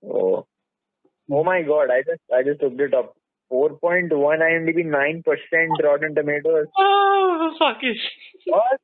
Oh. 0.03 0.45
Oh 1.29 1.43
my 1.43 1.61
god, 1.63 1.89
I 1.91 2.01
just 2.09 2.21
I 2.37 2.43
just 2.43 2.61
looked 2.63 2.81
it 2.81 2.93
up. 2.93 3.15
4.1 3.51 4.41
IMDb, 4.47 4.83
9% 4.85 5.83
Rotten 5.83 6.13
Tomatoes. 6.15 6.67
oh 6.79 7.55
fuck 7.59 7.83
it 7.91 7.97
What? 8.55 8.79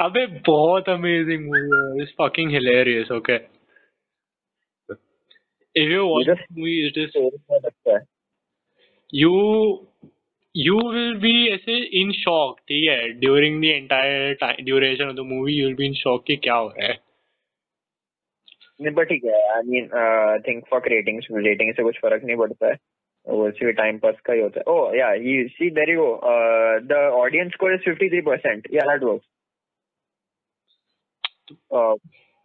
अबे 0.00 0.26
बहुत 0.48 0.88
amazing 0.88 1.44
movie 1.46 1.60
है 1.76 2.02
it's 2.02 2.12
fucking 2.20 2.50
hilarious 2.52 3.10
okay 3.12 3.38
if 5.74 5.88
you 5.94 6.04
watch 6.10 6.26
just- 6.26 6.44
the 6.50 6.60
movie 6.60 6.76
it 6.90 6.96
is 7.04 7.10
Story 7.14 7.38
बहुत 7.48 7.64
अच्छा 7.64 7.96
है. 7.96 8.00
you 9.22 9.32
you 10.54 10.76
will 10.76 11.18
be 11.24 11.34
ऐसे 11.54 11.78
in 12.02 12.12
shock 12.20 12.58
ठीक 12.68 12.88
है 12.90 13.08
during 13.24 13.58
the 13.64 13.72
entire 13.80 14.34
time 14.44 14.62
duration 14.70 15.10
of 15.12 15.16
the 15.20 15.26
movie 15.32 15.56
you 15.58 15.66
will 15.68 15.78
be 15.82 15.88
in 15.90 15.98
shock 16.04 16.24
कि 16.26 16.36
क्या 16.46 16.54
हो 16.54 16.68
रहा 16.68 16.86
है 16.88 16.98
नहीं 18.83 18.95
but 18.95 19.09
ठीक 19.09 19.25
है 19.25 19.41
I 19.55 19.61
mean 19.67 19.89
I 19.99 20.39
think 20.47 20.65
for 20.69 20.87
ratings 20.89 21.27
rating 21.33 21.73
से 21.73 21.83
कुछ 21.83 21.99
फ़र्क 22.01 22.23
नहीं 22.23 22.37
पड़ता 22.37 22.67
है। 22.67 22.75
वो 23.27 23.49
सिर्फ़ 23.51 23.75
टाइम 23.75 23.97
पास 23.99 24.19
का 24.25 24.33
ही 24.33 24.41
होता 24.41 24.59
है। 24.59 24.63
ओह 24.73 24.97
yeah 24.97 25.13
you 25.13 25.47
see 25.49 25.69
there 25.69 25.89
you 25.89 25.99
go 25.99 26.09
the 26.87 26.93
audience 27.19 27.51
score 27.53 27.73
is 27.73 27.81
53% 27.83 28.67
yeah 28.73 28.85
that 28.89 29.03
works 29.03 29.25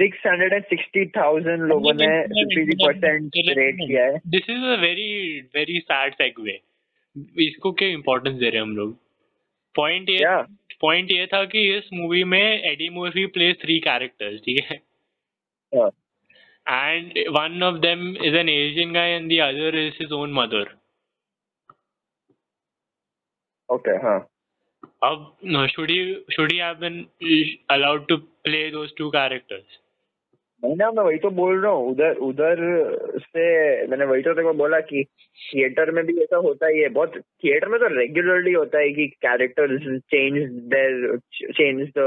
six 0.00 0.26
hundred 0.26 0.52
and 0.52 0.64
sixty 0.64 1.04
thousand 1.16 1.62
लोगों 1.68 1.92
ने 1.94 2.06
फिफ्टी 2.26 2.74
परसेंट 2.84 3.30
रेट 3.48 3.76
किया 3.76 4.04
है। 4.04 4.18
This 4.28 4.50
is 4.50 4.64
a 4.64 4.76
very 4.82 5.40
very 5.56 5.78
sad 5.80 6.14
segue 6.14 6.58
इसको 7.46 7.72
क्या 7.72 7.88
इम्पोर्टेंस 7.88 8.34
दे 8.34 8.48
रहे 8.48 8.56
हैं 8.56 8.62
हम 8.62 8.76
लोग? 8.76 8.96
पॉइंट 9.74 10.10
ये. 10.10 10.18
पॉइंट 10.80 11.10
ये 11.12 11.26
था 11.26 11.44
कि 11.44 11.62
इस 11.76 11.88
मूवी 11.92 12.22
में 12.24 12.42
Eddie 12.42 12.88
movie 12.90 13.26
plays 13.34 13.56
three 13.62 13.78
characters 13.80 14.40
ठीक 14.40 14.60
है? 14.70 14.78
Yeah. 15.72 15.90
And 16.68 17.18
one 17.30 17.62
of 17.62 17.80
them 17.80 18.16
is 18.22 18.34
an 18.34 18.48
Asian 18.48 18.92
guy 18.92 19.06
and 19.18 19.30
the 19.30 19.40
other 19.40 19.70
is 19.70 19.94
his 19.98 20.12
own 20.12 20.32
mother. 20.32 20.66
Okay 23.68 23.96
हाँ 24.02 24.18
अब 25.04 25.68
should 25.72 25.90
he 25.90 26.00
should 26.30 26.50
he 26.50 26.58
have 26.58 26.80
been 26.80 27.06
allowed 27.70 28.08
to 28.08 28.18
play 28.44 28.70
those 28.70 28.92
two 29.00 29.10
characters? 29.10 29.66
ना 30.62 30.90
मैं 30.90 31.02
वही 31.04 31.18
तो 31.18 31.30
बोल 31.30 31.60
रहा 31.62 31.72
हूँ 31.72 31.90
उधर 31.90 32.14
उधर 32.28 32.60
से 33.18 33.42
मैंने 33.88 34.04
वही 34.04 34.22
तो 34.22 34.32
तेरे 34.34 34.52
बोला 34.52 34.80
कि 34.88 35.04
थिएटर 35.40 35.90
में 35.90 36.04
भी 36.06 36.16
ऐसा 36.22 36.36
होता 36.36 36.66
ही 36.66 36.80
है 36.80 36.88
बहुत 36.88 37.18
थिएटर 37.44 37.68
में 37.68 37.78
तो 37.80 37.86
रेगुलरली 37.98 38.52
होता 38.52 38.78
है 38.78 38.90
कि 38.92 39.06
character 39.26 39.76
change 39.98 40.38
there 40.74 41.16
change 41.50 41.88
the 41.98 42.06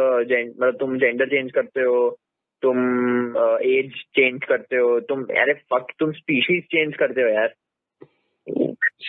मतलब 0.60 0.78
तुम 0.80 0.98
जेंडर 1.00 1.30
चेंज 1.30 1.52
करते 1.52 1.82
हो 1.82 2.18
तुम 2.62 2.78
एज 3.68 3.92
चेंज 4.16 4.44
करते 4.44 4.76
हो 4.78 5.00
तुम 5.10 5.24
अरे 5.44 5.54
फक 5.74 5.92
तुम 6.00 6.12
स्पीशीज 6.14 6.64
चेंज 6.72 6.96
करते 6.98 7.22
हो 7.22 7.28
यार। 7.30 7.54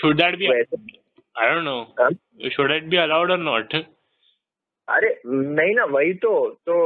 Should 0.00 0.16
that 0.20 0.36
be 0.38 0.46
I 0.46 0.62
don't 0.62 1.64
know 1.64 2.48
should 2.50 2.68
that 2.72 2.84
be 2.84 2.96
allowed 2.98 3.30
और 3.30 3.38
नॉट 3.40 3.74
अरे 3.74 5.10
नहीं 5.26 5.74
ना 5.74 5.84
वही 5.90 6.14
तो 6.24 6.32
तो 6.66 6.78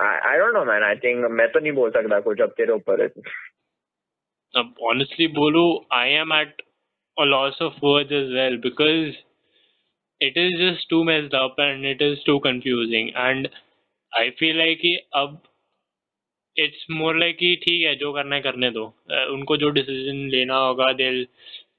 I 0.00 0.38
don't 0.38 0.54
know 0.54 0.64
man 0.64 0.82
I 0.84 0.96
think 1.04 1.24
मैं 1.30 1.48
तो 1.52 1.60
नहीं 1.60 1.72
बोल 1.72 1.90
सकता 1.90 2.20
कुछ 2.20 2.40
अब 2.40 2.54
तेरे 2.56 2.72
ऊपर। 2.72 3.02
अब 4.54 4.74
ऑनेस्टली 4.90 5.26
बोलू 5.38 5.64
I 5.94 6.10
am 6.22 6.32
at 6.34 6.62
a 7.16 7.24
loss 7.24 7.62
of 7.62 7.74
words 7.84 8.12
as 8.12 8.32
well 8.34 8.56
because 8.66 9.16
it 10.20 10.36
is 10.38 10.56
just 10.62 10.88
too 10.90 11.02
messed 11.04 11.34
up 11.34 11.60
and 11.60 11.84
it 11.86 12.02
is 12.02 12.24
too 12.26 12.38
confusing 12.48 13.08
and 13.16 13.48
I 14.12 14.28
feel 14.38 14.60
like 14.60 14.76
कि 14.80 14.94
अब 15.16 15.40
इट्स 16.56 16.86
मोर 16.90 17.16
लाइक 17.18 17.36
कि 17.36 17.54
ठीक 17.56 17.84
है 17.86 17.94
जो 17.96 18.12
करना 18.12 18.36
है 18.36 18.42
करने 18.42 18.70
दो। 18.70 18.84
अ, 19.10 19.24
उनको 19.32 19.56
जो 19.56 19.68
डिसीज़न 19.76 20.16
लेना 20.30 20.56
होगा 20.56 20.88
they'll 20.98 21.22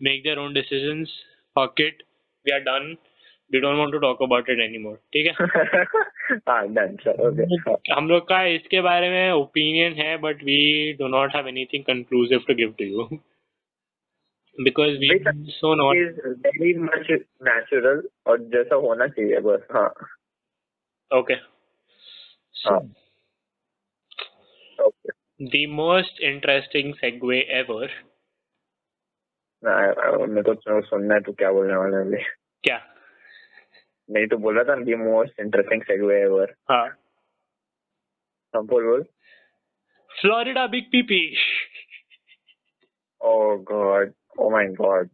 make 0.07 0.23
their 0.27 0.39
own 0.43 0.55
decisions 0.59 1.11
fuck 1.55 1.81
it 1.87 2.01
we 2.45 2.53
are 2.55 2.63
done. 2.69 2.87
We 3.51 3.59
don't 3.61 3.77
want 3.77 3.93
to 3.93 3.99
talk 4.03 4.21
about 4.25 4.47
it 4.53 4.61
anymore 4.65 4.95
ठीक 5.13 5.27
है? 5.27 5.45
हाँ 6.49 6.67
डन 6.73 6.95
ओके 7.25 7.93
हम 7.93 8.07
लोग 8.09 8.27
का 8.27 8.41
इसके 8.53 8.81
बारे 8.81 9.09
में 9.09 9.31
ओपिनियन 9.31 9.93
है 10.01 10.17
but 10.17 10.43
we 10.43 10.57
do 10.99 11.07
not 11.17 11.35
have 11.35 11.47
anything 11.47 11.83
conclusive 11.83 12.43
to 12.47 12.53
give 12.55 12.73
to 12.79 12.85
you 12.85 13.07
because 14.57 14.97
we 14.99 15.09
so 15.51 15.73
not 15.75 15.95
is 15.97 16.19
very 16.47 16.73
much 16.79 17.11
natural 17.47 18.01
और 18.27 18.39
जैसा 18.55 18.75
होना 18.87 19.07
चाहिए 19.07 19.39
बस 19.49 19.67
हाँ। 19.71 19.87
ओके 21.11 21.35
हाँ 22.63 22.79
okay 24.79 25.11
the 25.51 25.61
most 25.77 26.19
interesting 26.29 26.91
segue 27.03 27.39
ever. 27.59 27.87
मेरे 29.63 30.41
तो 30.53 30.81
सुनना 30.81 31.13
है 31.13 31.21
तू 31.21 31.31
क्या 31.33 31.51
बोलने 31.51 31.75
वाला 31.75 31.97
है 31.97 32.23
क्या? 32.63 32.77
नहीं 34.09 34.27
तो 34.27 34.37
बोला 34.45 34.63
था 34.63 34.75
the 34.83 34.95
most 34.95 35.39
interesting 35.39 35.81
segue 35.81 36.21
ever 36.21 36.53
हाँ। 36.71 36.85
हम 38.53 38.67
बोल 38.67 38.85
बोल। 38.85 39.03
Florida 40.11 40.65
big 40.73 40.85
PP 40.91 41.21
oh 43.21 43.33
god 43.71 44.13
oh 44.39 44.49
my 44.51 44.67
god 44.81 45.09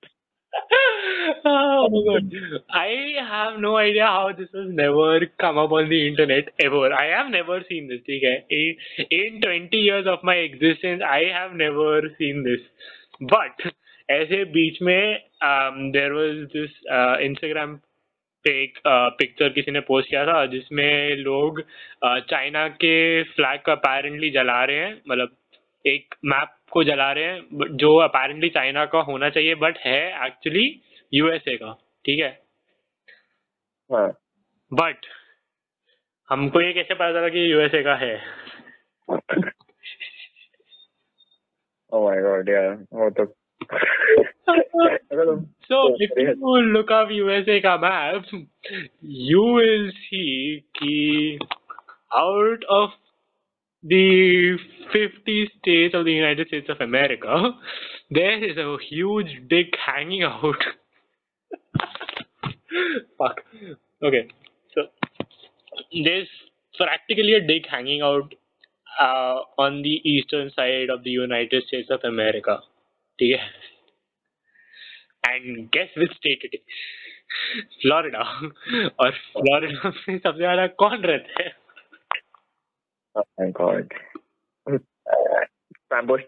oh 1.45 1.87
my 1.91 2.01
god. 2.07 2.63
I 2.69 2.89
have 3.29 3.59
no 3.59 3.77
idea 3.77 4.05
how 4.05 4.31
this 4.37 4.49
has 4.53 4.69
never 4.69 5.25
come 5.39 5.57
up 5.57 5.71
on 5.71 5.89
the 5.89 6.07
internet 6.07 6.49
ever. 6.59 6.93
I 6.93 7.07
have 7.07 7.31
never 7.31 7.59
seen 7.69 7.87
this. 7.87 8.01
है? 8.09 8.45
In, 8.51 8.75
in 9.11 9.41
20 9.41 9.77
years 9.77 10.07
of 10.07 10.23
my 10.23 10.35
existence, 10.35 11.01
I 11.03 11.21
have 11.37 11.53
never 11.55 12.01
seen 12.17 12.43
this. 12.43 12.61
But 13.21 13.71
ऐसे 14.09 14.43
बीच 14.45 14.81
में 14.81 15.19
um, 15.43 15.91
there 15.91 16.13
was 16.13 16.47
this 16.53 16.71
uh, 16.91 17.17
Instagram 17.29 17.77
पे 18.43 18.63
एक 18.63 18.79
picture 18.87 19.49
किसी 19.49 19.71
ने 19.71 19.79
post 19.79 20.09
किया 20.09 20.25
था 20.25 20.45
जिसमें 20.45 21.15
लोग 21.15 21.61
चाइना 22.05 22.67
के 22.67 23.23
फ्लैग 23.23 23.59
को 23.59 23.71
अपेरेंटली 23.71 24.29
जला 24.29 24.63
रहे 24.65 24.75
हैं 24.75 25.01
मतलब 25.09 25.37
एक 25.85 26.15
मैप 26.25 26.51
को 26.69 26.83
जला 26.83 27.11
रहे 27.11 27.23
हैं 27.23 27.67
जो 27.77 27.95
अपेरेंटली 27.95 28.49
चाइना 28.49 28.85
का 28.85 28.99
होना 28.99 29.29
चाहिए 29.29 29.55
बट 29.55 29.77
है 29.77 30.25
एक्चुअली 30.25 30.81
यूएसए 31.13 31.55
का 31.55 31.73
ठीक 32.05 32.19
है? 32.19 32.43
हाँ। 33.91 34.09
बट 34.73 35.05
हमको 36.29 36.61
ये 36.61 36.73
कैसे 36.73 36.93
पता 36.93 37.11
चला 37.11 37.29
कि 37.29 37.51
यूएसए 37.53 37.83
का 37.83 37.95
है? 37.95 38.15
ओ 41.93 42.09
माय 42.09 42.21
गॉड 42.21 42.49
यार 42.49 42.85
वो 42.93 43.09
तो 43.09 43.33
So 45.69 45.79
if 45.99 46.11
you 46.17 46.61
look 46.73 46.91
up 46.91 47.09
USA 47.09 47.61
का 47.61 47.73
map, 47.81 48.25
you 49.01 49.41
will 49.57 49.91
see 49.95 50.63
कि 50.77 51.39
out 52.17 52.63
of 52.69 52.89
the 53.84 54.56
50 54.92 55.50
states 55.58 55.94
of 55.94 56.04
the 56.06 56.12
United 56.12 56.48
States 56.48 56.68
of 56.70 56.80
America, 56.80 57.50
there 58.10 58.42
is 58.42 58.56
a 58.56 58.76
huge 58.88 59.28
dick 59.48 59.74
hanging 59.84 60.22
out. 60.22 60.56
Fuck. 63.18 63.40
Okay. 64.02 64.28
So 64.74 64.82
there's 66.04 66.28
practically 66.76 67.34
a 67.34 67.46
dick 67.46 67.66
hanging 67.70 68.00
out 68.00 68.34
uh, 69.00 69.40
on 69.58 69.82
the 69.82 70.00
eastern 70.08 70.50
side 70.56 70.88
of 70.88 71.04
the 71.04 71.10
United 71.10 71.64
States 71.64 71.90
of 71.90 72.00
America. 72.04 72.60
ठीक 73.18 73.40
है 73.40 75.34
and 75.34 75.58
guess 75.74 75.92
which 75.98 76.12
state 76.12 76.44
it 76.44 76.54
is 76.54 76.60
Florida 77.82 78.22
और 79.00 79.10
Florida 79.10 79.88
में 79.90 80.18
सबसे 80.18 80.38
ज्यादा 80.38 80.66
कौन 80.82 81.02
रहता 81.02 81.42
है 81.42 81.52
Oh 81.67 81.67
my 83.19 83.51
god. 83.51 83.87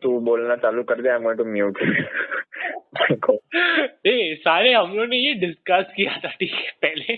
तू 0.02 0.20
बोलना 0.20 0.56
चालू 0.56 0.84
कर 0.84 1.02
दे 1.02 1.10
I 1.10 1.16
am 1.16 1.24
going 1.24 1.38
to 1.38 1.46
mute 1.46 1.78
ए 4.06 4.36
सारे 4.42 4.74
हम 4.74 4.94
लोग 4.96 5.10
ने 5.10 5.18
ये 5.18 5.34
डिस्कस 5.34 5.94
किया 5.96 6.18
था 6.18 6.30
ठीक 6.30 6.54
है 6.54 6.72
पहले। 6.86 7.14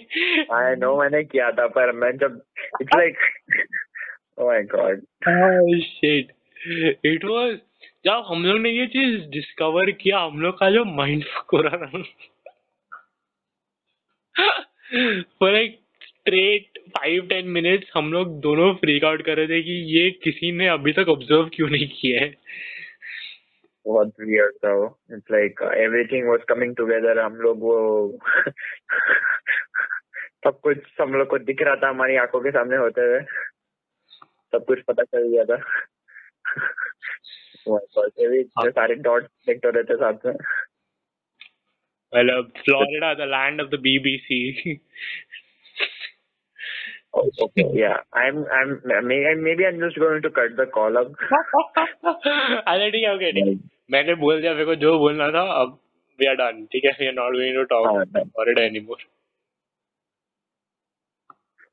आई 0.55 0.76
नो 0.76 0.95
मैंने 0.99 1.24
किया 1.24 1.51
था 1.51 1.67
पर 1.67 1.91
मैं 1.91 2.11
जब 2.17 2.41
it's 2.82 2.95
like 2.97 3.17
oh 4.38 4.47
my 4.47 4.63
god 4.63 5.01
shit 5.84 6.34
it 7.05 7.26
was 7.26 7.57
जब 8.05 8.24
हम 8.28 8.45
लोग 8.45 8.59
ने 8.59 8.69
ये 8.69 8.88
चीज़ 8.88 9.30
डिस्कवर 9.30 9.91
किया 9.91 10.19
हम 10.19 10.41
लोग 10.41 10.59
का 10.59 10.71
जो 10.71 10.86
माइंड 10.86 11.24
हो 11.53 11.61
रहा 11.61 11.78
था। 11.78 12.03
For 15.39 15.51
like 15.51 15.83
straight 16.24 16.80
five 16.89 17.28
ten 17.28 17.47
minutes 17.47 17.91
हम 17.95 18.13
लोग 18.13 18.39
दोनों 18.39 18.74
फ्रीक 18.74 19.03
आउट 19.03 19.21
कर 19.21 19.38
रहे 19.38 19.47
थे 19.47 19.63
कि 19.63 19.71
ये 19.71 20.11
किसी 20.11 20.51
ने 20.51 20.67
अभी 20.67 20.93
तक 20.93 21.09
ऑब्ज़र्व 21.09 21.49
क्यों 21.53 21.69
नहीं 21.69 21.88
किया 21.88 22.21
है? 22.21 22.36
बहुत 23.86 24.07
वियर्ड 24.19 24.51
था 24.65 24.74
वो। 24.74 24.99
It's 25.11 25.32
like 25.32 25.59
everything 25.78 26.30
was 26.30 26.39
coming 26.49 26.76
together 26.76 27.19
हम 27.19 27.36
लोग 27.36 27.59
वो 27.59 28.17
सब 30.45 30.59
कुछ 30.59 30.78
हम 31.01 31.13
लोग 31.13 31.28
को 31.28 31.38
दिख 31.38 31.61
रहा 31.61 31.76
था 31.76 31.89
हमारी 31.89 32.15
आँखों 32.15 32.41
के 32.41 32.51
सामने 32.51 32.78
होते 32.78 33.01
हुए। 33.01 33.19
सब 34.51 34.65
कुछ 34.65 34.80
पता 34.82 35.03
चल 35.03 35.28
गया 35.28 35.43
था। 35.43 35.86
Oh 37.69 37.80
इतने 38.19 38.69
सारे 38.69 38.95
डॉट 38.95 39.24
साथ 39.91 40.13
में। 40.26 40.34
Florida 42.41 43.13
the 43.13 43.21
land 43.21 43.61
of 43.61 43.69
the 43.69 43.76
BBC 43.76 44.74
Oh, 44.74 45.43
okay, 47.14 47.66
yeah. 47.74 47.97
I'm, 48.14 48.45
I'm, 48.51 48.82
maybe, 49.07 49.41
maybe 49.41 49.66
I'm 49.66 49.80
just 49.80 49.97
going 49.97 50.22
to 50.22 50.30
cut 50.30 50.55
the 50.57 50.66
call 50.66 50.97
up. 50.97 51.11
अरे 52.68 52.89
ठीक 52.91 53.03
है 53.03 53.14
ओके 53.16 53.32
ठीक 53.32 53.47
है 53.47 53.55
मैंने 53.91 54.16
बोल 54.22 54.41
दिया 54.41 54.53
मेरे 54.53 54.66
को 54.66 54.76
जो 54.84 54.97
बोलना 54.99 55.30
था 55.32 55.41
अब 55.61 55.80
वी 56.20 56.28
आर 56.28 56.36
डन 56.36 56.66
ठीक 56.74 56.86
है 56.86 56.91
we 56.99 57.07
are 57.07 57.14
not 57.14 57.36
going 57.36 57.55
to 57.55 57.64
talk 57.76 57.88
हाँ, 57.88 58.03
done. 58.05 58.30
For 58.38 58.51
it 58.51 58.59
anymore 58.59 59.05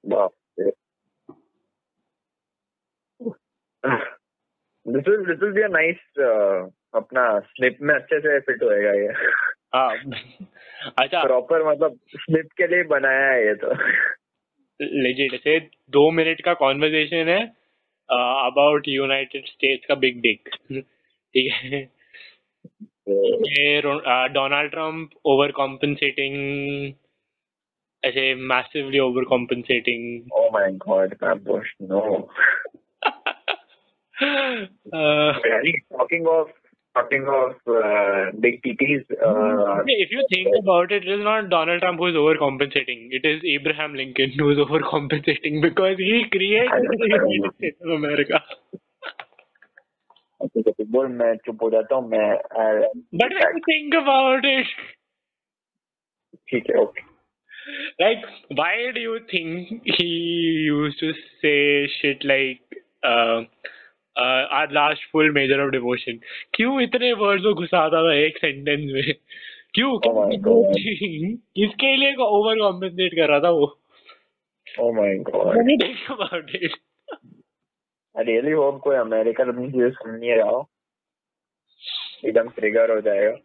Wow. 0.04 0.32
This 4.86 5.04
will, 5.06 5.24
this 5.26 5.38
will 5.40 5.52
be 5.54 5.62
a 5.62 5.68
nice, 5.68 6.04
uh, 6.18 6.68
अपना 6.94 7.24
स्लिप 7.40 7.76
में 7.82 7.94
अच्छे 7.94 8.18
से 8.20 8.38
फिट 8.46 8.62
होएगा 8.62 8.92
ये 8.92 9.12
हाँ 9.74 9.90
अच्छा 11.02 11.22
प्रॉपर 11.22 11.64
मतलब 11.66 11.98
स्लिप 12.16 12.48
के 12.58 12.66
लिए 12.66 12.82
बनाया 12.92 13.28
है 13.32 13.46
ये 13.46 13.54
तो 13.64 13.74
लेजिट 14.80 15.34
ऐसे 15.34 15.70
दो 15.90 16.10
मिनट 16.10 16.40
का 16.40 16.54
कॉन्वर्जेशन 16.54 17.28
है 17.28 17.52
अबाउट 18.46 18.88
यूनाइटेड 18.88 19.46
स्टेट्स 19.46 19.86
का 19.86 19.94
बिग 19.94 20.20
डिक 20.20 20.48
ठीक 21.34 21.52
है? 21.52 21.90
डोनाल्ड 24.28 24.70
ट्रंप 24.70 25.10
ओवर 25.24 25.50
कॉम्पनसेटिंग 25.50 26.92
ऐसे 28.04 28.34
massively 28.34 28.98
over 28.98 29.24
compensating 29.24 30.22
no. 31.82 32.28
Talking 35.98 36.26
of 36.26 36.46
of 37.28 37.52
uh, 37.66 38.30
big 38.40 38.60
Uh, 38.62 39.82
if 39.86 40.10
you 40.10 40.24
think 40.32 40.48
about 40.60 40.92
it, 40.92 41.06
it 41.06 41.20
is 41.20 41.24
not 41.24 41.48
Donald 41.50 41.80
Trump 41.80 41.98
who 41.98 42.06
is 42.06 42.14
overcompensating. 42.14 43.08
It 43.10 43.24
is 43.24 43.42
Abraham 43.44 43.94
Lincoln 43.94 44.32
who 44.38 44.50
is 44.50 44.58
overcompensating 44.58 45.62
because 45.68 45.96
he 45.98 46.24
created 46.30 46.70
the 46.70 46.96
United 46.98 47.54
States 47.58 47.78
of 47.84 47.90
America. 47.90 48.40
but 53.12 53.28
if 53.30 53.44
you 53.54 53.60
think 53.66 53.94
about 53.94 54.44
it, 54.44 54.66
okay. 56.76 57.04
Like, 57.98 58.18
why 58.48 58.90
do 58.94 59.00
you 59.00 59.20
think 59.30 59.82
he 59.84 60.04
used 60.04 60.98
to 61.00 61.12
say 61.42 61.88
shit 62.00 62.24
like, 62.24 62.60
uh, 63.02 63.42
our 64.52 64.68
last 64.68 64.98
full 64.98 65.36
measure 65.36 65.66
of 65.66 65.74
devotion? 65.78 66.18
क्यों 66.54 66.80
इतने 66.80 67.12
words 67.12 67.44
को 67.44 67.54
घुसाता 67.54 68.08
था 68.08 68.14
एक 68.14 68.38
sentence 68.38 68.90
में? 68.92 69.14
क्यों? 69.74 69.92
Oh 69.92 70.74
किसके 71.56 71.96
लिए 71.96 72.14
ओवर 72.14 72.58
कॉम्पेंसेट 72.58 73.14
कर 73.14 73.28
रहा 73.28 73.40
था 73.40 73.50
वो। 73.50 73.80
ओ 74.80 74.92
my 74.92 75.14
god 75.14 75.56
think 75.56 76.20
about 76.20 76.62
it. 76.62 76.70
I 78.18 78.24
really 78.24 78.50
hope 78.50 78.80
कोई 78.80 78.96
अमेरिकन 78.96 79.48
अपनी 79.48 79.70
चीज़ें 79.70 79.90
सुन 79.90 80.14
नहीं 80.14 80.30
रहा 80.30 80.50
हो। 80.50 80.70
एकदम 82.24 82.48
ट्रिगर 82.48 82.90
हो 82.90 83.00
जाएगा. 83.00 83.36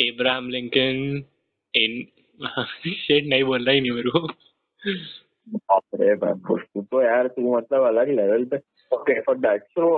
Abraham 0.00 0.46
Lincoln 0.48 1.22
in 1.76 2.02
shit 2.86 3.28
नहीं 3.28 3.44
बोल 3.44 3.64
रहा 3.64 3.74
ही 3.74 3.80
नहीं 3.80 3.90
मेरे 3.90 4.10
को। 4.10 4.28
बाप 5.48 5.82
रे 5.94 6.14
तो 6.82 7.02
यार, 7.02 7.26
तू 7.28 7.56
मतलब 7.56 7.82
अलग 7.82 8.08
लेवल 8.08 8.44
पे 8.44 8.56
okay 8.92 9.20
for 9.20 9.38
that 9.38 9.62
so 9.62 9.94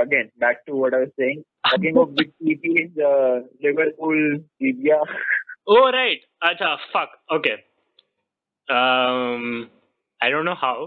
again 0.00 0.30
back 0.38 0.62
to 0.66 0.78
what 0.78 0.94
I 0.94 1.00
was 1.00 1.08
saying 1.08 1.42
thinking 1.42 1.98
of 1.98 2.08
big 2.08 2.30
TV 2.30 2.82
Liverpool 3.64 4.36
जीबिया 4.38 5.00
oh 5.68 5.90
right 5.90 6.24
अच्छा 6.42 6.74
fuck 6.74 7.32
okay 7.32 7.52
I 10.26 10.30
don't 10.30 10.44
know 10.44 10.52
how 10.52 10.86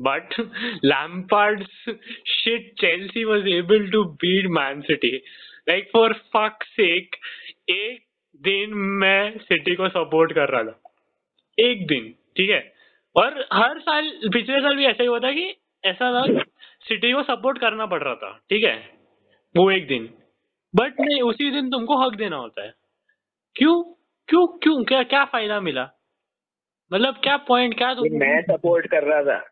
but 0.00 0.40
Lampard's 0.84 1.96
shit 2.26 2.72
Chelsea 2.80 3.24
was 3.24 3.48
able 3.48 3.90
to 3.90 4.04
beat 4.04 4.46
Man 4.46 4.80
City 4.80 5.16
like 5.68 5.90
for 5.92 6.12
fuck 6.12 6.58
sake 6.62 7.16
एक 7.68 8.02
दिन 8.42 8.74
मैं 8.74 9.38
City 9.38 9.74
को 9.74 9.88
support 9.88 10.32
कर 10.32 10.48
रहा 10.48 10.62
था। 10.62 10.80
एक 11.58 11.86
दिन, 11.86 12.14
ठीक 12.36 12.50
है? 12.50 12.73
और 13.16 13.44
हर 13.52 13.78
साल 13.80 14.10
पिछले 14.32 14.60
साल 14.60 14.76
भी 14.76 14.84
ऐसा 14.84 15.02
ही 15.02 15.08
हुआ 15.08 15.18
था 15.18 15.32
कि 15.32 15.54
ऐसा 15.84 16.12
था 16.12 16.42
सिटी 16.88 17.12
को 17.12 17.22
सपोर्ट 17.22 17.58
करना 17.58 17.86
पड़ 17.86 18.02
रहा 18.02 18.14
था 18.14 18.30
ठीक 18.50 18.64
है? 18.64 18.76
वो 19.54 19.70
एक 19.70 19.86
दिन। 19.86 20.08
बट 20.74 21.00
नहीं 21.00 21.20
उसी 21.22 21.50
दिन 21.50 21.70
तुमको 21.70 21.96
हक 21.96 22.14
देना 22.16 22.36
होता 22.36 22.62
है। 22.62 22.72
क्यों? 23.56 23.82
क्यों? 24.28 24.46
क्यों? 24.46 24.82
क्या 24.84 25.02
क्या 25.02 25.24
फ़ायदा 25.24 25.60
मिला? 25.60 25.88
मतलब 26.92 27.14
क्या 27.22 27.36
पॉइंट 27.48 27.76
क्या 27.78 27.94
तू 27.94 28.04
मैं 28.12 28.40
सपोर्ट 28.42 28.86
कर 28.86 29.02
रहा 29.02 29.22
था। 29.22 29.42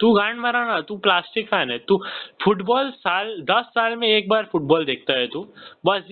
तू 0.00 0.12
गांड 0.12 0.38
मारा 0.38 0.64
ना 0.64 0.80
तू 0.80 0.96
प्लास्टिक 0.96 1.48
फ़ैन 1.48 1.70
है। 1.70 1.78
तू 1.78 1.98
फुटबॉल 2.44 2.90
साल 2.90 3.34
दस 3.42 3.64
साल 3.68 3.96
में 3.96 4.08
एक 4.08 4.28
बार 4.28 4.48
फुटबॉल 4.52 4.84
देखता 4.84 5.12
है 5.12 5.26
तू। 5.26 5.42
बस 5.86 6.08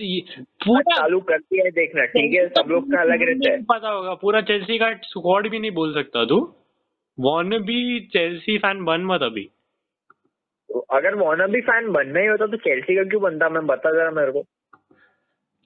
पूरा 0.65 0.95
चालू 0.95 1.19
करती 1.19 1.59
है 1.59 1.71
देखना 1.71 2.05
ठीक 2.05 2.33
है? 2.33 2.47
सब 2.47 2.69
लोग 2.69 2.91
का 2.91 3.01
अलग 3.01 3.21
रहता 3.21 3.51
है। 3.51 3.61
पता 3.63 3.89
होगा 3.89 4.13
पूरा 4.13 4.41
चेल्सी 4.41 4.77
का 4.77 4.93
स्क्वाड 5.03 5.49
भी 5.49 5.59
नहीं 5.59 5.71
बोल 5.71 5.93
सकता 5.93 6.25
तू। 6.25 6.39
वॉन 7.19 7.57
भी 7.59 7.99
चेल्सी 8.13 8.57
फ़ैन 8.57 8.83
बन 8.85 9.05
मत 9.05 9.21
अभी 9.21 9.43
तो 10.69 10.79
अगर 10.91 11.15
वॉनर 11.15 11.47
भी 11.47 11.61
फ़ैन 11.61 11.91
बनना 11.91 12.19
ही 12.19 12.25
होता 12.25 12.47
तो 12.47 12.57
चेल्सी 12.57 12.95
का 12.95 13.03
क्यों 13.03 13.21
बनता? 13.21 13.49
मैं 13.49 13.65
बता 13.67 13.91
जरा 13.91 14.11
मेरे 14.11 14.31
को। 14.31 14.41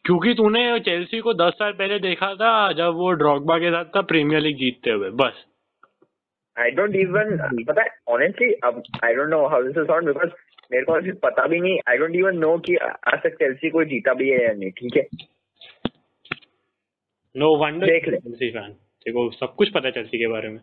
क्योंकि 0.05 0.33
तूने 0.33 0.79
चेल्सी 0.79 1.19
को 1.19 1.33
दस 1.33 1.53
साल 1.53 1.71
पहले 1.71 1.99
देखा 1.99 2.33
था 2.35 2.51
जब 2.73 2.93
वो 2.95 3.11
ड्रॉगबा 3.11 3.57
के 3.57 3.71
साथ 3.71 3.85
था 3.95 4.01
प्रीमियर 4.11 4.41
लीग 4.41 4.57
जीतते 4.57 4.91
हुए 4.91 5.09
बस। 5.21 5.45
आई 6.57 6.71
डोंट 6.71 6.95
इवन 6.95 7.37
पता 7.67 7.81
है 7.81 7.89
ऑनेस्टली 8.09 8.53
अब 8.63 8.81
I 9.05 9.13
don't 9.15 9.29
know 9.29 9.45
how 9.47 9.63
this 9.63 9.77
is 9.77 9.85
sound 9.85 10.07
because 10.07 10.31
मेरे 10.71 10.85
को 10.85 10.93
अभी 10.93 11.11
पता 11.23 11.47
भी 11.47 11.59
नहीं 11.59 11.79
आई 11.89 11.97
डोंट 11.97 12.15
इवन 12.15 12.37
नो 12.37 12.57
कि 12.57 12.75
आज 12.75 13.19
तक 13.23 13.35
चेल्सी 13.35 13.69
कोई 13.69 13.85
जीता 13.85 14.13
भी 14.13 14.29
है 14.29 14.43
या 14.43 14.53
नहीं 14.53 14.71
ठीक 14.71 14.97
है? 14.97 15.05
नो 17.35 17.55
वंडर 17.55 17.87
देख 17.87 18.07
ले। 18.07 18.17
चेल्सी 18.17 18.49
फ़ैन 18.51 18.71
देखो 19.05 19.29
सब 19.31 19.55
कुछ 19.55 19.69
पता 19.69 19.87
है 19.87 19.91
चेल्सी 19.91 20.17
के 20.17 20.27
बारे 20.27 20.49
में। 20.49 20.59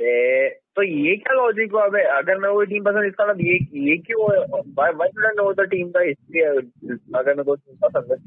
ए, 0.00 0.48
तो 0.76 0.82
ये 0.82 1.14
क्या 1.16 1.34
लॉजिक 1.34 1.72
हुआ? 1.72 1.86
बे 1.88 2.02
अगर 2.16 2.38
मैं 2.38 2.48
वो 2.48 2.64
टीम 2.64 2.84
पसंद 2.84 3.06
इसका 3.06 3.26
मतलब 3.26 3.40
ये 3.46 3.54
ये 3.88 3.96
क्यों 3.98 4.26
why 4.26 4.92
why 4.92 5.08
should 5.08 5.24
I 5.26 5.32
know 5.38 5.52
the 5.52 5.66
team 5.70 5.90
का 5.90 6.00
हिस्ट्री 6.00 6.40
अगर 6.40 7.34
मैं 7.34 7.44
कोई 7.44 7.56
टीम 7.56 7.88
पसंद 7.88 8.12
है? 8.12 8.18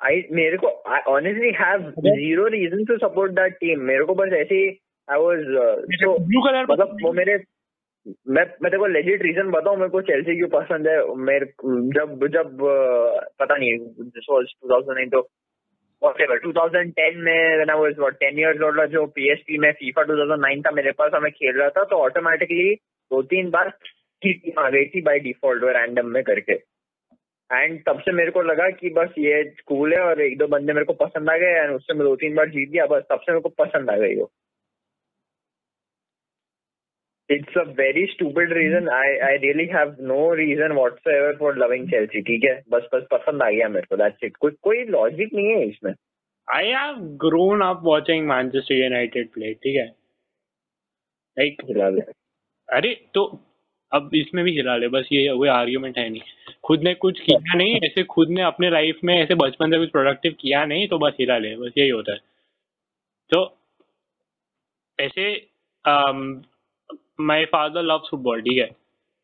आई 0.00 0.22
मेरे 0.32 0.56
को 0.56 0.68
I 0.92 1.00
honestly 1.08 1.50
have 1.60 1.90
zero 2.06 2.46
reason 2.54 2.84
to 2.84 2.96
support 2.98 3.32
that 3.32 3.52
team 3.56 3.80
मेरे 3.90 4.04
को 4.04 4.14
बस 4.14 4.32
ऐसे 4.34 4.62
I 5.08 5.20
was 5.20 5.44
so 5.96 6.16
blue 6.28 6.42
colour 6.48 6.72
मतलब 6.72 6.96
वो 7.02 7.12
मेरे 7.12 7.36
मैं 8.06 8.42
मैं 8.44 8.70
तेरे 8.70 8.78
को 8.78 8.86
लेजिट 8.86 9.22
रीजन 9.22 9.50
बताऊँ 9.50 9.76
मेरे 9.76 9.90
को 9.90 10.00
चेल्सी 10.00 10.36
क्यों 10.36 10.48
पसंद 10.54 10.88
है? 10.88 10.96
मेरे 11.26 11.46
जब 11.98 12.26
जब 12.34 12.58
पता 13.40 13.56
नहीं 13.56 13.78
दिस 13.78 14.26
वाज 14.30 14.54
2009 14.72 15.10
तो 15.12 15.20
whatever. 16.02 16.36
2010 16.44 17.16
में 17.16 17.58
when 17.58 17.70
I 17.70 17.78
was, 17.80 17.98
what 18.04 18.18
10 18.20 18.38
years 18.42 18.62
old, 18.66 18.80
जो 18.92 19.04
PSP 19.18 19.58
में 19.58 19.70
FIFA 19.72 20.04
2009 20.08 20.62
था, 20.66 20.70
मेरे 20.70 20.92
पास 20.92 21.12
और 21.14 21.20
मैं 21.20 21.32
खेल 21.32 21.58
रहा 21.58 21.68
था 21.68 21.84
तो 21.84 21.96
ऑटोमेटिकली 21.96 22.74
दो 23.10 23.22
तीन 23.22 23.50
बार 23.50 23.68
की 24.22 24.32
टीम 24.32 24.60
आ 24.62 24.68
गई 24.70 24.84
थी 24.84 25.00
बाय 25.00 25.18
डिफ़ॉल्ट 25.18 25.64
रैंडम 25.64 26.06
में 26.06 26.22
करके। 26.22 26.52
एंड 27.50 27.80
तब 27.86 28.00
से 28.00 28.12
मेरे 28.12 28.30
को 28.30 28.42
लगा 28.42 28.68
कि 28.70 28.90
बस 28.90 29.08
ये 29.18 29.42
कूल 29.66 29.94
है 29.94 30.00
और 30.00 30.20
एक 30.20 30.38
दो 30.38 30.46
बंदे 30.46 30.72
मेरे 30.72 30.84
को 30.84 30.92
पसंद 30.92 31.30
आ 31.30 31.36
गए 31.36 31.60
एंड 31.62 31.74
उससे 31.74 31.94
मैं 31.94 32.06
दो 32.08 32.14
तीन 32.16 32.34
बार 32.34 32.48
जीत 32.48 32.70
गया, 32.70 32.86
बस 32.86 33.02
तब 33.10 33.20
से 33.20 33.32
मेरे 33.32 33.42
को 33.42 33.48
पसंद 33.64 33.90
आ 33.90 33.96
गई 33.96 34.16
वो। 34.16 34.30
It's 37.30 37.58
a 37.58 37.62
very 37.78 38.06
stupid 38.06 38.52
reason 38.52 38.88
I 38.90 39.16
I 39.26 39.36
really 39.38 39.66
have 39.72 39.96
no 40.00 40.32
reason 40.34 40.72
whatsoever 40.72 41.36
for 41.36 41.58
loving 41.58 41.88
Chelsea 41.90 42.22
ठीक 42.22 42.44
है? 42.44 42.62
बस 42.70 42.88
बस 42.94 43.06
पसंद 43.12 43.42
आ 43.42 43.50
गया 43.50 43.68
मेरे 43.68 43.86
को 43.90 43.96
दैट्स 43.96 44.24
इट 44.24 44.36
कोई 44.36 44.50
कोई 44.62 44.84
लॉजिक 44.86 45.34
नहीं 45.34 45.52
है 45.52 45.66
इसमें। 45.68 45.94
I 46.48 46.62
have 46.74 46.96
grown 47.22 47.62
up 47.64 47.84
watching 47.84 48.24
Manchester 48.28 48.76
United 48.76 49.28
play, 49.34 49.52
ठीक 49.54 49.76
है? 49.76 49.84
लाइक 51.36 51.62
अरे 52.68 52.92
तो 53.14 53.24
अब 53.92 54.10
इसमें 54.14 54.44
भी 54.44 54.52
हिला 54.52 54.76
ले 54.76 54.88
बस 54.88 55.08
ये 55.12 55.30
वो 55.30 55.46
आर्ग्यूमेंट 55.46 55.98
है 55.98 56.08
नहीं। 56.08 56.20
खुद 56.64 56.82
ने 56.82 56.94
कुछ 56.94 57.20
किया 57.20 57.54
नहीं 57.54 57.74
ऐसे 57.84 58.02
खुद 58.10 58.30
ने 58.30 58.42
अपने 58.42 58.70
लाइफ 58.70 58.98
में 59.04 59.14
ऐसे 59.14 59.34
बचपन 59.34 59.70
से 59.70 59.78
कुछ 59.78 59.90
प्रोडक्टिव 59.90 60.34
किया 60.40 60.64
नहीं 60.64 60.88
तो 60.88 60.98
बस 60.98 61.16
हिला 61.20 61.38
ले 61.38 61.54
बस 61.56 61.72
यही 61.78 61.88
होता 61.88 62.12
है। 62.12 62.18
तो 63.30 63.44
ऐसे 64.98 65.30
माय 67.30 67.44
फादर 67.52 67.82
लव्स 67.82 68.08
फुटबॉल 68.10 68.40
ठीक 68.42 68.58
है 68.58 68.70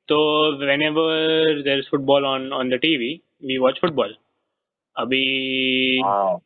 तो 0.09 0.19
whenever 0.83 1.63
there 1.63 1.79
is 1.79 1.89
football 1.91 2.25
on 2.27 2.53
on 2.53 2.71
the 2.71 2.79
TV 2.83 3.15
we 3.45 3.59
watch 3.59 3.79
football 3.81 4.15
अभी 4.97 5.25
हाँ 6.05 6.39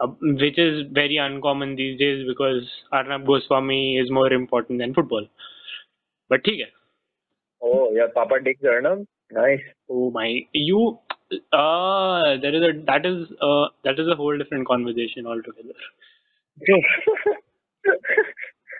uh, 0.00 0.08
which 0.20 0.58
is 0.58 0.86
very 0.92 1.16
uncommon 1.16 1.74
these 1.76 1.98
days 1.98 2.26
because 2.26 2.68
Arnab 2.92 3.26
Goswami 3.26 3.98
is 3.98 4.10
more 4.10 4.32
important 4.32 4.80
than 4.80 4.94
football. 4.94 5.26
But 6.30 6.42
ठीक 6.44 6.60
है. 6.60 6.70
Oh, 7.62 7.92
your 7.92 8.08
Papa 8.08 8.40
Dick's 8.44 8.64
Arnab? 8.64 9.06
Nice. 9.32 9.62
Oh 9.88 10.10
my, 10.10 10.46
you, 10.52 10.98
uh, 11.52 12.36
there 12.42 12.54
is 12.54 12.62
a 12.62 12.72
that 12.86 13.06
is 13.06 13.28
uh 13.40 13.68
that 13.84 13.98
is 13.98 14.08
a 14.08 14.14
whole 14.14 14.38
different 14.38 14.66
conversation 14.66 15.26
altogether. 15.26 15.74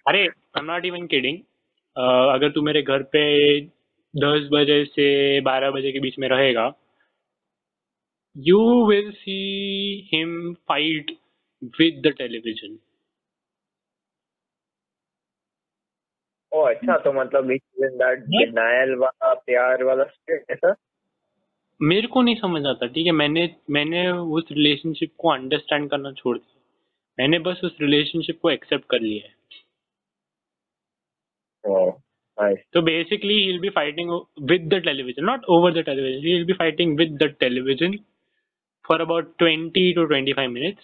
अरे 0.09 0.29
I'm 0.59 0.65
not 0.65 0.83
even 0.85 1.01
kidding. 1.01 1.37
Uh, 1.99 2.35
अगर 2.35 2.51
तू 2.51 2.63
मेरे 2.63 2.83
घर 2.83 3.03
पे 3.03 3.61
दस 4.17 4.49
बजे 4.53 4.85
से 4.85 5.41
बारह 5.41 5.71
बजे 5.71 5.93
के 5.93 6.01
बीच 6.01 6.19
में 6.19 6.29
रहेगा 6.29 6.75
you 8.37 8.87
will 8.87 9.13
see 9.13 9.39
him 10.15 10.55
fight 10.55 11.11
with 11.65 12.03
the 12.07 12.07
television 12.07 12.79
oh, 16.55 16.71
अच्छा 16.71 16.99
तो 16.99 17.13
मतलब 17.13 17.45
denial 17.45 18.99
वाला 18.99 19.35
प्यार 19.35 19.83
वाला 19.83 20.35
ऐसा 20.51 20.75
मेरे 21.83 22.07
को 22.07 22.23
नहीं 22.23 22.37
समझ 22.37 22.67
आता 22.67 22.87
ठीक 22.87 23.07
है? 23.07 23.13
मैंने 23.13 23.57
मैंने 23.71 24.11
उस 24.11 24.45
रिलेशनशिप 24.51 25.13
को 25.19 25.29
अंडरस्टैंड 25.29 25.91
करना 25.91 26.13
छोड़ 26.13 26.39
दिया। 26.39 26.63
मैंने 27.19 27.39
बस 27.39 27.61
उस 27.65 27.77
रिलेशनशिप 27.81 28.41
को 28.43 28.51
एक्सेप्ट 28.51 28.85
कर 28.91 29.01
लिया 29.01 29.29
है। 29.29 29.36
Oh, 31.69 32.01
so 32.75 32.83
basically, 32.83 33.45
he'll 33.45 33.61
be 33.61 33.71
fighting 33.71 34.09
with 34.37 34.69
the 34.69 34.81
television, 34.81 35.25
not 35.25 35.41
over 35.49 35.73
the 35.73 35.83
television. 35.83 36.21
He'll 36.23 36.47
be 36.47 36.55
fighting 36.55 36.95
with 36.95 37.19
the 37.19 37.31
television 37.41 38.05
for 38.87 39.01
about 39.01 39.39
20 39.39 39.95
to 39.95 40.07
25 40.07 40.51
minutes. 40.51 40.81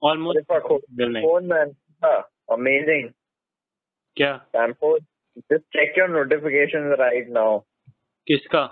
Almost. 0.00 0.38
Phone, 0.48 1.48
man. 1.48 1.74
Huh. 2.02 2.22
Amazing. 2.52 3.14
Yeah. 4.16 4.38
Stanford, 4.50 5.04
just 5.50 5.64
check 5.72 5.96
your 5.96 6.08
notifications 6.08 6.94
right 6.98 7.28
now. 7.28 7.64
Kiska? 8.28 8.70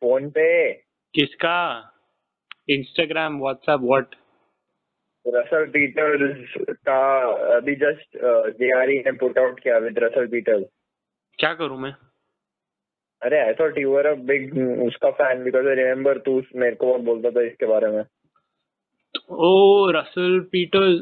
Phone 0.00 0.30
pay. 0.32 0.82
Kiska? 1.16 1.82
Instagram, 2.68 3.38
WhatsApp, 3.38 3.80
what? 3.80 4.14
Russell 5.26 5.64
Peters 5.66 6.54
का 6.88 6.98
अभी 7.56 7.74
just 7.74 8.18
JRE 8.58 8.98
ने 8.98 9.12
put 9.12 9.38
out 9.38 9.60
किया 9.60 9.78
with 9.78 9.98
Russell 9.98 10.26
Peters 10.26 10.64
क्या 11.38 11.52
करूँ 11.54 11.78
मैं? 11.78 11.94
अरे 13.22 13.40
I 13.40 13.52
thought 13.60 13.78
you 13.78 13.90
were 13.92 14.06
a 14.06 14.14
big 14.28 14.56
उसका 14.86 15.10
fan 15.10 15.42
because 15.44 15.68
I 15.68 15.74
remember 15.74 16.18
तू 16.18 16.42
मेरे 16.56 16.76
को 16.76 16.96
बोलता 17.08 17.30
था 17.30 17.42
इसके 17.46 17.66
बारे 17.66 17.88
में। 17.88 18.04
ओ 19.30 19.90
रसल 19.90 20.38
पीटर्स 20.52 21.00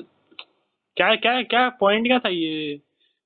क्या 0.97 1.15
क्या 1.17 1.43
क्या 1.43 1.69
पॉइंट 1.81 2.07
क्या 2.07 2.19
था 2.19 2.29
ये? 2.29 2.81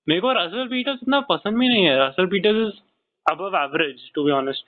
मेरे 0.07 0.21
को 0.21 0.33
रसल 0.33 0.69
पीटर्स 0.69 0.99
इतना 1.03 1.21
पसंद 1.31 1.59
भी 1.59 1.69
नहीं 1.69 1.85
है। 1.85 1.99
Russell 2.07 2.27
Peters 2.27 2.57
is 2.67 2.81
above 3.27 3.57
average 3.57 4.11
to 4.15 4.25
be 4.25 4.31
honest 4.33 4.65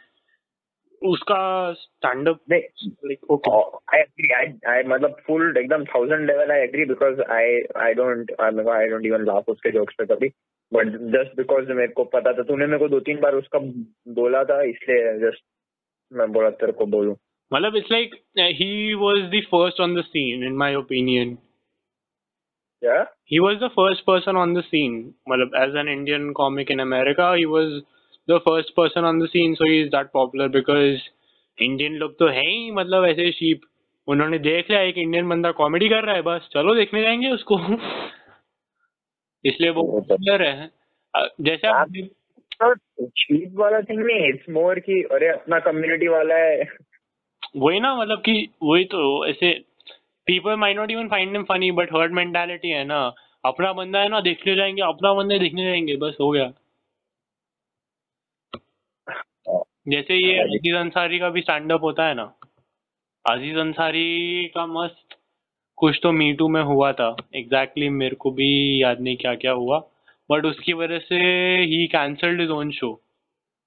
उसका 1.03 1.73
stand 1.73 2.29
up 2.29 2.39
like 2.51 3.31
okay 3.31 3.51
I 3.97 4.01
agree 4.01 4.33
I 4.35 4.47
I 4.73 4.83
मतलब 4.89 5.17
फुल 5.27 5.57
एकदम 5.59 5.85
thousand 5.95 6.27
level 6.31 6.51
I 6.53 6.61
agree 6.63 6.85
because 6.87 7.21
I 7.37 7.61
I 7.85 7.95
don't 8.01 8.33
I 8.41 8.89
don't 8.89 9.07
even 9.07 9.25
laugh 9.27 9.49
उसके 9.49 9.71
jokes 9.73 9.95
पे 9.99 10.07
कभी. 10.15 10.29
बट 10.73 10.87
जस्ट 11.15 11.37
बिकॉज़ 11.37 11.73
मेरे 11.73 11.93
को 11.93 12.05
पता 12.15 12.33
था 12.33 12.43
तूने 12.49 12.67
मेरे 12.67 12.79
को 12.79 12.89
दो 12.89 13.01
तीन 13.07 13.21
बार 13.21 13.35
उसका 13.35 13.59
बोला 14.21 14.43
था 14.51 14.63
इसलिए 14.63 15.19
जस्ट 15.29 15.43
मैं 16.13 16.31
बोला 16.33 16.51
तेरे 16.63 16.73
को 16.73 16.87
बोलूँ. 16.97 17.17
मतलब 17.53 17.77
it's 17.77 17.93
like 17.93 18.15
he 18.61 18.95
was 19.05 19.23
the 19.35 19.43
first 19.51 19.81
on 19.81 19.95
the 20.01 20.05
scene 20.05 20.45
in 20.47 20.57
my 20.57 20.75
opinion 20.75 21.35
क्या 22.83 23.07
he 23.33 23.39
was 23.41 23.59
the 23.63 23.69
first 23.73 24.05
person 24.07 24.37
on 24.43 24.53
the 24.55 24.63
scene. 24.69 24.95
Malab, 25.31 25.53
as 25.63 25.75
an 25.81 25.89
Indian 25.89 26.23
comic 26.35 26.71
in 26.75 26.81
America, 26.85 27.27
he 27.37 27.45
was 27.47 27.75
the 28.31 28.39
first 28.39 28.69
person 28.81 28.99
on 28.99 29.15
the 29.15 29.27
scene, 29.27 29.55
so 29.55 29.71
he 29.71 29.85
is 29.85 29.89
that 29.89 30.05
popular 30.05 30.57
because 30.57 30.97
Indian 31.63 31.91
लोग 31.91 32.19
तो 32.19 32.27
है 32.27 32.51
ही 32.51 32.71
मतलब 32.71 33.05
ऐसे 33.05 33.33
sheep 33.33 33.61
उन्होंने 34.07 34.39
देख 34.39 34.71
लिया 34.71 34.83
एक 34.83 34.99
इंडियन 34.99 35.29
बंदा 35.29 35.51
कॉमेडी 35.51 35.89
कर 35.89 36.05
रहा 36.05 36.15
है 36.15 36.23
बस 36.23 36.49
चलो 36.53 36.75
देखने 36.75 37.03
जाएँगे 37.03 37.31
उसको। 37.31 37.59
इसलिए 39.45 39.71
वो 39.71 39.83
वो 39.83 40.01
तो- 40.01 40.09
पॉपुलर 40.09 40.43
है। 40.43 40.71
जैसे 41.41 41.69
आप 41.69 41.89
चीज़ 43.03 43.55
वाला 43.55 43.81
थिंग 43.81 44.05
नहीं 44.05 44.29
इट्स 44.29 44.51
मोर 44.51 44.79
कि 44.79 45.03
अरे 45.13 45.29
अपना 45.29 45.59
कम्युनिटी 45.59 46.09
वाला 46.09 46.35
है। 46.35 46.63
वही 47.57 47.81
ना 47.81 47.97
मतलब 47.97 48.19
कि 48.19 48.49
वही 48.63 48.85
तो 48.85 49.27
ऐसे 49.27 49.65
people 50.27 50.55
might 50.55 50.77
not 50.77 50.91
even 50.91 51.09
find 51.09 51.45
funny 51.45 51.71
but 51.71 51.89
herd 51.97 52.13
mentality 52.13 52.69
है 52.69 52.85
ना। 52.85 53.15
अपना 53.45 53.73
बंदा 53.73 53.99
है 53.99 54.09
ना 54.09 54.21
देखने 54.21 54.55
जाएँगे 54.55 54.83
अपना 54.83 55.15
बंदा 55.15 55.39
देखने 55.39 55.65
जाएँगे 55.65 55.97
बस 55.97 56.17
हो 56.21 56.31
गया। 56.31 56.53
जैसे 59.87 60.15
ये 60.17 60.39
अज़ीज़ 60.41 60.75
अंसारी 60.77 61.19
का 61.19 61.29
भी 61.31 61.41
स्टैंड 61.41 61.73
अप 61.73 61.83
होता 61.83 62.07
है 62.07 62.15
ना। 62.15 62.25
अज़ीज़ 63.25 63.59
अंसारी 63.59 64.47
का 64.55 64.65
मस्त 64.67 65.17
कुछ 65.79 65.99
तो 66.03 66.11
मीटू 66.13 66.49
में 66.49 66.63
हुआ 66.63 66.93
था। 66.93 67.09
एग्जैक्टली 67.35 67.85
exactly 67.85 67.99
मेरे 67.99 68.17
को 68.17 68.31
भी 68.31 68.51
याद 68.83 69.01
नहीं 69.01 69.17
क्या 69.17 69.35
क्या 69.35 69.53
हुआ। 69.53 69.79
बट 70.31 70.45
उसकी 70.47 70.73
वजह 70.73 70.99
से 70.99 71.17
ही 71.63 71.87
cancelled 71.87 72.41
his 72.41 72.51
own 72.51 72.71
show 72.71 72.93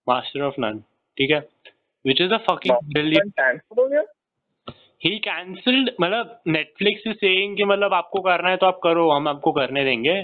Master 0.08 0.42
of 0.42 0.60
None 0.60 0.80
ठीक 1.18 1.32
है? 1.32 1.40
Which 2.06 2.22
is 2.22 2.34
a 2.34 2.38
fucking 2.50 2.94
brilliant 2.94 3.34
cancel 3.40 3.80
हो 3.80 4.06
ही 5.02 5.18
कैंसल्ड 5.20 5.90
मतलब 6.02 6.42
नेटफ्लिक्स 6.48 7.08
इज़ 7.08 7.18
सेइंग 7.18 7.58
कि 7.58 7.64
मतलब 7.64 7.94
आपको 7.94 8.22
करना 8.22 8.50
है 8.50 8.58
तो 8.58 8.66
आप 8.66 8.80
करो 8.84 9.10
हम 9.12 9.28
आपको 9.28 9.52
करने 9.52 9.84
देंगे। 9.86 10.16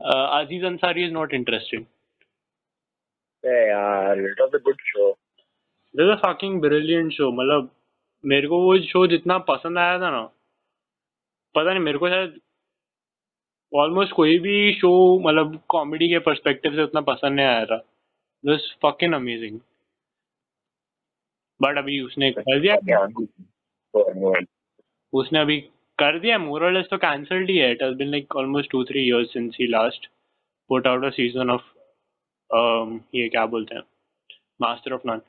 Aziz 0.00 0.64
Ansari 0.66 1.04
is 1.04 1.12
not 1.12 1.34
interested 1.34 1.86
यार 3.44 4.20
it 4.20 4.40
was 4.40 4.54
a 4.54 4.62
good 4.64 4.80
show 4.82 5.10
this 5.94 6.10
a 6.10 6.14
fucking 6.24 6.60
brilliant 6.60 7.12
show 7.12 7.30
मतलब 7.32 7.70
मेरे 8.24 8.48
को 8.48 8.60
वो 8.62 8.78
शो 8.82 9.06
जितना 9.06 9.38
पसंद 9.48 9.78
आया 9.78 9.98
था 10.00 10.10
ना 10.10 10.22
पता 11.54 11.70
नहीं 11.70 11.82
मेरे 11.84 11.98
को 11.98 12.08
शायद 12.08 12.40
ऑलमोस्ट 13.72 14.12
कोई 14.12 14.38
भी 14.38 14.72
शो 14.74 14.90
मतलब 15.28 15.58
कॉमेडी 15.68 16.08
के 16.08 16.18
पर्सपेक्टिव 16.18 16.74
से 16.74 16.82
उतना 16.82 17.00
पसंद 17.00 17.36
नहीं 17.36 17.46
आया 17.46 17.64
था। 17.66 17.76
दिस 18.44 18.70
फकिंग 18.82 19.14
अमेजिंग 19.14 19.58
बट 21.60 21.78
अभी 21.78 22.00
उसने 22.00 22.30
कर 22.38 22.60
दिया। 22.60 22.76
उसने 25.12 25.38
अभी 25.38 25.60
कर 25.98 26.18
दिया। 26.20 26.38
मोरलेस 26.38 26.86
तो 26.90 26.96
कैंसल्ड 26.98 27.50
ही 27.50 27.56
है। 27.56 27.70
It 27.72 27.82
has 27.82 27.94
been 27.96 28.10
like 28.10 28.36
almost 28.36 28.70
two 28.70 28.84
three 28.84 29.06
years 29.08 29.32
since 29.32 29.56
he 29.60 29.66
last 29.66 30.06
put 30.70 30.86
out 30.86 31.04
a 31.04 31.10
season 31.10 31.50
of 31.50 31.62
ये 33.16 33.28
क्या 33.28 33.46
बोलते 33.46 33.74
हैं? 33.74 33.82
Master 34.60 34.92
of 34.92 35.02
none 35.06 35.20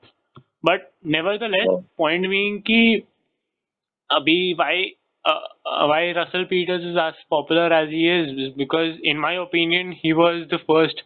But 0.63 0.93
nevertheless, 1.03 1.67
yeah. 1.69 1.79
point 1.97 2.29
being 2.29 2.61
ki 2.63 3.05
abhi 4.15 4.57
why 4.57 4.73
uh, 5.25 5.39
uh, 5.65 5.87
why 5.87 6.11
Russell 6.13 6.45
Peters 6.45 6.83
is 6.83 6.97
as 6.97 7.13
popular 7.29 7.71
as 7.73 7.89
he 7.89 8.07
is, 8.09 8.31
is 8.37 8.53
because 8.55 8.97
in 9.03 9.17
my 9.17 9.33
opinion 9.33 9.91
he 9.91 10.13
was 10.13 10.47
the 10.49 10.59
first 10.67 11.03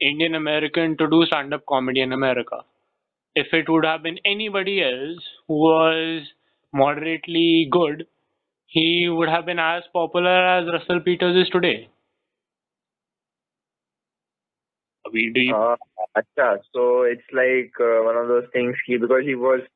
Indian 0.00 0.34
American 0.34 0.96
to 0.98 1.08
do 1.10 1.24
stand 1.26 1.54
up 1.54 1.64
comedy 1.66 2.00
in 2.00 2.12
America. 2.12 2.64
If 3.34 3.52
it 3.54 3.68
would 3.68 3.84
have 3.84 4.02
been 4.02 4.18
anybody 4.24 4.82
else 4.82 5.24
who 5.48 5.54
was 5.54 6.22
moderately 6.72 7.68
good, 7.70 8.06
he 8.66 9.08
would 9.08 9.28
have 9.28 9.46
been 9.46 9.58
as 9.60 9.84
popular 9.92 10.38
as 10.56 10.66
Russell 10.72 11.00
Peters 11.00 11.36
is 11.36 11.50
today. 11.50 11.88
अभी 15.08 15.26
do 15.34 15.44
you 15.48 15.54
Uh, 15.56 15.76
अच्छा 16.16 16.48
so 16.74 16.86
it's 17.12 17.36
like 17.40 17.82
uh, 17.88 17.98
one 18.08 18.20
of 18.22 18.28
those 18.28 18.48
things 18.56 18.86
कि 18.86 19.00
because 19.04 19.28
he 19.30 19.36
was 19.46 19.66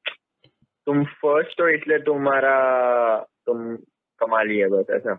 तुम 0.86 1.02
first 1.18 1.60
हो 1.60 1.68
इसलिए 1.68 1.98
तुम्हारा 2.06 2.54
तुम 3.46 3.76
कमा 4.20 4.42
लिया 4.42 4.68
बस 4.68 4.90
ऐसा 4.96 5.18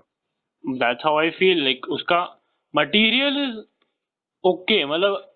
that's 0.81 1.05
how 1.05 1.13
I 1.19 1.29
feel 1.37 1.61
like 1.67 1.87
उसका 1.97 2.19
material 2.73 3.39
is 3.43 3.55
okay 4.43 4.83
मतलब 4.85 5.29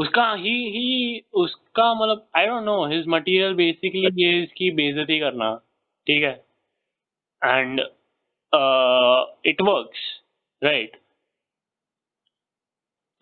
उसका 0.00 0.32
ही 0.34 0.54
ही 0.76 1.20
उसका 1.42 1.92
मतलब 1.94 2.26
I 2.40 2.46
don't 2.46 2.66
know 2.70 2.80
his 2.92 3.06
material 3.16 3.56
basically 3.60 4.12
ये 4.22 4.30
इसकी 4.42 4.70
बेइज्जती 4.80 5.18
करना 5.20 5.54
ठीक 6.06 6.22
है 6.22 6.34
and 7.42 7.80
uh, 8.52 9.20
it 9.44 9.62
works 9.70 10.06
right 10.62 10.96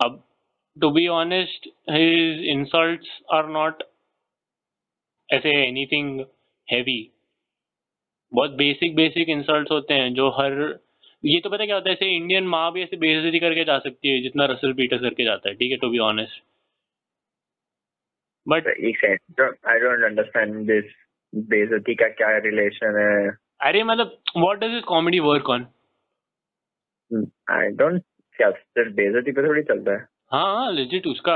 अब 0.00 0.22
to 0.76 0.90
be 0.90 1.08
honest 1.08 1.66
his 1.86 2.40
insults 2.54 3.08
are 3.30 3.48
not 3.48 3.82
ऐसे 5.28 5.52
anything 5.66 6.08
heavy. 6.68 7.00
बहुत 8.32 8.50
बेसिक 8.58 8.94
बेसिक 8.96 9.28
इंसल्ट्स 9.28 9.70
होते 9.70 9.94
हैं 9.94 10.12
जो 10.14 10.28
हर 10.38 10.52
ये 11.24 11.40
तो 11.40 11.50
पता 11.50 11.64
क्या 11.66 11.74
होता 11.74 11.88
है 11.90 11.94
ऐसे 11.94 12.06
इंडियन 12.16 12.46
माँ 12.54 12.70
भी 12.72 12.82
ऐसे 12.82 12.96
बेइज्जती 12.96 13.38
करके 13.40 13.64
जा 13.64 13.78
सकती 13.78 14.08
है 14.08 14.20
जितना 14.22 14.44
रसल 14.52 14.72
पीटर 14.80 14.98
करके 14.98 15.24
जाता 15.24 15.48
है 15.48 15.54
ठीक 15.54 15.70
है 15.70 15.76
to 15.82 15.90
be 15.90 15.98
honest 16.06 16.42
but 18.46 18.66
I 18.68 19.78
don't 19.80 20.04
understand 20.04 20.54
this 20.70 20.92
बेइज्जती 21.32 21.94
का 21.94 22.08
क्या 22.08 22.36
रिलेशन 22.38 22.98
है? 22.98 23.30
अरे 23.68 23.82
मतलब 23.84 24.18
what 24.36 24.58
does 24.58 24.74
is 24.76 24.84
comedy 24.88 25.20
work 25.28 25.50
on 25.50 25.66
I 27.50 27.68
don't 27.82 28.02
क्या 28.38 28.50
सिर्फ़ 28.50 28.92
बेइज्जती 28.94 29.32
पे 29.32 29.46
थोड़ी 29.48 29.62
चलता 29.62 29.92
है? 29.92 30.06
हाँ 30.33 30.71
लेजिट 30.73 31.07
उसका 31.07 31.35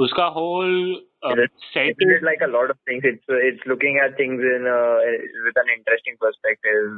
उसका 0.00 0.24
whole 0.36 0.72
set 1.26 1.50
It's 1.90 2.04
just 2.04 2.24
like 2.24 2.42
a 2.46 2.50
lot 2.54 2.70
of 2.70 2.78
things. 2.88 3.04
It's 3.10 3.34
it's 3.48 3.66
looking 3.66 3.98
at 4.04 4.16
things 4.16 4.42
in 4.54 4.66
uh, 4.72 4.96
with 5.46 5.60
an 5.62 5.70
interesting 5.74 6.16
perspective, 6.24 6.90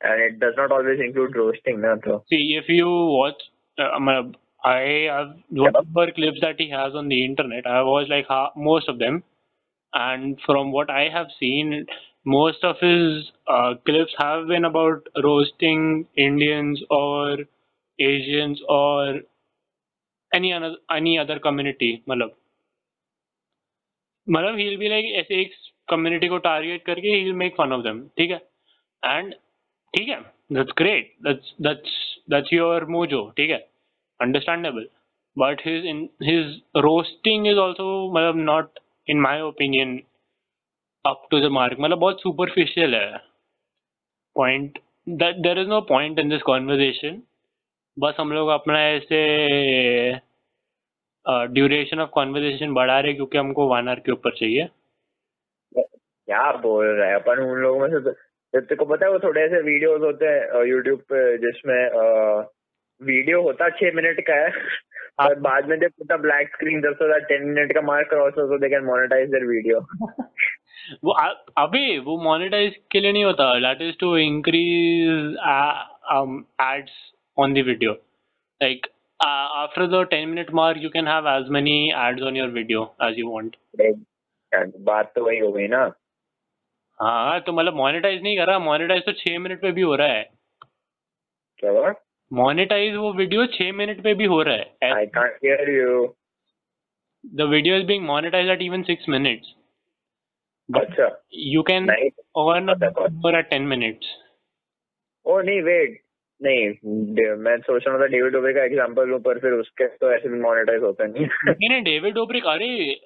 and 0.00 0.20
it 0.28 0.40
does 0.40 0.54
not 0.56 0.72
always 0.72 1.00
include 1.00 1.36
roasting, 1.36 1.80
na. 1.80 1.94
So 2.04 2.24
See, 2.32 2.56
if 2.62 2.68
you 2.68 2.88
watch, 2.88 3.44
uh, 3.78 3.90
um, 3.98 4.34
I 4.64 4.80
have 5.10 5.36
whatever 5.50 6.10
clips 6.18 6.40
that 6.40 6.58
he 6.58 6.68
has 6.70 6.94
on 6.94 7.08
the 7.08 7.24
internet. 7.24 7.66
I 7.66 7.76
have 7.78 7.86
watched 7.86 8.10
like 8.10 8.26
ha- 8.26 8.52
most 8.56 8.88
of 8.88 8.98
them, 8.98 9.22
and 9.94 10.40
from 10.44 10.72
what 10.72 10.90
I 10.90 11.08
have 11.08 11.28
seen, 11.38 11.86
most 12.24 12.64
of 12.64 12.76
his 12.80 13.30
uh, 13.46 13.74
clips 13.86 14.14
have 14.18 14.46
been 14.48 14.64
about 14.64 15.06
roasting 15.22 16.06
Indians 16.16 16.82
or 16.90 17.38
Asians 18.00 18.60
or 18.68 19.20
any 20.33 20.51
any 20.97 21.15
other 21.17 21.37
community 21.39 21.91
मतलब। 22.09 22.35
मतलब 24.27 24.57
he 24.57 24.75
be 24.77 24.89
like 24.89 25.05
ऐसे 25.19 25.41
एक 25.41 25.53
community 25.89 26.27
को 26.27 26.37
target 26.39 26.83
करके 26.85 27.07
ही 27.09 27.31
make 27.33 27.55
fun 27.55 27.73
of 27.73 27.81
them 27.83 28.07
ठीक 28.17 28.31
है? 28.31 28.37
And 29.03 29.33
ठीक 29.93 30.09
है 30.09 30.19
that's 30.53 30.73
great 30.77 31.13
that's 31.23 31.55
that's 32.31 32.53
your 32.53 32.85
mojo 32.91 33.23
ठीक 33.37 33.49
है? 33.49 33.57
Understandable 34.19 34.87
but 35.37 35.61
his 35.65 35.85
in 35.85 36.07
his 36.23 36.61
roasting 36.77 37.47
is 37.47 37.57
also 37.59 37.85
मतलब 38.13 38.35
not 38.43 38.79
in 39.07 39.19
my 39.21 39.39
opinion 39.41 40.01
up 41.05 41.27
to 41.31 41.39
the 41.39 41.51
mark 41.51 41.77
मतलब 41.79 41.99
बहुत 41.99 42.21
सुपरफिशियल 42.21 42.95
है। 42.95 43.17
Point 44.35 44.79
there 45.09 45.59
is 45.59 45.67
no 45.67 45.81
point 45.89 46.19
in 46.19 46.29
this 46.29 46.41
conversation 46.43 47.21
बस 47.99 48.15
हम 48.19 48.31
लोग 48.31 48.49
अपना 48.49 48.81
ऐसे 48.89 49.17
ड्यूरेशन 51.53 51.99
ऑफ़ 51.99 52.09
कॉन्वर्जेशन 52.09 52.73
बढ़ा 52.73 52.99
रहे 52.99 53.13
क्योंकि 53.13 53.37
हमको 53.37 53.67
वन 53.67 53.87
आवर 53.87 53.99
के 53.99 54.11
ऊपर 54.11 54.31
चाहिए। 54.31 54.67
क्या 55.77 56.51
बोल 56.51 56.85
रहा 56.85 57.07
है? 57.09 57.15
अपन 57.15 57.39
उन 57.39 57.57
लोगों 57.57 57.79
में 57.79 57.87
से 57.89 57.99
तो- 57.99 58.13
तेरे 58.55 58.75
को 58.75 58.85
पता 58.85 59.05
है 59.05 59.11
वो 59.11 59.19
थोड़े 59.19 59.41
ऐसे 59.41 59.61
वीडियोस 59.61 60.01
होते 60.01 60.25
हैं 60.25 60.65
यूट्यूब 60.65 60.99
पे 60.99 61.37
जिसमें 61.37 61.89
वीडियो 63.01 63.41
होता 63.41 63.69
छह 63.69 63.91
मिनट 63.95 64.19
का 64.27 64.33
है 64.33 64.49
हाँ। 64.49 65.27
और 65.27 65.39
बाद 65.39 65.69
में 65.69 65.79
जब 65.79 65.89
पूरा 65.89 66.17
ब्लैक 66.17 66.49
स्क्रीन 66.49 66.81
दस 66.81 66.97
हज़ार 67.01 67.19
टेन 67.19 67.43
मिनट 67.43 67.73
का 67.73 67.81
मार्क 67.81 68.09
क्रॉस 68.09 68.33
हो 68.33 68.47
तो 68.47 68.57
they 68.57 68.69
can 68.69 68.83
monetize 68.83 69.29
their 69.29 69.45
video 69.45 69.79
वो 71.03 71.11
अ- 71.11 71.45
अबे 71.57 71.99
वो 71.99 72.17
मोनेटाइज 72.23 72.75
के 72.91 72.99
लिए 72.99 73.11
नहीं 73.11 73.23
होता 73.25 73.59
that 73.59 73.81
is 73.81 73.95
to 73.99 74.17
increase 74.17 75.35
ads 76.61 77.12
on 77.37 77.53
the 77.53 77.65
video 77.67 77.91
like 78.61 78.87
after 79.19 79.85
the 79.87 80.07
10 80.13 80.25
minute 80.27 80.51
mark 80.53 80.81
you 80.83 80.89
can 80.89 81.07
have 81.07 81.27
as 81.29 81.49
many 81.57 81.75
ads 82.05 82.23
on 82.27 82.37
your 82.37 82.49
video 82.57 82.83
as 83.03 83.19
you 83.19 83.29
want 83.31 83.55
बात 84.87 85.11
तो 85.15 85.23
वही 85.25 85.39
हो 85.39 85.51
गई 85.51 85.67
ना 85.67 85.83
हाँ 86.99 87.39
तो 87.41 87.53
मतलब 87.53 87.73
मोनेटाइज 87.75 88.21
नहीं 88.23 88.37
कर। 88.37 88.47
रहा 88.47 88.59
मोनेटाइज 88.59 89.05
तो 89.05 89.11
छह 89.11 89.37
मिनट 89.39 89.61
पे 89.61 89.71
भी 89.71 89.81
हो 89.81 89.95
रहा 89.95 90.07
है। 90.07 90.23
क्या 91.59 91.71
हुआ? 91.71 91.93
मोनेटाइज 92.31 92.95
वो 92.95 93.11
वीडियो 93.13 93.45
छह 93.55 93.71
मिनट 93.77 94.03
पे 94.03 94.13
भी 94.13 94.25
हो 94.33 94.41
रहा 94.43 94.55
है। 94.55 94.91
I 94.95 95.05
can't 95.15 95.37
hear 95.45 95.69
you 95.69 96.05
the 97.23 97.47
video 97.49 97.77
is 97.77 97.85
being 97.87 98.05
monetize 98.05 98.49
at 98.49 98.61
even 98.61 98.83
six 98.83 99.09
minutes 99.09 99.53
अच्छा। 100.69 101.07
you 101.53 101.63
can 101.69 101.89
नहीं। 101.89 102.09
earn 102.41 102.69
पता 102.69 102.89
कौन? 102.89 103.19
more 103.25 103.35
at 103.39 103.49
10 103.53 103.67
minutes 103.73 104.11
ओ 105.25 105.39
नहीं 105.41 105.61
वेट 105.61 106.01
नहीं 106.43 106.69
मैं 107.35 107.57
सोच 107.57 107.83
रहा 107.87 107.99
था 107.99 108.05
डेविड 108.05 108.55
का 108.55 108.63
एग्जांपल 108.63 109.07
लूँ 109.07 109.19
पर 109.19 109.39
फिर 109.39 109.51
उसके 109.51 109.87
तो 109.87 110.11
ऐसे 110.11 110.29
भी 110.29 110.39
मोनेटाइज 110.39 110.81
होता 110.81 111.05
नहीं। 111.05 111.25
नहीं 111.47 111.69
नहीं 111.69 111.83
डेविड 111.83 112.13
डोब्रिक 112.13 112.45
अरे 112.45 113.01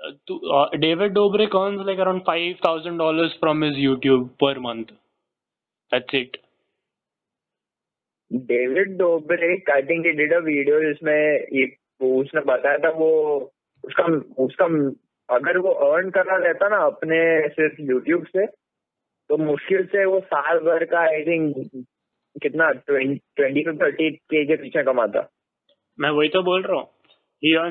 David 0.77 1.13
Dobrik 1.13 1.55
Dobrik 8.97 9.69
I 9.69 9.81
think 9.81 10.05
he 10.05 10.11
did 10.11 10.33
a 10.33 10.38
video 10.38 10.81
जिसमें 10.81 11.47
ये- 11.53 12.05
उसने 12.07 12.41
बताया 12.41 12.77
था 12.77 12.89
वो 12.89 13.35
उसका 13.83 14.03
उसका 14.43 14.65
अगर 15.35 15.57
वो 15.57 15.69
अर्न 15.69 16.09
करना 16.09 16.35
रहता 16.35 16.67
ना 16.67 16.77
अपने 16.77 17.47
सिर्फ़ 17.47 17.81
यूट्यूब 17.81 18.25
से 18.25 18.45
तो 19.29 19.38
मुश्किल 19.38 19.85
से 19.85 20.05
वो 20.05 20.19
साल 20.19 20.59
भर 20.59 20.85
का 20.85 20.99
आई 20.99 21.25
थिंक 21.25 21.55
कितना? 22.38 22.71
ट्वेंटी 22.71 23.63
टू 23.63 23.73
थर्टी 23.73 24.09
के 24.11 24.45
के 24.45 24.55
पीछे 24.55 24.83
कमाता। 24.83 25.29
मैं 25.99 26.09
वही 26.09 26.29
तो 26.29 26.41
बोल 26.43 26.63
रहा 26.63 26.77
हूँ। 26.77 26.89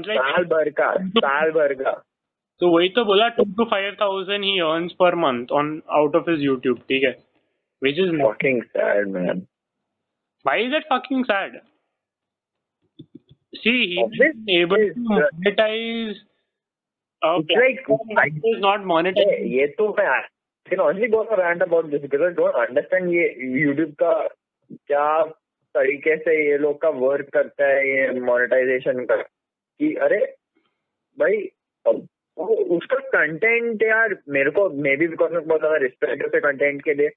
साल 0.02 0.44
भर 0.44 0.70
का 0.70 0.92
साल 1.18 1.50
भर 1.50 1.74
का। 1.74 1.92
तो 2.60 2.68
वही 2.68 2.88
तो 2.88 3.04
बोला 3.04 3.28
two 3.28 3.44
two 3.44 3.64
five 3.64 3.96
thousand 4.00 4.44
he 4.44 4.58
earns 4.60 4.92
per 4.92 5.14
month 5.14 5.46
on 5.52 5.82
out 5.90 6.16
of 6.16 6.30
his 6.30 6.42
YouTube 6.42 6.78
ठीक 6.78 7.02
है? 7.02 7.10
Which 7.82 7.98
is 7.98 8.14
walking 8.22 8.62
sad 8.62 9.08
man 9.08 9.46
why 10.46 10.64
is 10.64 10.74
it 10.74 10.84
fucking 10.88 11.24
sad 11.24 11.60
see 13.54 13.76
able 14.60 14.88
to 14.90 15.00
monetize 15.00 16.20
not 18.60 18.80
monetize 18.80 19.52
ये 19.52 19.66
तो 19.66 19.88
मैं 19.98 20.08
ऑनली 20.78 21.08
बोल 21.08 21.26
rant 21.32 21.62
about 21.62 21.84
this 21.84 22.02
because 22.02 22.34
don't 22.34 22.54
understand 22.68 23.12
ये 23.12 23.34
YouTube 23.60 23.92
का 23.92 24.12
क्या 24.70 25.22
तरीके 25.74 26.16
से 26.16 26.34
ये 26.44 26.56
लोग 26.58 26.80
का 26.82 26.88
वर्क 26.90 27.28
करता 27.32 27.66
है, 27.66 27.88
ये 27.88 28.20
मोनेटाइजेशन 28.20 29.04
का? 29.04 29.16
कि 29.16 29.94
अरे, 29.96 30.18
भाई 31.18 31.48
उसका 32.36 32.98
कंटेंट 33.10 33.82
यार, 33.82 34.16
मेरे 34.28 34.50
को 34.50 34.68
मे 34.70 34.96
बी 34.96 35.06
बिकॉज़ 35.08 35.32
बहुत 35.32 35.60
ज़्यादा 35.60 35.76
रिस्पेक्ट 35.82 36.34
है 36.34 36.40
कंटेंट 36.40 36.82
के 36.84 36.94
लिए, 36.94 37.08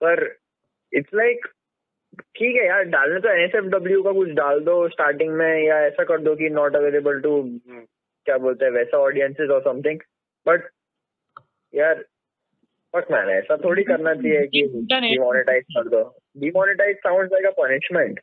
पर 0.00 0.24
इट्स 0.92 1.14
लाइक 1.14 1.46
ठीक 2.34 2.56
है 2.56 2.66
यार, 2.66 2.82
डालने 2.86 3.20
तो 3.20 3.28
एनएसएफडब्ल्यू 3.30 4.02
का 4.02 4.12
कुछ 4.12 4.28
डाल 4.34 4.60
दो 4.64 4.76
स्टार्टिंग 4.88 5.32
में, 5.32 5.62
या 5.64 5.80
ऐसा 5.86 6.04
कर 6.04 6.20
दो 6.20 6.34
कि 6.36 6.50
नॉट 6.50 6.76
अवेलेबल 6.76 7.20
टू 7.20 7.42
क्या 8.26 8.36
बोलते 8.38 8.64
हैं, 8.64 8.72
वैसा 8.72 8.98
ऑडियंसेस 8.98 9.50
और 9.50 9.60
समथिंग 9.62 10.00
बट 10.46 10.68
यार 11.74 12.04
फक 12.96 13.10
मैन 13.12 13.28
ऐसा 13.30 13.56
थोड़ी 13.64 13.82
करना 13.84 14.14
चाहिए 14.14 14.46
कि 14.54 14.62
डिमोनेटाइज 15.00 15.64
कर 15.76 15.88
दो। 15.88 16.02
Demonetize 16.40 16.96
sounds 16.96 17.32
like 17.32 17.46
a 17.46 17.50
punishment 17.62 18.20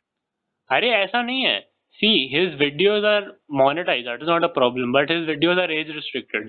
अरे 0.70 0.90
ऐसा 0.90 1.22
नहीं 1.22 1.42
है। 1.44 1.58
See 1.98 2.08
his 2.34 2.54
videos 2.60 3.04
are 3.06 3.32
monetize 3.62 4.04
that 4.04 4.22
is 4.22 4.30
not 4.30 4.44
a 4.44 4.52
problem 4.54 4.92
but 4.92 5.10
his 5.10 5.26
videos 5.28 5.60
are 5.60 5.72
age 5.72 5.90
restricted 5.96 6.48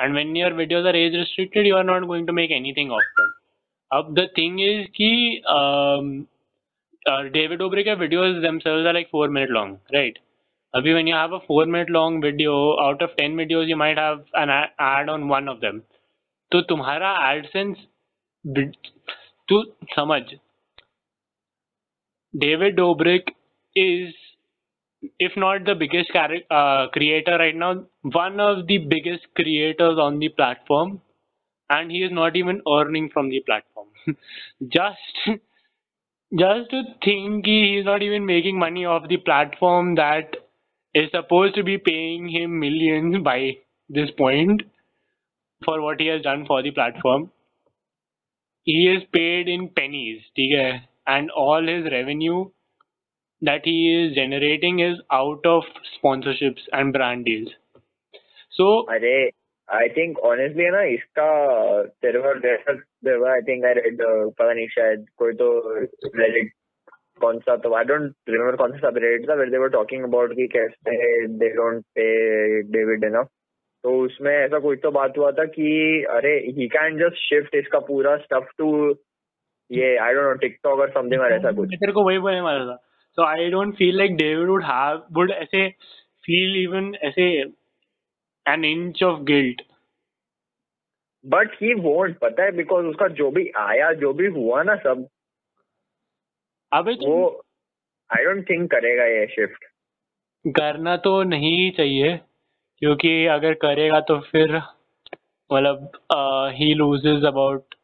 and 0.00 0.12
when 0.14 0.36
your 0.36 0.52
videos 0.52 0.86
are 0.88 0.96
age 0.96 1.14
restricted 1.14 1.66
you 1.66 1.76
are 1.76 1.84
not 1.84 2.04
going 2.12 2.26
to 2.26 2.32
make 2.32 2.50
anything 2.50 2.92
of 2.92 3.04
them 3.20 3.32
अब 3.90 4.14
the 4.18 4.28
thing 4.38 4.60
is 4.60 4.86
कि 5.00 5.10
David 7.08 7.62
Oberoi 7.62 7.82
के 7.82 7.94
videos 7.94 8.38
themselves 8.46 8.86
are 8.86 8.94
like 8.98 9.10
four 9.16 9.26
minute 9.36 9.52
long 9.58 9.74
right? 9.96 10.16
अभी 10.74 10.94
when 10.94 11.10
you 11.10 11.18
have 11.18 11.34
a 11.34 11.42
four 11.50 11.66
minute 11.74 11.92
long 11.96 12.16
video 12.24 12.54
out 12.86 13.04
of 13.06 13.12
ten 13.20 13.36
videos 13.40 13.68
you 13.72 13.78
might 13.82 14.00
have 14.00 14.24
an 14.40 14.54
a- 14.54 14.72
ad 14.86 15.12
on 15.12 15.28
one 15.34 15.52
of 15.52 15.60
them. 15.66 15.78
तो 16.51 16.61
तुम्हारा 16.69 17.09
AdSense 17.31 17.79
vid- 18.57 18.91
तू 19.49 19.63
समझ 19.95 20.21
David 22.33 22.75
Dobrik 22.77 23.29
is, 23.75 24.13
if 25.19 25.35
not 25.35 25.65
the 25.65 25.75
biggest 25.75 26.11
chari- 26.11 26.45
uh, 26.49 26.87
creator 26.89 27.37
right 27.37 27.55
now, 27.55 27.85
one 28.03 28.39
of 28.39 28.67
the 28.67 28.77
biggest 28.77 29.27
creators 29.35 29.97
on 29.97 30.19
the 30.19 30.29
platform, 30.29 31.01
and 31.69 31.91
he 31.91 32.03
is 32.03 32.11
not 32.11 32.35
even 32.35 32.61
earning 32.67 33.09
from 33.09 33.29
the 33.29 33.41
platform. 33.41 33.87
just, 34.69 35.39
just 36.37 36.69
to 36.71 36.83
think 37.03 37.45
he 37.45 37.77
is 37.77 37.85
not 37.85 38.01
even 38.01 38.25
making 38.25 38.57
money 38.59 38.85
off 38.85 39.07
the 39.07 39.17
platform 39.17 39.95
that 39.95 40.35
is 40.93 41.09
supposed 41.11 41.55
to 41.55 41.63
be 41.63 41.77
paying 41.77 42.27
him 42.29 42.59
millions 42.59 43.17
by 43.23 43.57
this 43.89 44.11
point 44.11 44.63
for 45.65 45.81
what 45.81 45.99
he 45.99 46.07
has 46.07 46.21
done 46.21 46.45
for 46.45 46.61
the 46.61 46.71
platform. 46.71 47.31
He 48.67 48.87
is 48.87 49.03
paid 49.11 49.47
in 49.47 49.67
pennies, 49.69 50.23
ठीक 50.37 50.57
है? 50.59 50.87
and 51.07 51.31
all 51.31 51.67
his 51.67 51.91
revenue 51.91 52.49
that 53.41 53.65
he 53.65 53.77
is 53.93 54.15
generating 54.15 54.79
is 54.79 54.99
out 55.11 55.45
of 55.45 55.63
sponsorships 55.93 56.67
and 56.71 56.93
brand 56.93 57.25
deals. 57.25 57.49
So 58.57 58.65
अरे 58.95 59.13
I 59.73 59.89
think 59.97 60.19
honestly 60.29 60.63
है 60.63 60.71
ना 60.71 60.81
इसका 60.93 61.27
तेरे 62.01 62.19
को 62.21 62.33
देखा 62.39 62.73
there 63.03 63.19
were, 63.19 63.31
I 63.31 63.41
think 63.41 63.65
I 63.65 63.73
read 63.77 64.01
uh, 64.07 64.31
पता 64.39 64.53
नहीं 64.53 64.67
शायद 64.67 65.05
कोई 65.17 65.33
तो 65.41 65.47
Reddit 66.21 66.49
कौन 67.21 67.39
सा 67.39 67.55
तो 67.63 67.73
आई 67.75 67.83
डोंट 67.83 68.13
रिमेम्बर 68.29 68.55
कौन 68.55 68.71
सा 68.71 68.89
सबरेडिट 68.89 69.29
था 69.29 69.35
where 69.39 69.51
they 69.53 69.61
were 69.63 69.73
talking 69.77 70.05
about 70.09 70.35
कि 70.39 70.47
कैसे 70.55 70.97
they 71.41 71.51
don't 71.59 71.85
pay 71.99 72.11
David 72.75 73.07
enough 73.11 73.29
तो 73.86 73.92
उसमें 74.04 74.30
ऐसा 74.32 74.58
कोई 74.58 74.76
तो 74.76 74.90
बात 74.90 75.18
हुआ 75.18 75.30
था 75.32 75.44
कि 75.46 75.66
अरे 76.10 76.30
ही 76.46 76.66
कैन 76.68 76.96
जस्ट 76.98 77.18
शिफ्ट 77.18 77.54
इसका 77.54 77.78
पूरा 77.88 78.16
स्टफ़ 78.16 78.48
टू 78.58 78.70
ये 79.70 79.96
आई 79.96 80.14
डोंट 80.14 80.24
नो 80.24 80.32
टिकटॉक 80.40 80.80
और 80.80 80.90
समथिंग 80.90 81.20
और 81.22 81.32
ऐसा 81.32 81.52
कुछ। 81.52 81.74
तेरे 81.74 81.92
को 81.92 82.04
वही 82.04 82.18
बोलने 82.18 82.40
वाला 82.40 82.64
था। 82.66 82.76
So 83.18 83.24
I 83.24 83.48
don't 83.50 83.74
feel 83.74 83.96
like 83.98 84.16
David 84.16 84.48
would 84.48 84.64
have 84.64 85.02
would 85.12 85.30
ऐसे 85.30 85.68
फील 86.24 86.56
इवन 86.62 86.94
ऐसे 87.02 87.28
an 88.46 88.64
inch 88.64 89.02
of 89.02 89.22
guilt 89.22 89.62
but 91.24 91.54
he 91.62 91.74
won't 91.80 92.18
पता 92.18 92.44
है 92.44 92.52
बिकॉज़ 92.52 92.86
उसका 92.86 93.08
जो 93.22 93.30
भी 93.30 93.48
आया 93.58 93.92
जो 94.04 94.12
भी 94.12 94.26
हुआ 94.40 94.62
ना 94.62 94.76
सब 94.82 95.08
अबे 96.72 96.98
वो 97.06 97.24
आई 98.10 98.24
डोंट 98.24 98.48
थिंक 98.50 98.70
करेगा 98.70 99.04
ये 99.06 99.26
शिफ्ट 99.26 99.64
करना 100.44 100.96
तो 100.96 101.22
नहीं 101.22 101.70
चाहिए। 101.70 102.18
क्योंकि 102.82 103.10
अगर 103.28 103.54
करेगा 103.62 104.00
तो 104.08 104.18
फिर 104.30 104.56
मतलब 105.50 105.90
he 106.54 106.72
loses 106.74 107.24
about 107.26 107.74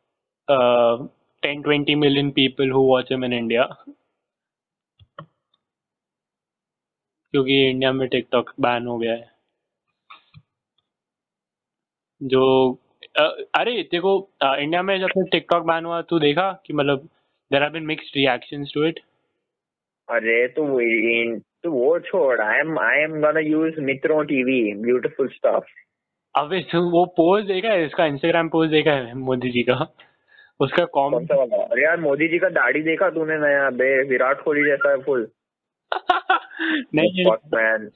ten 1.43 1.63
twenty 1.63 1.95
million 1.97 2.31
people 2.33 2.71
who 2.71 2.83
watch 2.87 3.13
him 3.13 3.25
in 3.25 3.33
India 3.33 3.69
क्योंकि 7.35 7.55
इंडिया 7.71 7.93
में 7.93 8.07
टिकटॉक 8.09 8.53
बैन 8.61 8.87
हो 8.87 8.99
गया 8.99 9.13
है। 9.15 9.31
जो 12.21 12.43
अ, 13.19 13.23
अरे 13.55 13.83
देखो 13.93 14.19
अ, 14.43 14.55
इंडिया 14.57 14.83
में 14.83 14.99
जब 15.01 15.23
टिकटॉक 15.33 15.67
बैन 15.67 15.85
हुआ 15.85 16.01
तू 16.11 16.19
देखा 16.19 16.51
कि 16.67 16.73
मतलब 16.73 17.09
there 17.51 17.63
are 17.63 17.71
been 17.71 17.87
mixed 17.87 18.17
reactions 18.17 18.71
to 18.75 18.85
it 18.85 19.01
अरे 20.09 20.47
तो 20.49 20.65
इन- 21.65 21.75
तो 21.75 21.79
वो 21.81 21.99
छोड़ 21.99 22.41
I 22.41 22.59
am 22.59 22.79
I 22.79 22.99
am 22.99 23.21
gonna 23.21 23.41
use 23.41 23.81
Mitron 23.81 24.25
TV 24.25 24.75
beautiful 24.75 25.29
stuff 25.29 25.65
अबे 26.39 26.61
तू 26.61 26.91
वो 26.91 27.05
पोस्ट 27.07 27.47
देखा 27.49 27.69
है? 27.69 27.87
इसका 27.87 28.07
इंस्टाग्राम 28.07 28.49
पोस्ट 28.49 28.71
देखा 28.71 28.91
है 28.91 29.15
मोदी 29.15 29.51
जी 29.51 29.63
का? 29.63 29.95
उसका 30.61 30.85
कौन 30.85 31.25
सा 31.25 31.35
वाला? 31.35 31.57
अरे 31.57 31.83
यार 31.85 32.01
मोदी 32.01 32.29
जी 32.29 32.39
का 32.39 32.49
दाढ़ी 32.49 32.83
देखा 32.83 33.11
तूने? 33.11 33.37
नया 33.37 33.71
बे 33.71 34.03
विराट 34.05 34.43
कोहली 34.43 34.65
जैसा 34.65 34.91
है 34.91 34.97
फुल 35.03 35.29
नहीं 36.95 37.25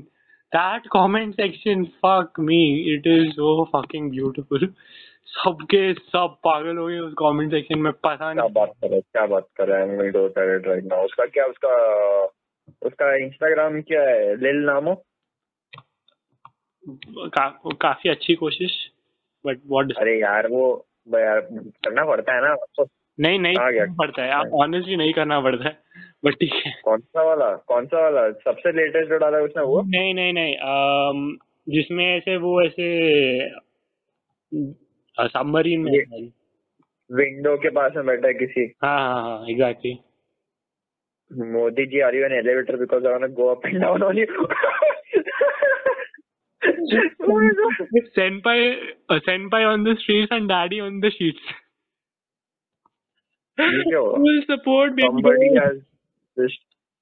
that 0.55 0.85
comment 0.95 1.35
section 1.39 1.85
fuck 2.03 2.39
me. 2.49 2.59
It 2.93 3.07
is 3.13 3.33
so 3.35 3.47
fucking 3.75 4.11
beautiful. 4.11 4.67
सबके 5.27 5.93
सब 5.93 6.37
पागल 6.43 6.77
हो 6.77 6.87
गए 6.87 6.99
उस 6.99 7.13
comment 7.21 7.51
section 7.53 7.77
में 7.77 7.93
पता 7.93 8.33
नहीं। 8.33 8.35
क्या 8.35 8.47
बात 8.47 8.73
कर 8.81 8.89
रहे 8.89 9.01
क्या 9.01 9.25
बात 9.25 9.47
कर 9.55 9.67
रहे 9.67 9.79
हैं 9.81 9.97
मीट 9.97 10.15
होता 10.15 10.41
है 10.41 10.57
राइट 10.57 10.83
नाउ 10.83 11.05
उसका 11.05 11.25
क्या 11.25 11.45
उसका 11.45 11.73
उसका 12.81 13.15
इंस्टाग्राम 13.15 13.81
क्या 13.81 14.01
है? 14.01 14.35
लिल 14.35 14.55
नामो 14.55 15.03
का, 17.09 17.59
काफ़ी 17.81 18.09
अच्छी 18.09 18.35
कोशिश 18.35 18.91
बट 19.45 19.59
व्हाट 19.67 19.91
अरे 19.97 20.21
यार 20.21 20.47
वो 20.47 20.87
यार 21.07 21.39
करना 21.65 22.05
पड़ता 22.05 22.33
है 22.33 22.41
ना 22.41 22.55
तो 22.55 22.83
नहीं 23.19 23.39
नहीं 23.39 23.57
पड़ता 23.99 24.23
है। 24.23 24.31
आप 24.31 24.51
ऑनेस्टली 24.63 24.95
नहीं 24.95 25.13
करना 25.13 25.39
पड़ता 25.41 25.67
है 25.67 25.77
बट 26.25 26.33
ठीक 26.41 26.53
है। 26.65 26.71
कौन 26.83 26.99
सा 26.99 27.23
वाला? 27.23 27.49
कौन 27.67 27.85
सा 27.85 28.01
वाला? 28.01 28.29
सबसे 28.31 28.71
लेटेस्ट 28.77 29.09
जो 29.09 29.17
डाला 29.17 29.37
है 29.37 29.43
उसने 29.43 29.63
वो? 29.63 29.81
नहीं 29.87 30.13
नहीं 30.13 30.33
नहीं 30.33 31.37
जिसमें 31.69 32.05
ऐसे 32.05 32.37
वो 32.37 32.61
ऐसे 32.63 32.87
सबमरीन 35.27 35.81
में 35.81 35.91
विंडो 37.09 37.55
के 37.57 37.69
पास 37.75 37.91
में 37.95 38.05
बैठा 38.05 38.27
है 38.27 38.33
किसी। 38.33 38.65
हाँ 38.83 38.99
हाँ 38.99 39.21
हाँ 39.21 39.45
exactly 39.49 39.93
Modi 41.53 41.85
ji 41.85 41.99
are 41.99 42.15
you 42.15 42.25
an 42.25 42.33
elevator 42.37 42.75
because 42.77 43.05
I 43.07 43.13
want 43.13 43.33
go 43.35 43.47
up 43.53 43.65
and 43.65 43.81
down 43.81 44.03
on 44.03 44.17
you 44.17 44.25
senpai 48.15 48.59
senpai 49.25 49.59
on 49.71 49.83
the 49.87 49.93
streets 50.01 50.31
and 50.37 50.49
daddy 50.51 50.79
on 50.85 50.95
the 51.03 51.11
sheets 51.17 51.43
Video. 53.57 54.15
Who 54.15 54.21
will 54.21 54.41
support 54.49 54.95
baby 54.95 55.07
Somebody 55.07 55.49
has 55.55 55.77
just 56.37 56.57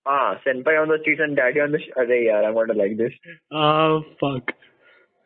ah 0.05 0.39
senpai 0.45 0.79
on 0.81 0.89
the 0.89 0.97
streets 1.01 1.21
and 1.23 1.35
daddy 1.35 1.59
on 1.59 1.71
the. 1.71 1.79
Sh- 1.79 1.91
Array, 1.97 2.29
I'm 2.31 2.53
gonna 2.53 2.73
like 2.73 2.97
this. 2.97 3.11
Ah, 3.51 3.99
fuck. 4.19 4.51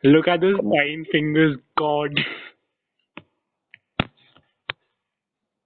Look 0.02 0.28
at 0.28 0.40
those 0.40 0.56
Come 0.56 0.68
on. 0.68 0.78
fine 0.78 1.04
fingers, 1.12 1.56
God. 1.76 2.18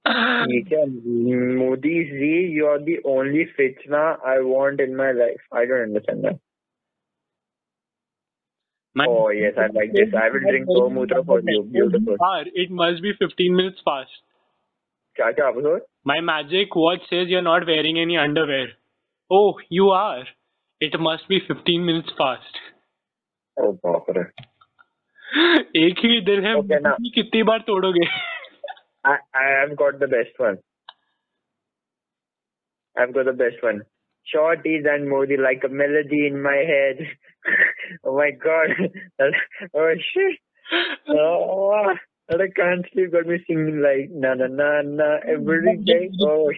Modi 0.06 2.10
Z, 2.10 2.50
you 2.52 2.66
are 2.66 2.78
the 2.78 2.98
only 3.04 3.46
fitna 3.58 4.18
I 4.24 4.40
want 4.40 4.80
in 4.80 4.94
my 4.96 5.12
life. 5.12 5.40
I 5.52 5.64
don't 5.64 5.82
understand 5.82 6.24
that. 6.24 6.38
Oh 9.08 9.30
yes, 9.30 9.54
I 9.56 9.66
like 9.72 9.92
this. 9.92 10.08
I 10.14 10.28
will 10.30 10.40
drink 10.40 10.68
Gomutra 10.76 11.24
for 11.24 11.40
you. 11.40 11.62
Beautiful. 11.64 12.16
Ah, 12.20 12.42
it 12.54 12.70
must 12.70 13.02
be 13.02 13.12
15 13.18 13.56
minutes 13.56 13.78
fast. 13.84 14.10
क्या 15.15 15.31
क्या 15.37 15.47
आप 15.47 15.53
बोल 15.53 15.79
My 16.09 16.19
magic 16.27 16.75
watch 16.81 17.07
says 17.11 17.31
you're 17.31 17.45
not 17.47 17.65
wearing 17.69 17.97
any 18.03 18.17
underwear. 18.25 18.67
Oh, 19.37 19.59
you 19.77 19.89
are. 19.95 20.23
It 20.87 20.95
must 21.07 21.27
be 21.31 21.39
15 21.47 21.85
minutes 21.89 22.13
fast. 22.21 22.59
ओ 23.61 23.71
बाप 23.85 24.05
रे 24.17 24.23
एक 25.87 25.99
ही 26.05 26.19
दिन 26.29 26.45
है 26.45 26.53
Okay, 26.59 26.79
now- 26.85 26.95
कितनी 27.15 27.43
बार 27.51 27.59
तोड़ोगे 27.67 28.07
I 29.09 29.15
I 29.41 29.45
have 29.55 29.75
got 29.81 29.99
the 30.03 30.07
best 30.13 30.39
one. 30.45 30.57
I've 32.95 33.13
got 33.17 33.25
the 33.31 33.33
best 33.41 33.61
one. 33.65 33.81
Shorties 34.31 34.87
and 34.93 35.09
Modi 35.09 35.37
like 35.37 35.63
a 35.67 35.69
melody 35.81 36.19
in 36.29 36.41
my 36.47 36.55
head. 36.71 37.03
oh 38.05 38.15
my 38.17 38.29
god. 38.45 38.73
oh 39.73 39.93
shit. 40.07 40.39
Oh, 41.09 41.95
and 42.28 42.42
I 42.42 42.48
can't 42.48 42.86
sleep. 42.92 43.12
Got 43.12 43.26
me 43.26 43.38
like 43.86 44.10
na 44.12 44.34
na 44.34 44.46
na 44.46 44.82
na 44.82 45.18
every 45.26 45.76
day. 45.84 46.10
Oh. 46.22 46.50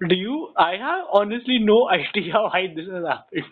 Do 0.00 0.14
you? 0.14 0.48
I 0.56 0.76
have 0.76 1.06
honestly 1.12 1.58
no 1.58 1.88
idea 1.88 2.34
why 2.34 2.66
this 2.74 2.86
is 2.86 3.06
happening. 3.06 3.50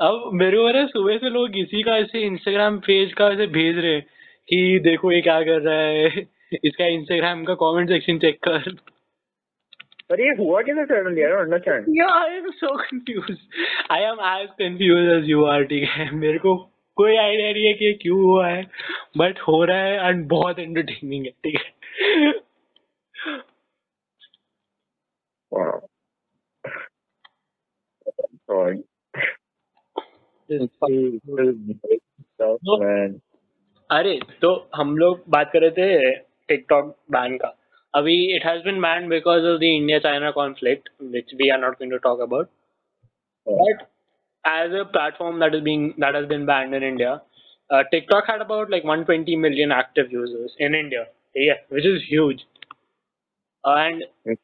अब 0.00 0.30
मेरे 0.40 0.56
को 0.56 0.86
सुबह 0.88 1.16
से 1.18 1.30
लोग 1.30 1.56
इसी 1.58 1.82
का 1.82 1.96
ऐसे 1.98 2.20
Instagram 2.26 2.78
page 2.80 3.12
का 3.20 3.28
ऐसे 3.32 3.46
भेज 3.56 3.78
रहे 3.78 4.00
कि 4.48 4.78
देखो 4.84 5.10
ये 5.12 5.20
क्या 5.22 5.40
कर 5.48 5.60
रहा 5.62 5.78
है 5.78 6.22
इसका 6.64 6.86
इंस्टाग्राम 6.98 7.42
का 7.44 7.54
कमेंट 7.62 7.88
सेक्शन 7.88 8.18
चेक 8.24 8.38
कर 8.48 8.70
अरे 10.12 10.30
व्हाट 10.40 10.68
इज़ 10.68 10.78
द 10.78 10.84
चैनल 10.92 11.18
यार 11.18 11.32
आई 11.32 11.36
डोंट 11.36 11.44
अंडरस्टैंड 11.44 11.96
यार 11.98 12.10
I 12.18 12.36
am 12.36 12.50
so 12.60 12.76
confuse 12.82 13.36
I 13.90 14.02
am 14.02 14.20
as 14.30 14.48
confuse 14.62 15.08
as 15.16 15.28
you 15.30 15.44
are 15.54 15.64
ठीक 15.72 15.88
है 15.96 16.10
मेरे 16.16 16.38
को 16.38 16.54
कोई 16.96 17.16
आइडिया 17.16 17.52
नहीं 17.52 17.66
है 17.66 17.72
कि 17.74 17.92
क्यों 18.02 18.22
हुआ 18.22 18.48
है 18.48 18.62
बट 19.16 19.40
हो 19.40 19.64
रहा 19.64 19.76
है 19.76 20.08
एंड 20.08 20.28
बहुत 20.28 20.58
एंटरटेनिंग 20.58 21.24
है 21.24 21.30
ठीक 21.30 21.56
है? 21.56 21.72
man. 32.78 33.20
अरे 33.90 34.20
तो 34.42 34.70
हम 34.74 34.96
लोग 34.98 35.24
बात 35.28 35.50
कर 35.52 35.60
रहे 35.60 35.70
थे 35.70 36.16
टिकटॉक 36.48 36.96
बैन 37.10 37.36
का। 37.36 37.56
अभी 37.94 38.14
it 38.36 38.44
has 38.44 38.62
been 38.64 38.80
ban 38.82 39.08
because 39.08 39.44
of 39.44 39.60
the 39.60 39.62
India 39.62 39.98
China 39.98 40.30
conflict 40.30 40.88
which 41.02 41.34
we 41.34 41.48
are 41.48 41.58
not 41.58 41.72
going 41.72 41.92
to 41.92 41.98
talk 41.98 42.20
about 42.20 42.48
But 43.46 43.91
as 44.45 44.71
a 44.71 44.85
platform 44.85 45.39
that 45.39 45.55
is 45.55 45.61
being 45.61 45.93
that 45.97 46.15
has 46.15 46.25
been 46.27 46.45
banned 46.45 46.73
in 46.73 46.83
India, 46.83 47.21
uh, 47.69 47.83
TikTok 47.91 48.27
had 48.27 48.41
about 48.41 48.69
like 48.69 48.83
120 48.83 49.35
million 49.35 49.71
active 49.71 50.11
users 50.11 50.55
in 50.59 50.75
India. 50.75 51.07
Yeah, 51.35 51.59
which 51.69 51.85
is 51.85 52.03
huge. 52.03 52.45
And 53.63 54.03
Hmm. 54.25 54.37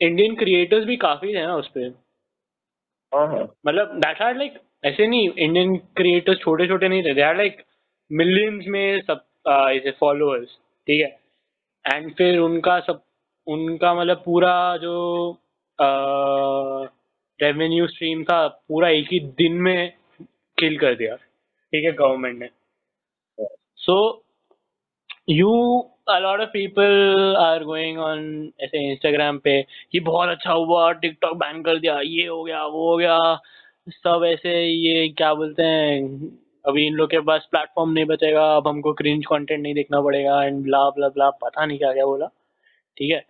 Indian 0.00 0.36
creators 0.36 0.84
भी 0.86 0.96
काफी 0.96 1.32
हैं 1.32 1.46
ना 1.46 1.56
उस 1.56 1.68
पे 1.68 1.90
Uh-huh. 3.12 3.46
मतलब 3.66 4.00
that 4.02 4.16
had 4.16 4.36
like 4.36 4.56
ऐसे 4.84 5.06
नहीं 5.06 5.28
Indian 5.44 5.76
creators 5.96 6.38
छोटे 6.38 6.66
छोटे 6.68 6.88
नहीं 6.88 7.02
थे 7.02 7.14
दे 7.14 7.22
आर 7.22 7.36
लाइक 7.36 7.62
मिलियंस 8.10 8.64
में 8.68 9.00
सब 9.00 9.24
uh, 9.48 9.68
ऐसे 9.70 9.90
फॉलोअर्स 10.00 10.48
ठीक 10.86 11.00
है 11.00 11.94
एंड 11.94 12.14
फिर 12.14 12.38
उनका 12.38 12.78
सब 12.80 13.02
उनका 13.46 13.94
मतलब 13.94 14.22
पूरा 14.24 14.54
जो 14.76 14.96
रेवेन्यू 17.41 17.87
स्ट्रीम 17.87 18.23
था 18.23 18.47
पूरा 18.47 18.89
एक 18.89 19.07
ही 19.11 19.19
दिन 19.37 19.53
में 19.61 19.93
किल 20.57 20.77
कर 20.79 20.95
दिया। 20.95 21.15
ठीक 21.15 21.83
है 21.85 21.91
गवर्नमेंट 21.93 22.39
ने। 22.39 22.49
So 23.77 23.95
you 25.29 25.51
a lot 26.09 26.41
of 26.41 26.51
people 26.51 27.35
are 27.39 27.63
going 27.65 27.97
on 28.03 28.21
ऐसे 28.61 28.79
इंस्टाग्राम 28.91 29.37
पे 29.39 29.61
कि 29.91 29.99
बहुत 29.99 30.29
अच्छा 30.29 30.51
हुआ 30.51 30.91
टिकटॉक 30.93 31.35
बैन 31.37 31.61
कर 31.63 31.79
दिया, 31.79 31.99
ये 32.01 32.25
हो 32.27 32.43
गया, 32.43 32.65
वो 32.65 32.89
हो 32.89 32.97
गया। 32.97 33.17
सब 33.87 34.23
ऐसे 34.25 34.53
ये 34.63 35.07
क्या 35.17 35.33
बोलते 35.33 35.63
हैं, 35.63 36.01
अभी 36.65 36.85
इन 36.87 36.93
लोग 36.93 37.09
के 37.09 37.19
पास 37.27 37.47
प्लेटफॉर्म 37.51 37.91
नहीं 37.91 38.05
बचेगा, 38.05 38.45
अब 38.55 38.67
हमको 38.67 38.93
क्रिंज 38.93 39.25
कंटेंट 39.25 39.61
नहीं 39.61 39.73
देखना 39.73 40.01
पड़ेगा 40.01 40.43
एंड 40.43 40.61
ब्ला 40.63 40.89
ब्ला 40.89 41.09
ब्ला 41.09 41.29
पता 41.43 41.65
नहीं 41.65 41.77
क्या 41.77 41.93
क्या 41.93 42.05
बोला। 42.05 42.27
ठीक 42.97 43.11
है। 43.11 43.23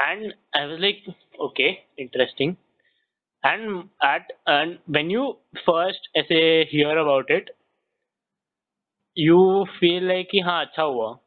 And 0.00 0.32
I 0.56 0.66
was 0.66 0.80
like 0.80 1.04
okay 1.40 1.68
interesting 1.98 2.54
and 3.46 3.82
at 4.04 4.32
and 4.48 4.78
when 4.90 5.10
you 5.10 5.30
first 5.58 6.10
ऐसे 6.16 6.38
hear 6.72 6.96
about 6.98 7.30
it 7.30 7.50
you 9.16 9.42
feel 9.80 10.06
like 10.08 10.28
कि 10.30 10.40
हाँ 10.40 10.60
अच्छा 10.64 10.82
हुआ 10.82 11.18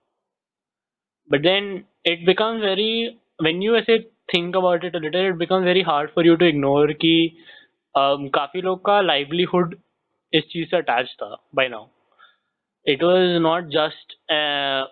but 1.30 1.42
then 1.42 1.86
it 2.06 2.26
becomes 2.26 2.62
very 2.62 3.20
when 3.40 3.62
you 3.62 3.76
ऐसे 3.76 3.98
think 4.32 4.56
about 4.56 4.84
it 4.84 4.96
a 4.96 5.00
little 5.00 5.30
it 5.30 5.38
becomes 5.38 5.66
very 5.66 5.82
hard 5.82 6.12
for 6.14 6.24
you 6.24 6.38
to 6.38 6.46
ignore 6.46 6.88
कि 6.94 7.14
um, 7.96 8.30
काफ़ी 8.36 8.62
लोग 8.62 8.80
का 8.86 9.00
livelihood 9.02 9.76
इस 10.34 10.44
चीज़ 10.52 10.70
से 10.70 10.82
attached 10.82 11.16
था 11.22 11.36
by 11.60 11.68
now 11.68 11.84
it 12.86 13.04
was 13.04 13.42
not 13.42 13.70
just 13.70 14.16
a, 14.30 14.42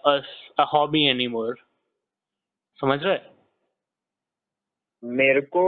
a, 0.06 0.16
a 0.60 0.66
hobby 0.66 1.06
anymore 1.10 1.56
समझ 2.80 3.00
रहे 3.04 3.18
मेरे 5.04 5.42
को 5.56 5.64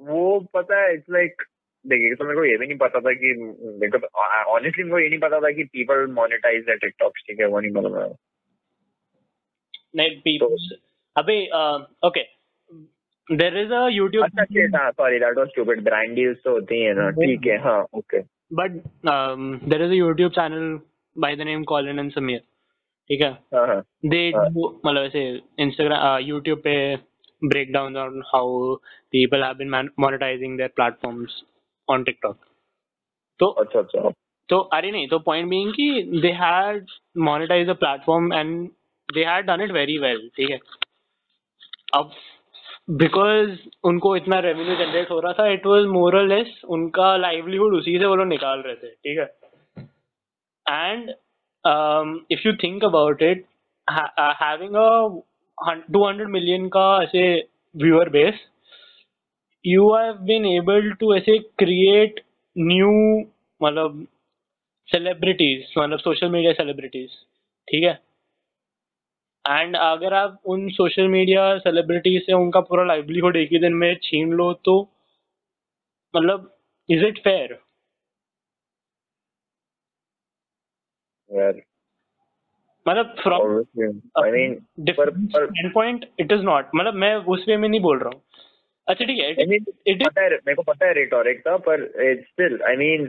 वो 0.00 0.40
पता 0.54 0.82
है 0.82 0.94
इट्स 0.94 1.06
लाइक 1.10 1.42
देखिए 1.86 2.14
तो 2.14 2.24
मेरे 2.24 2.36
को 2.36 2.44
ये 2.44 2.56
भी 2.56 2.66
नहीं 2.66 2.78
पता 2.78 3.00
था 3.00 3.12
कि 3.12 3.34
मेरे 3.80 3.98
को 3.98 4.06
ऑनेस्टली 4.52 4.84
मेरे 4.84 4.90
को 4.90 4.98
ये 4.98 5.08
नहीं 5.08 5.18
पता 5.18 5.40
था 5.40 5.50
कि 5.50 5.64
पीपल 5.64 6.06
मोनेटाइज 6.06 6.64
द 6.64 6.70
टिकटॉक 6.70 7.12
ठीक 7.16 7.40
है 7.40 7.46
वो 7.46 7.60
नहीं 7.60 7.72
पता 7.72 7.90
था। 7.90 8.14
नहीं 9.96 10.10
people 10.20 10.58
अबे 11.16 11.46
okay 12.06 12.40
there 13.38 13.56
is 13.56 13.70
a 13.70 13.80
YouTube 13.98 14.24
अच्छा 14.24 14.42
shit 14.42 14.76
हाँ 14.76 14.90
sorry 14.90 15.18
that 15.18 15.38
was 15.38 15.48
stupid 15.48 15.84
brand 15.84 16.14
deals 16.14 16.38
तो 16.44 16.50
होती 16.50 16.80
है 16.80 16.94
ना 16.94 17.10
ठीक 17.10 17.46
है 17.46 17.58
हाँ 17.58 17.86
okay 17.94 18.20
um, 18.20 19.58
there 19.68 19.82
is 19.82 19.90
a 19.90 20.00
YouTube 20.00 20.34
channel 20.34 20.78
by 21.16 21.34
the 21.34 21.44
name 21.44 21.64
Colin 21.64 21.98
and 21.98 22.14
Samir 22.18 22.40
ठीक 23.10 23.20
है? 23.20 23.32
दे. 24.06 24.28
मतलब 24.88 25.02
ऐसे 25.02 25.40
इंस्टाग्राम 25.58 26.22
यूट्यूब 26.22 26.58
पे 26.58 26.96
breakdowns 27.42 27.96
on 27.96 28.22
how 28.32 28.78
people 29.12 29.42
have 29.42 29.58
been 29.58 29.70
monetizing 29.98 30.56
their 30.56 30.68
platforms 30.70 31.42
on 31.88 32.04
TikTok. 32.04 32.36
तो 33.40 33.46
अच्छा 33.62 33.78
अच्छा। 33.78 34.10
तो 34.48 34.58
अरे 34.76 34.90
नहीं 34.90 35.08
तो 35.08 35.18
पॉइंट 35.26 35.48
बीइंग 35.50 35.72
कि 35.74 36.20
they 36.22 36.30
had 36.40 36.86
monetize 37.28 37.68
the 37.68 37.76
platform 37.80 38.32
and 38.32 38.68
they 39.08 39.24
had 39.24 39.46
done 39.46 39.60
it 39.60 39.70
very 39.72 39.98
well 39.98 40.28
ठीक 40.36 40.50
है? 40.50 40.58
अब 41.94 42.10
बिकॉज़ 42.98 43.50
उनको 43.88 44.14
इतना 44.16 44.38
रेवेन्यू 44.40 44.76
जनरेट 44.76 45.10
हो 45.10 45.18
रहा 45.20 45.32
था 45.38 45.46
इट 45.52 45.66
वाज 45.66 45.84
मोर 45.96 46.16
और 46.16 46.26
लेस 46.28 46.60
उनका 46.76 47.16
लाइवलीहुड 47.16 47.74
उसी 47.74 47.98
से 47.98 48.06
वो 48.06 48.14
लोग 48.16 48.26
निकाल 48.26 48.62
रहे 48.66 48.74
थे 48.76 48.90
ठीक 48.90 49.18
है? 49.18 49.26
And 50.66 51.10
if 52.32 52.46
you 52.46 52.52
think 52.62 52.84
about 52.84 53.22
it 53.22 53.44
having 54.42 54.76
a 55.60 55.74
200 55.92 56.28
million 56.30 56.68
का 56.68 56.84
ऐसे 57.02 57.22
viewer 57.74 58.08
base 58.10 58.40
you 59.64 59.90
have 59.94 60.14
been 60.26 60.46
able 60.46 60.90
to 61.00 61.14
ऐसे 61.14 61.38
क्रिएट 61.58 62.20
न्यू 62.56 62.90
मतलब 63.60 64.06
सेलिब्रिटीज 64.88 65.72
मतलब 65.78 65.98
सोशल 65.98 66.30
मीडिया 66.30 66.52
सेलिब्रिटीज 66.52 67.10
ठीक 67.68 67.84
है? 67.84 67.98
एंड 69.44 69.76
अगर 69.76 70.14
आप 70.14 70.40
उन 70.46 70.68
सोशल 70.70 71.08
मीडिया 71.08 71.42
सेलिब्रिटीज 71.58 72.22
से 72.26 72.32
उनका 72.32 72.60
पूरा 72.70 72.84
लाइवलीहुड 72.84 73.36
एक 73.36 73.52
ही 73.52 73.58
दिन 73.58 73.74
में 73.74 73.94
छीन 74.02 74.32
लो 74.40 74.52
तो 74.64 74.80
मतलब 76.14 76.50
इज़ 76.88 77.04
इट 77.06 77.18
फेयर 77.24 77.58
यार 81.30 81.60
मतलब 82.88 83.14
फ्रॉम 83.22 83.40
mean 84.34 84.54
पर 84.98 85.10
पर 85.34 85.68
पॉइंट 85.74 86.04
इट 86.20 86.32
इज़ 86.32 86.42
नॉट 86.42 86.70
मतलब 86.74 86.94
मैं 87.04 87.14
उस 87.34 87.44
वे 87.48 87.56
में 87.56 87.68
नहीं 87.68 87.80
बोल 87.80 87.98
रहा 87.98 88.10
हूँ। 88.14 88.22
अच्छा 88.88 89.04
ठीक 89.04 89.18
है 89.18 89.30
इट 89.30 89.72
इज़ 89.86 90.04
पता 90.04 90.22
है 90.22 90.30
मेरे 90.30 90.54
को 90.54 90.62
पता 90.62 90.86
है 90.86 90.92
रेटोरिक 90.94 91.40
था 91.40 91.56
पर 91.68 91.86
स्टिल 92.20 92.58
आई 92.68 92.76
मीन 92.76 93.02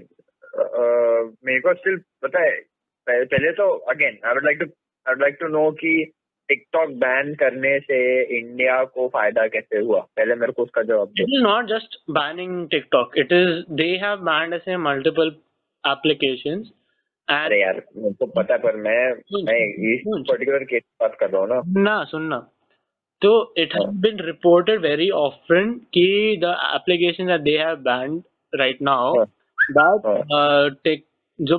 मेरे 1.46 1.60
को 1.60 1.74
स्टिल 1.74 1.98
पता 2.24 2.42
है 2.42 2.60
पहले 3.08 3.52
तो 3.52 3.70
again 3.94 4.18
I 4.26 4.34
would 4.34 4.46
like 4.46 4.60
to 4.60 4.66
I 4.66 5.14
would 5.14 5.22
like 5.22 5.38
to 5.42 5.48
know 5.48 5.70
कि 5.72 6.12
टिकटॉक 6.50 6.90
बैन 7.02 7.34
करने 7.36 7.80
से 7.80 7.98
इंडिया 8.38 8.84
को 8.84 9.08
फ़ायदा 9.08 9.48
कैसे 9.48 9.80
हुआ? 9.80 10.00
पहले 10.18 10.36
मेरे 10.36 10.52
को 10.52 10.64
उसका 10.64 10.82
जवाब 10.82 11.08
दो। 11.08 11.24
It 11.24 11.30
is 11.38 11.44
not 11.46 11.70
just 11.70 11.98
banning 12.18 12.56
TikTok. 12.74 13.18
It 13.24 13.32
is 13.32 13.50
they 13.82 13.92
have 14.04 14.26
banned 14.30 14.60
say 14.66 14.76
multiple 14.76 15.32
applications. 15.84 16.68
and 16.68 16.81
अरे 17.32 17.60
यार 17.62 17.80
तो 18.20 18.26
पता 18.28 18.58
पर 18.64 18.76
मैं 18.78 19.00
मैं 19.46 19.60
इस 19.94 20.02
पर्टिकुलर 20.08 20.64
केस 20.64 20.84
बात 21.02 21.16
कर 21.20 21.30
रहा 21.30 21.42
हूँ 21.42 21.50
ना। 21.50 21.62
ना 21.82 22.04
सुन 22.06 22.40
तो 23.22 23.32
it 23.58 23.76
has 23.76 23.96
been 24.02 24.20
reported 24.26 24.82
very 24.82 25.10
often 25.18 25.74
कि 25.94 26.06
the 26.44 26.56
application 26.76 27.28
that 27.28 27.42
they 27.42 27.58
have 27.58 27.76
banned 27.88 28.22
right 28.54 28.82
now 28.82 29.24
that 29.78 30.78
tech 30.84 31.06
जो 31.40 31.58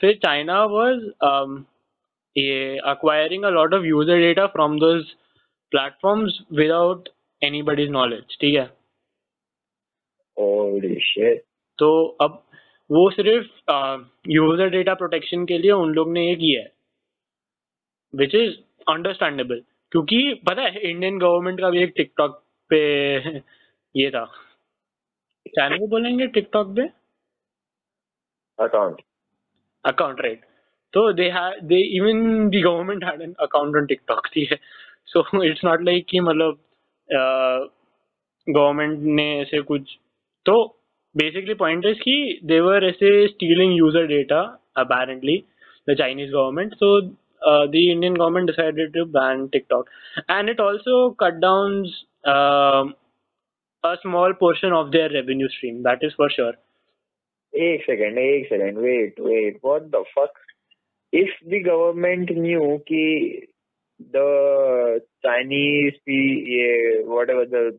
फिर 0.00 0.14
चाइना 0.24 0.64
वाज 0.74 0.98
ये 2.36 2.78
acquiring 2.86 3.44
a 3.44 3.50
lot 3.50 3.74
of 3.74 3.84
user 3.86 4.18
data 4.18 4.46
from 4.54 4.78
those 4.78 5.14
platforms 5.72 6.40
without 6.54 7.08
anybody's 7.42 7.90
knowledge 7.90 8.36
ठीक 8.40 8.54
है? 8.54 8.68
ओह 10.36 10.80
शिट 11.04 11.42
तो 11.78 11.88
अब 12.20 12.42
वो 12.90 13.08
सिर्फ़ 13.10 13.46
यूज़र 14.30 14.68
डेटा 14.70 14.94
प्रोटेक्शन 14.94 15.44
के 15.46 15.58
लिए 15.58 15.70
उन 15.72 15.92
लोग 15.94 16.12
ने 16.12 16.26
ये 16.28 16.34
किया 16.36 16.62
है 16.62 16.72
विच 18.14 18.34
इज़ 18.34 18.54
अंडरस्टैंडेबल 18.88 19.62
क्योंकि 19.92 20.18
पता 20.46 20.62
है 20.62 20.90
इंडियन 20.90 21.18
गवर्नमेंट 21.18 21.60
का 21.60 21.70
भी 21.70 21.82
एक 21.82 21.92
टिकटॉक 21.96 22.42
पे 22.70 22.78
ये 23.94 24.10
था। 24.10 24.24
चैनल 25.46 25.78
को 25.78 25.86
बोलेंगे 25.88 26.26
टिकटॉक 26.28 26.74
पे? 26.76 26.82
अकाउंट 28.58 29.00
अकाउंट 29.84 30.20
राइट 30.20 30.44
तो 30.94 31.12
they 31.12 31.30
they 31.68 31.80
even 31.96 32.48
the 32.50 32.62
government 32.64 33.04
had 33.04 33.22
an 33.22 33.34
account 33.40 33.76
on 33.76 33.86
TikTok 33.86 34.26
ठीक 34.34 34.52
है। 34.52 34.58
सो 35.06 35.42
इट्स 35.44 35.64
नॉट 35.64 35.82
लाइक 35.82 36.06
कि 36.10 36.20
मतलब 36.20 36.58
गवर्नमेंट 38.46 38.98
ने 39.16 39.26
ऐसे 39.40 39.60
कुछ 39.62 39.98
तो 40.46 40.56
basically 41.16 41.54
point 41.54 41.84
is 41.84 41.98
key 42.04 42.40
they 42.44 42.60
were 42.60 42.80
say, 43.00 43.28
stealing 43.34 43.72
user 43.72 44.06
data 44.06 44.58
apparently 44.76 45.46
the 45.86 45.94
chinese 45.94 46.32
government 46.32 46.74
so 46.78 46.98
uh, 47.46 47.66
the 47.70 47.90
indian 47.92 48.14
government 48.14 48.48
decided 48.48 48.92
to 48.94 49.04
ban 49.06 49.48
tiktok 49.52 49.86
and 50.28 50.48
it 50.48 50.60
also 50.60 51.16
cut 51.18 51.40
down 51.40 51.86
uh, 52.26 52.84
a 53.84 53.96
small 54.02 54.34
portion 54.34 54.72
of 54.72 54.92
their 54.92 55.10
revenue 55.10 55.48
stream 55.48 55.82
that 55.82 55.98
is 56.02 56.12
for 56.16 56.30
sure 56.30 56.54
Eight 57.54 57.82
second, 57.86 58.18
eight 58.18 58.46
second. 58.50 58.78
Wait, 58.78 59.14
wait. 59.18 59.56
What 59.62 59.90
the 59.90 60.04
fuck? 60.14 60.30
If 61.12 61.30
the 61.46 61.62
government 61.62 62.30
knew 62.30 62.82
that 62.88 63.46
the 64.12 65.00
Chinese, 65.24 65.94
whatever 67.06 67.46
the 67.46 67.78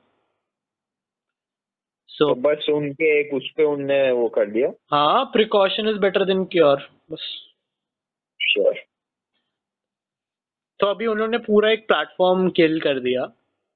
stealing 2.21 2.43
data 2.43 2.55
so 2.55 2.55
तो 2.55 2.55
बस 2.55 2.65
उनके 2.69 3.19
एक 3.19 3.33
उस 3.33 3.51
पे 3.57 3.63
उनने 3.63 4.11
वो 4.11 4.29
कर 4.29 4.45
दिया। 4.45 4.69
हाँ 4.91 5.31
precaution 5.35 5.87
is 5.93 5.97
better 5.97 6.25
than 6.25 6.45
cure 6.55 6.79
बस। 7.11 7.51
श्योर 8.39 8.73
तो 10.79 10.87
अभी 10.87 11.05
उन्होंने 11.05 11.37
पूरा 11.37 11.71
एक 11.71 11.87
प्लेटफॉर्म 11.87 12.49
किल 12.49 12.79
कर 12.79 12.99
दिया 12.99 13.25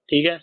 ठीक 0.10 0.26
है? 0.26 0.42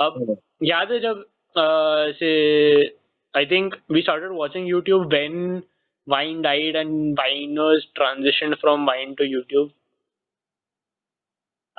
अब 0.00 0.36
याद 0.64 0.92
है 0.92 1.00
जब 1.00 1.24
ऐसे 1.56 2.96
I 3.36 3.46
think 3.46 3.74
we 3.90 4.02
started 4.02 4.30
watching 4.30 4.68
YouTube 4.68 5.06
when 5.06 5.62
Vine 6.08 6.42
died 6.42 6.76
and 6.76 7.18
Viners 7.18 7.88
transition 7.94 8.54
from 8.54 8.86
Vine 8.86 9.14
to 9.14 9.24
YouTube 9.24 9.70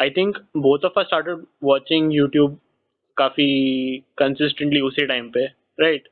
I 0.02 0.10
think 0.10 0.38
both 0.58 0.86
of 0.86 1.00
us 1.00 1.06
started 1.06 1.46
watching 1.64 2.14
YouTube 2.16 2.60
काफ़ी 3.18 3.48
कंसिस्टेंटली 4.18 4.80
उसी 4.82 5.06
टाइम 5.06 5.30
पे 5.30 5.46
right 5.80 6.08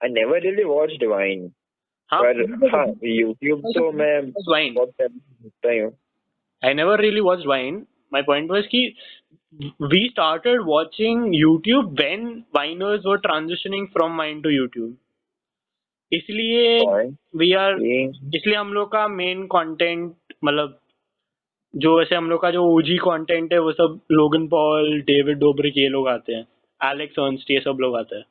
I 0.00 0.10
never 0.10 0.40
really 0.40 0.64
watch 0.64 0.90
Divine 1.00 1.48
पर 2.10 2.40
YouTube 3.04 3.60
तो 3.68 3.90
मैं 3.92 4.14
I 6.62 6.74
never 6.74 7.00
really 7.00 7.20
watch 7.20 7.38
Divine 7.38 7.86
my 8.12 8.22
point 8.22 8.50
was 8.50 8.66
की 8.66 8.86
we 9.60 10.06
started 10.08 10.60
watching 10.60 11.34
YouTube 11.34 11.90
when 12.00 12.26
Viners 12.56 13.06
were 13.06 13.18
transitioning 13.18 13.86
from 13.86 14.16
Vine 14.16 14.40
to 14.42 14.50
YouTube 14.50 14.96
इसलिए 16.12 16.78
we 17.36 17.52
are 17.52 17.82
इसलिए 18.34 18.54
हम 18.54 18.72
लोग 18.72 18.92
का 18.92 19.06
मेन 19.08 19.46
कॉन्टेंट 19.46 20.34
मतलब 20.44 20.80
जो 21.74 21.96
वैसे 21.98 22.14
हम 22.14 22.28
लोग 22.30 22.40
का 22.42 22.50
जो 22.50 22.64
ओजी 22.74 22.96
कंटेंट 22.96 23.52
है 23.52 23.58
वो 23.58 23.72
सब 23.72 23.98
लोगन 24.12 24.46
पॉल 24.48 25.00
डेविड 25.02 25.38
डोब्रिक 25.38 25.76
ये 25.76 25.88
लोग 25.88 26.08
आते 26.08 26.34
हैं। 26.34 26.46
एलेक्स 26.80 27.18
अर्नस्ट 27.18 27.50
ये 27.50 27.60
सब 27.60 27.78
लोग 27.80 27.96
आते 27.96 28.16
हैं। 28.16 28.24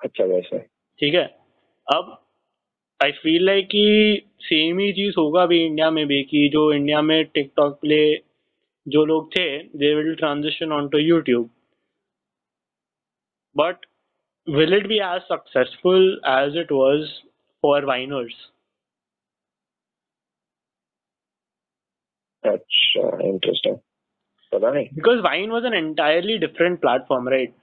अच्छा 0.00 0.24
वैसे। 0.24 0.58
ठीक 0.58 1.14
है? 1.14 1.24
अब 1.86 2.16
आई 3.00 3.12
फील 3.12 3.44
लाइक 3.44 3.66
कि 3.66 4.22
सेम 4.40 4.78
ही 4.78 4.92
चीज़ 4.92 5.14
होगा 5.18 5.44
भी 5.46 5.64
इंडिया 5.64 5.90
में 5.90 6.06
भी 6.06 6.22
कि 6.22 6.48
जो 6.52 6.72
इंडिया 6.72 7.02
में 7.02 7.24
टिकटॉक 7.24 7.78
प्ले 7.80 8.00
जो 8.86 9.04
लोग 9.04 9.30
थे 9.32 9.46
they 9.78 9.94
will 9.94 10.14
transition 10.14 10.72
on 10.72 10.88
to 10.88 10.98
YouTube 10.98 11.50
but 13.56 13.86
will 14.48 14.74
it 14.74 14.86
be 14.86 14.98
as 15.06 15.20
successful 15.22 16.20
as 16.28 16.56
it 16.56 16.72
was 16.72 17.10
for 17.62 17.84
Viners 17.84 18.34
अच्छा 22.52 23.08
इंटरेस्टिंग 23.28 23.76
पता 24.54 24.70
नहीं 24.72 24.86
because 24.98 25.22
Vine 25.24 25.52
was 25.52 25.64
an 25.64 25.74
entirely 25.74 26.38
different 26.44 26.80
platform, 26.84 27.28
right? 27.28 27.54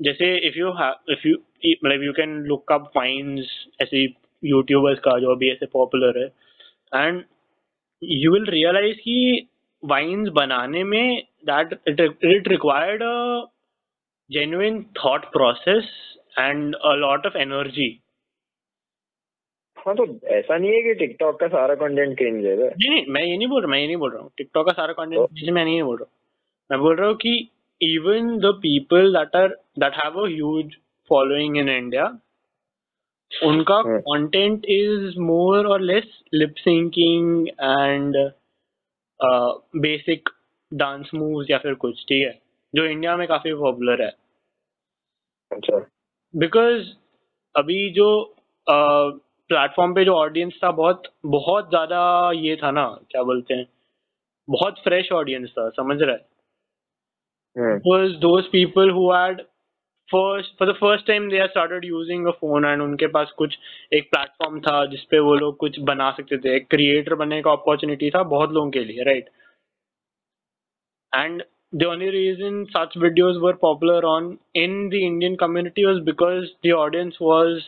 जैसे 0.00 0.28
if 0.48 0.58
you 0.60 0.72
have 0.80 1.14
if 1.14 1.24
you 1.24 1.36
मतलब 1.84 2.04
you 2.08 2.12
can 2.20 2.36
look 2.52 2.74
up 2.76 2.90
Vines 2.96 3.54
ऐसे 3.82 4.06
YouTubers 4.42 4.98
का 5.06 5.18
जो 5.18 5.34
अभी 5.34 5.50
ऐसे 5.52 5.66
popular 5.76 6.12
है 6.16 6.28
and 6.92 7.24
you 8.02 8.30
will 8.36 8.46
realize 8.56 9.00
कि 9.06 9.48
Vines 9.82 10.28
बनाने 10.28 10.84
में 10.84 11.26
that 11.46 11.72
it, 11.86 12.00
it 12.22 12.48
required 12.52 13.02
a 13.02 13.44
genuine 14.30 14.84
thought 15.00 15.32
process 15.32 15.84
and 16.36 16.76
a 16.84 16.96
lot 17.04 17.26
of 17.26 17.36
energy 17.36 17.90
हाँ 19.80 19.94
तो 19.96 20.04
ऐसा 20.28 20.56
नहीं 20.56 20.70
है 20.72 20.82
कि 20.82 20.94
टिकटॉक 20.94 21.38
का 21.40 21.46
सारा 21.48 21.74
कंटेंट 21.74 22.16
क्रिंज 22.18 22.44
है। 22.44 22.56
नहीं 22.56 22.90
नहीं 22.90 23.04
मैं 23.08 23.22
ये 23.22 23.36
नहीं 23.36 23.48
बोल 23.48 23.62
रहा 23.62 23.70
मैं 23.70 23.78
ये 23.78 23.86
नहीं 23.86 23.96
बोल 23.96 24.10
रहा 24.12 24.22
हूँ। 24.22 24.30
टिकटॉक 24.38 24.66
का 24.66 24.72
सारा 24.72 24.92
तो? 24.92 25.02
कंटेंट 25.02 25.50
मैं 25.50 25.64
नहीं 25.64 25.82
बोल 25.82 25.96
रहा 25.96 26.04
हूँ। 26.04 26.12
मैं 26.70 26.80
बोल 26.80 26.96
रहा 26.96 27.08
हूँ 27.08 27.16
कि 27.16 27.32
even 27.80 28.36
the 28.38 28.52
people 28.62 29.12
that 29.14 29.36
are 29.36 29.48
that 29.78 29.94
have 29.94 30.20
a 30.22 30.26
huge 30.28 30.76
following 31.10 31.56
in 31.56 31.68
India 31.68 32.04
उनका। 33.32 33.82
कंटेंट 33.86 34.64
इज़ 34.70 35.18
मोर 35.20 35.66
और 35.66 35.80
less 35.80 36.04
lip 36.34 36.54
syncing 36.58 37.48
and 37.48 38.16
basic 39.80 40.28
dance 40.72 41.10
moves 41.14 41.50
या 41.50 41.58
फिर 41.58 41.74
कुछ 41.74 42.04
ठीक 42.08 42.26
है? 42.26 42.38
जो 42.74 42.84
इंडिया 42.84 43.16
में 43.16 43.26
काफ़ी 43.28 43.54
पॉपुलर 43.54 44.02
है। 44.02 44.10
अच्छा। 45.50 45.78
बिकॉज़ 46.34 46.88
अभी 47.54 47.88
जो 47.90 48.08
प्लेटफॉर्म 49.50 49.94
पे 49.94 50.04
जो 50.04 50.14
ऑडियंस 50.14 50.58
था 50.64 50.70
बहुत 50.70 51.02
बहुत 51.26 51.68
ज़्यादा 51.68 52.30
ये 52.34 52.56
था 52.56 52.70
ना 52.70 52.98
क्या 53.10 53.22
बोलते 53.22 53.54
हैं 53.54 53.66
बहुत 54.48 54.78
फ्रेश 54.78 55.12
ऑडियंस 55.12 55.50
था 55.50 55.68
समझ 55.68 55.98
रहे 56.02 56.16
people 58.50 58.90
first 60.72 61.06
time 61.06 61.30
they 61.30 61.38
are 61.38 61.48
started 61.48 61.84
using 61.84 62.26
a 62.26 62.30
phone 62.30 62.64
and 62.64 62.82
उनके 62.82 63.06
पास 63.06 63.30
कुछ 63.30 63.58
एक 63.92 64.10
प्लेटफॉर्म 64.10 64.60
था 64.60 64.86
जिसपे 64.86 65.18
वो 65.18 65.34
लोग 65.34 65.56
कुछ 65.56 65.80
बना 65.80 66.10
सकते 66.10 66.38
थे। 66.38 66.56
एक 66.56 66.66
क्रिएटर 66.70 67.14
बनने 67.14 67.42
का 67.42 67.52
अपॉर्चुनिटी 67.52 68.10
था 68.10 68.22
बहुत 68.22 68.52
लोगों 68.52 68.70
के 68.70 68.84
लिए 68.84 69.04
right 69.04 69.30
and 71.14 71.42
they 71.74 71.84
only 71.84 72.10
reason 72.10 72.64
such 72.64 72.96
videos 72.96 73.38
were 73.38 73.52
popular 73.52 74.04
on 74.04 74.38
in 74.56 74.88
the 74.88 74.94
Indian 74.94 75.36
community 75.36 75.84
was 75.84 76.00
because 76.00 76.46
the 76.66 76.72
audience 76.72 77.18
was 77.22 77.62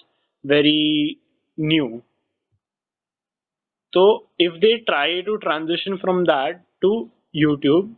very 0.45 1.17
new. 1.58 2.04
So 3.94 4.28
if 4.38 4.62
they 4.62 4.84
try 4.88 5.22
to 5.22 5.38
transition 5.40 5.98
from 5.98 6.26
that 6.26 6.64
to 6.82 7.10
YouTube, 7.36 7.94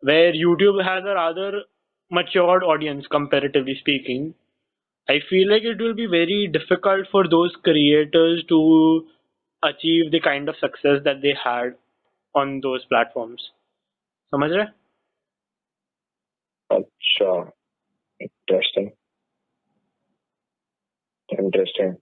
where 0.00 0.32
YouTube 0.32 0.82
has 0.84 1.04
a 1.04 1.14
rather 1.14 1.62
matured 2.10 2.62
audience 2.62 3.06
comparatively 3.06 3.76
speaking, 3.80 4.34
I 5.08 5.20
feel 5.28 5.50
like 5.50 5.62
it 5.62 5.78
will 5.78 5.94
be 5.94 6.06
very 6.06 6.48
difficult 6.48 7.06
for 7.10 7.28
those 7.28 7.54
creators 7.62 8.44
to 8.48 9.06
achieve 9.64 10.10
the 10.10 10.20
kind 10.20 10.48
of 10.48 10.56
success 10.56 11.00
that 11.04 11.22
they 11.22 11.34
had 11.44 11.74
on 12.34 12.60
those 12.60 12.84
platforms. 12.86 13.42
समझ 14.34 14.50
रहे 14.52 14.64
अच्छा 16.76 17.32
interesting 18.22 18.90
interesting 21.38 21.94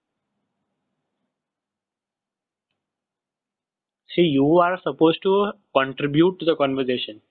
See, 4.19 4.25
you 4.25 4.57
are 4.59 4.79
supposed 4.83 5.21
to 5.23 5.51
contribute 5.73 6.39
to 6.39 6.45
the 6.45 6.55
conversation. 6.55 7.21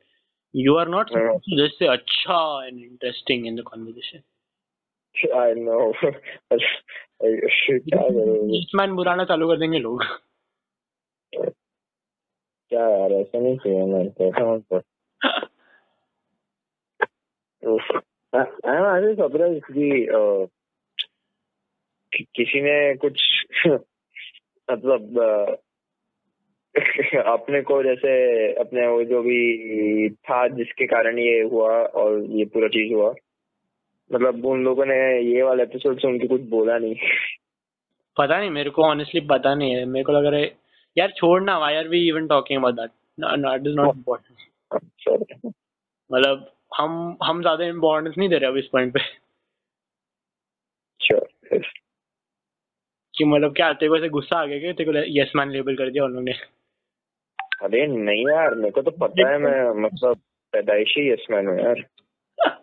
You 0.54 0.76
are 0.76 0.86
not 0.86 1.08
supposed 1.10 1.44
Yeah. 1.48 1.56
to 1.56 1.62
just 1.62 1.78
say 1.78 1.86
acha 1.94 2.68
and 2.68 2.80
interesting 2.80 3.46
in 3.46 3.56
the 3.56 3.62
conversation. 3.70 4.22
क्या 5.14 5.46
करोगे 8.08 8.60
man 8.78 8.92
बुलाना 8.96 9.24
चालू 9.30 9.48
कर 9.48 9.56
देंगे 9.58 9.78
लोग 9.78 10.02
क्या 12.70 12.88
यार 12.88 13.12
ऐसा 13.12 13.38
नहीं 13.38 13.56
चाहिए 13.58 13.84
मैं 13.92 14.08
कैसा 14.20 14.44
मत 14.54 14.64
कर 14.72 14.82
आई 18.38 18.76
एम 18.76 18.84
आई 18.86 19.14
सरप्राइज़ 19.14 19.60
कि 19.72 19.90
अ, 20.06 20.20
कि 22.12 22.24
किसी 22.36 22.60
ने 22.68 22.76
कुछ 23.04 23.22
मतलब 24.70 25.18
अ, 25.20 25.56
अपने 27.26 27.62
को 27.62 27.82
जैसे 27.82 28.10
अपने 28.52 28.86
वो 28.86 29.04
जो 29.04 29.22
भी 29.22 30.08
था 30.10 30.48
जिसके 30.48 30.86
कारण 30.86 31.18
ये 31.18 31.42
हुआ 31.42 31.70
और 31.70 32.24
ये 32.24 32.44
पूरा 32.44 32.68
चीज़ 32.68 32.94
हुआ। 32.94 33.14
मतलब 34.12 34.46
उन 34.46 34.64
लोगों 34.64 34.86
ने 34.86 35.22
ये 35.34 35.42
वाला 35.42 35.62
एपिसोड 35.62 36.00
सुन 36.00 36.18
के 36.18 36.26
कुछ 36.26 36.40
बोला 36.40 36.78
नहीं। 36.78 36.94
पता 38.18 38.38
नहीं 38.38 38.50
मेरे 38.50 38.70
को 38.70 38.82
ऑनेस्टली 38.82 39.20
पता 39.20 39.54
नहीं 39.54 39.74
है। 39.74 39.84
मेरे 39.84 40.04
को 40.04 40.12
लग 40.12 40.26
रहा 40.26 40.40
है 40.40 40.56
यार 40.98 41.10
छोड़ना 41.10 41.58
why 41.58 41.74
are 41.74 41.88
we 41.88 42.08
even 42.08 42.26
talking 42.26 42.58
about 42.58 42.74
that 42.74 42.90
that 43.20 43.66
is 43.66 43.74
not 43.74 43.96
important 43.96 45.54
मतलब 46.12 46.52
हम 46.78 47.18
हम 47.22 47.40
ज़्यादा 47.40 47.64
इम्पोर्टेंस 47.64 48.14
नहीं 48.18 48.28
दे 48.28 48.38
रहे 48.38 48.50
अब 48.50 48.56
इस 48.56 48.66
पॉइंट 48.66 48.94
पे। 48.94 49.00
Sure. 51.00 51.26
कि 53.14 53.24
मतलब 53.24 53.54
क्या 53.54 53.72
तेरे 53.72 53.88
को 53.88 53.96
ऐसे 53.96 54.08
गुस्सा 54.08 54.36
आ 54.36 54.46
गया 54.46 54.58
कि 54.58 54.72
तेरे 54.72 54.92
को 54.92 55.20
यस 55.20 55.32
मैन 55.36 55.50
लेबल 55.50 55.76
कर 55.76 55.90
दिया 55.90 56.04
उन 56.04 56.10
लोगों 56.10 56.24
ने। 56.24 56.57
अरे 57.62 57.86
नहीं 57.86 58.28
यार 58.28 58.54
मेरे 58.54 58.70
को 58.70 58.82
तो 58.82 58.90
पता 58.90 59.30
है 59.30 59.38
मैं 59.38 59.82
मतलब 59.82 60.16
पैदाइशी 60.52 61.12
यस 61.12 61.26
मैन 61.30 61.48
हूँ 61.48 61.60
यार। 61.60 61.86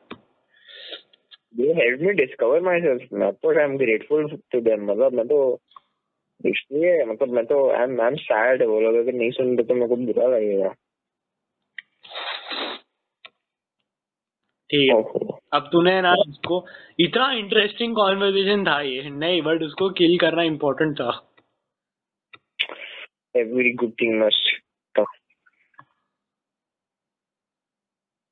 They 1.60 1.68
helped 1.68 2.02
me 2.02 2.14
discover 2.14 2.60
myself. 2.62 3.04
not 3.22 3.36
that 3.42 3.58
I'm 3.58 3.76
grateful 3.78 4.24
to 4.56 4.62
them. 4.68 4.80
मतलब 4.80 5.14
मैं 5.14 5.28
तो 5.28 5.60
इसलिए 6.46 7.06
मतलब 7.06 7.30
मैं 7.30 7.46
तो 7.46 7.72
I'm 7.74 8.00
I'm 8.00 8.18
sad. 8.18 8.66
वो 8.68 8.82
लोग 8.82 8.96
अगर 8.96 9.14
नहीं 9.14 9.32
सुनते 9.32 9.64
तो 9.64 9.74
मेरे 9.74 9.88
को 9.88 9.96
बुरा 9.96 10.28
लगेगा। 10.28 10.70
ठीक 14.70 14.92
है। 14.92 15.04
अब 15.54 15.70
तूने 15.72 16.02
ना 16.02 16.14
उसको 16.14 16.66
इतना 17.00 17.32
इंटरेस्टिंग 17.32 17.96
कॉन्वर्सेशन 17.96 18.64
था 18.64 18.82
ये। 18.82 19.10
नहीं 19.10 19.42
बट 19.42 19.64
उसको 19.64 19.90
किल 19.90 20.18
करना 20.18 20.44
इम्पोर्टेंट 20.44 20.96
था। 20.96 21.34
Every 23.36 23.74
good 23.74 23.92
thing 24.02 24.24
must 24.24 24.52
come 24.96 25.14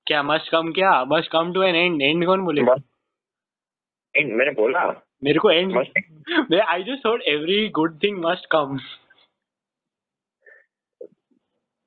क्या 0.07 0.21
मस्ट 0.23 0.51
कम 0.51 0.71
क्या? 0.71 1.03
Must 1.05 1.31
come 1.31 1.53
to 1.53 1.63
an 1.63 1.75
end 1.75 2.01
end 2.01 2.25
कौन 2.25 2.41
बोलेगा 2.45 2.73
And 4.15 4.31
मैंने 4.37 4.51
बोला। 4.51 4.81
मेरे 5.23 5.39
को 5.39 5.51
and 5.51 5.71
must 5.73 6.59
I 6.61 6.83
just 6.83 7.05
thought 7.05 7.21
every 7.27 7.67
good 7.69 7.97
thing 8.03 8.17
must 8.25 8.45
come 8.51 8.77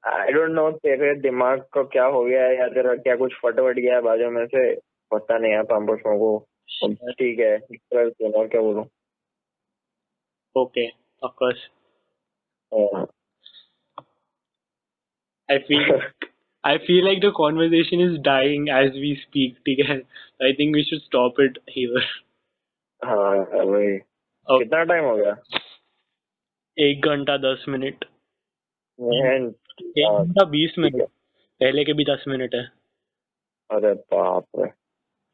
I 0.05 0.33
don't 0.33 0.51
know 0.51 0.71
तेरे 0.79 1.15
दिमाग 1.21 1.61
को 1.73 1.85
क्या 1.85 2.05
हो 2.07 2.25
गया 2.25 2.45
है 2.45 2.57
या 2.59 2.69
तेरा 2.69 2.95
क्या 2.97 3.17
कुछ 3.17 3.35
फट 3.35 3.59
वट 3.59 3.77
गया 3.77 3.95
है 3.95 4.01
बाजू 4.03 4.31
में 4.31 4.45
से? 4.47 4.75
पता 5.11 5.39
नहीं 5.39 5.53
है 5.53 5.63
पाम्पोस 5.63 6.01
को। 6.07 6.39
ठीक 7.13 7.39
है 7.39 7.57
और 7.57 8.49
क्या 8.49 8.61
बोलूँ? 8.61 8.87
Okay 10.57 10.87
of 11.23 11.33
course. 11.43 11.69
I 15.51 15.59
feel 15.59 15.99
I 16.67 16.73
feel 16.85 17.05
like 17.07 17.21
the 17.25 17.31
conversation 17.39 18.03
is 18.05 18.15
dying 18.27 18.69
as 18.77 18.95
we 19.03 19.11
speak. 19.23 19.59
ठीक 19.67 19.79
है? 19.89 19.97
I 20.43 20.53
think 20.61 20.77
we 20.77 20.83
should 20.89 21.03
stop 21.03 21.43
it 21.45 21.59
here. 21.77 22.03
हाँ 23.05 23.35
वही। 23.65 23.99
Okay. 23.99 24.63
कितना 24.63 24.83
टाइम 24.85 25.05
हो 25.05 25.17
गया? 25.17 25.37
एक 26.79 27.07
घंटा 27.07 27.37
दस 27.37 27.65
मिनट। 27.69 28.05
एक 29.01 30.07
हाँ, 30.07 30.25
घंटा 30.25 30.45
बीस। 30.45 30.75
मिनट। 30.79 31.03
पहले 31.61 31.85
के 31.85 31.93
भी 31.93 32.05
दस 32.05 32.25
मिनट 32.29 32.55
है। 32.55 32.65
अरे 33.71 33.93
बाप 34.15 34.47
रे। 34.59 34.69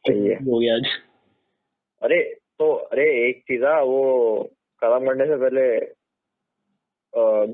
है। 0.04 0.34
हो 0.34 0.58
गया 0.58 0.74
आज। 0.74 0.86
अरे 2.02 2.22
तो 2.58 2.72
अरे 2.72 3.28
एक 3.28 3.40
चीज़ 3.40 3.64
है 3.64 3.82
वो 3.84 4.02
खत्म 4.84 5.06
करने 5.06 5.26
से 5.26 5.36
पहले 5.36 5.64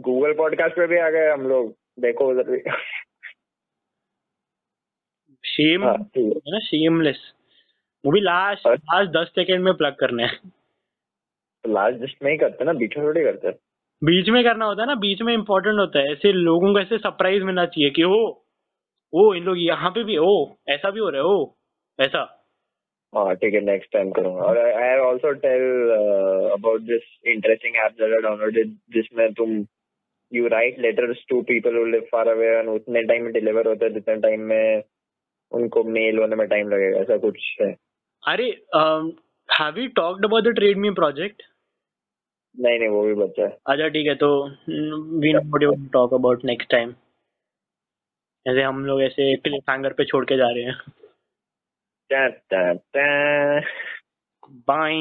गूगल 0.00 0.32
पॉडकास्ट 0.32 0.76
पे 0.76 0.86
भी 0.86 0.98
आ 0.98 1.10
गए 1.10 1.30
हम 1.30 1.48
लोग। 1.48 1.74
देखो 2.00 2.30
उधर 2.30 2.50
भी। 2.50 2.58
शेम 5.58 5.84
हाँ 5.84 5.94
है। 6.16 6.32
ना? 6.48 6.58
शेमलेस 6.60 7.20
वो 8.04 8.12
भी 8.12 8.20
लास्ट 8.20 8.66
लास्ट 8.66 9.10
दस 9.12 9.32
सेकंड 9.34 9.64
में 9.64 9.74
प्लग 9.74 9.94
करना 10.00 10.22
है। 10.22 10.36
तो 11.64 11.72
लास्ट 11.72 11.96
जस्ट 11.98 12.22
में 12.22 12.30
ही 12.32 12.36
करते 12.38 12.64
ना 12.64 12.72
बीच 12.74 12.96
में 12.98 13.06
थोड़ी 13.06 13.24
करते 13.24 13.50
बीच 14.02 14.28
में 14.28 14.42
करना 14.44 14.64
होता 14.64 14.82
है 14.82 14.86
ना 14.88 14.94
बीच 14.96 15.22
में 15.22 15.32
इम्पोर्टेंट 15.34 15.78
होता 15.78 15.98
है। 15.98 16.12
ऐसे 16.12 16.32
लोगों 16.32 16.72
को 16.72 16.80
ऐसे 16.80 16.98
सरप्राइज़ 16.98 17.44
मिलना 17.44 17.64
चाहिए 17.66 17.90
कि 17.90 18.02
ओ 18.04 18.18
ओ 19.12 19.32
इन 19.34 19.44
लोग 19.44 19.58
यहाँ 19.58 19.90
पे 19.90 20.04
भी 20.04 20.16
ओ 20.16 20.34
ऐसा 20.68 20.90
भी 20.90 21.00
हो 21.00 21.08
रहा 21.10 21.22
है 21.22 21.28
ओ 21.28 21.46
ऐसा। 21.98 22.20
हाँ 23.12 23.34
ठीक 23.36 23.54
है 23.54 23.60
नेक्स्ट 23.64 23.92
टाइम 23.92 24.10
करूँगा। 24.10 24.42
और 24.42 24.58
I 24.58 24.88
have 24.88 25.06
also 25.06 25.32
tell 25.44 25.90
about 26.52 26.80
this 26.82 27.02
interesting 27.26 27.76
app 27.84 27.92
that 28.00 28.12
I 28.14 28.20
downloaded 28.22 28.76
जिसमें 28.94 29.32
तुम 29.32 29.64
you 30.32 30.46
write 30.48 30.78
letters 30.78 31.24
to 31.28 31.40
people 31.50 31.76
who 31.76 31.84
live 31.86 32.06
far 32.12 32.28
away 32.28 32.48
and 32.58 32.68
उतने 32.68 33.02
टाइम 33.02 33.24
में 33.24 33.32
डिलीवर 33.32 33.68
होता 33.68 33.86
है 33.86 33.92
जितने 33.92 34.16
टाइम 34.20 34.40
में 34.50 34.82
उनको 35.52 35.82
मेल 35.84 36.18
होने 36.18 36.36
में 36.36 36.46
टाइम 36.48 36.68
लगेगा 36.68 36.98
ऐसा 36.98 37.16
कुछ 37.18 37.56
है। 37.60 37.72
अरे 38.22 38.44
have 39.48 39.78
you 39.78 39.88
talked 39.96 40.24
about 40.24 40.44
the 40.44 40.54
trade 40.54 40.78
me 40.78 40.90
project 40.94 41.42
नहीं 42.54 42.78
नहीं 42.78 42.88
वो 42.88 43.02
भी 43.04 43.14
बचा 43.14 43.42
है। 43.42 43.50
अच्छा 43.66 43.88
ठीक 43.88 44.06
है 44.06 44.14
तो 44.14 44.28
we 45.20 45.32
know 45.32 45.40
what 45.40 45.62
you 45.62 45.72
talk 45.92 46.14
about 46.14 46.44
next 46.44 46.70
time 46.70 46.94
ऐसे 48.46 48.62
हम 48.62 48.84
लोग 48.86 49.02
ऐसे 49.02 49.34
क्लिफ 49.36 49.70
हैंगर 49.70 49.92
पे 49.92 50.04
छोड़ 50.04 50.24
के 50.24 50.36
जा 50.36 50.48
रहे 50.50 50.64
हैं। 50.64 50.76
Ta, 52.10 52.28
ta. 52.72 53.60
Bye 54.68 54.94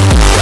Thank 0.00 0.32
you. 0.32 0.37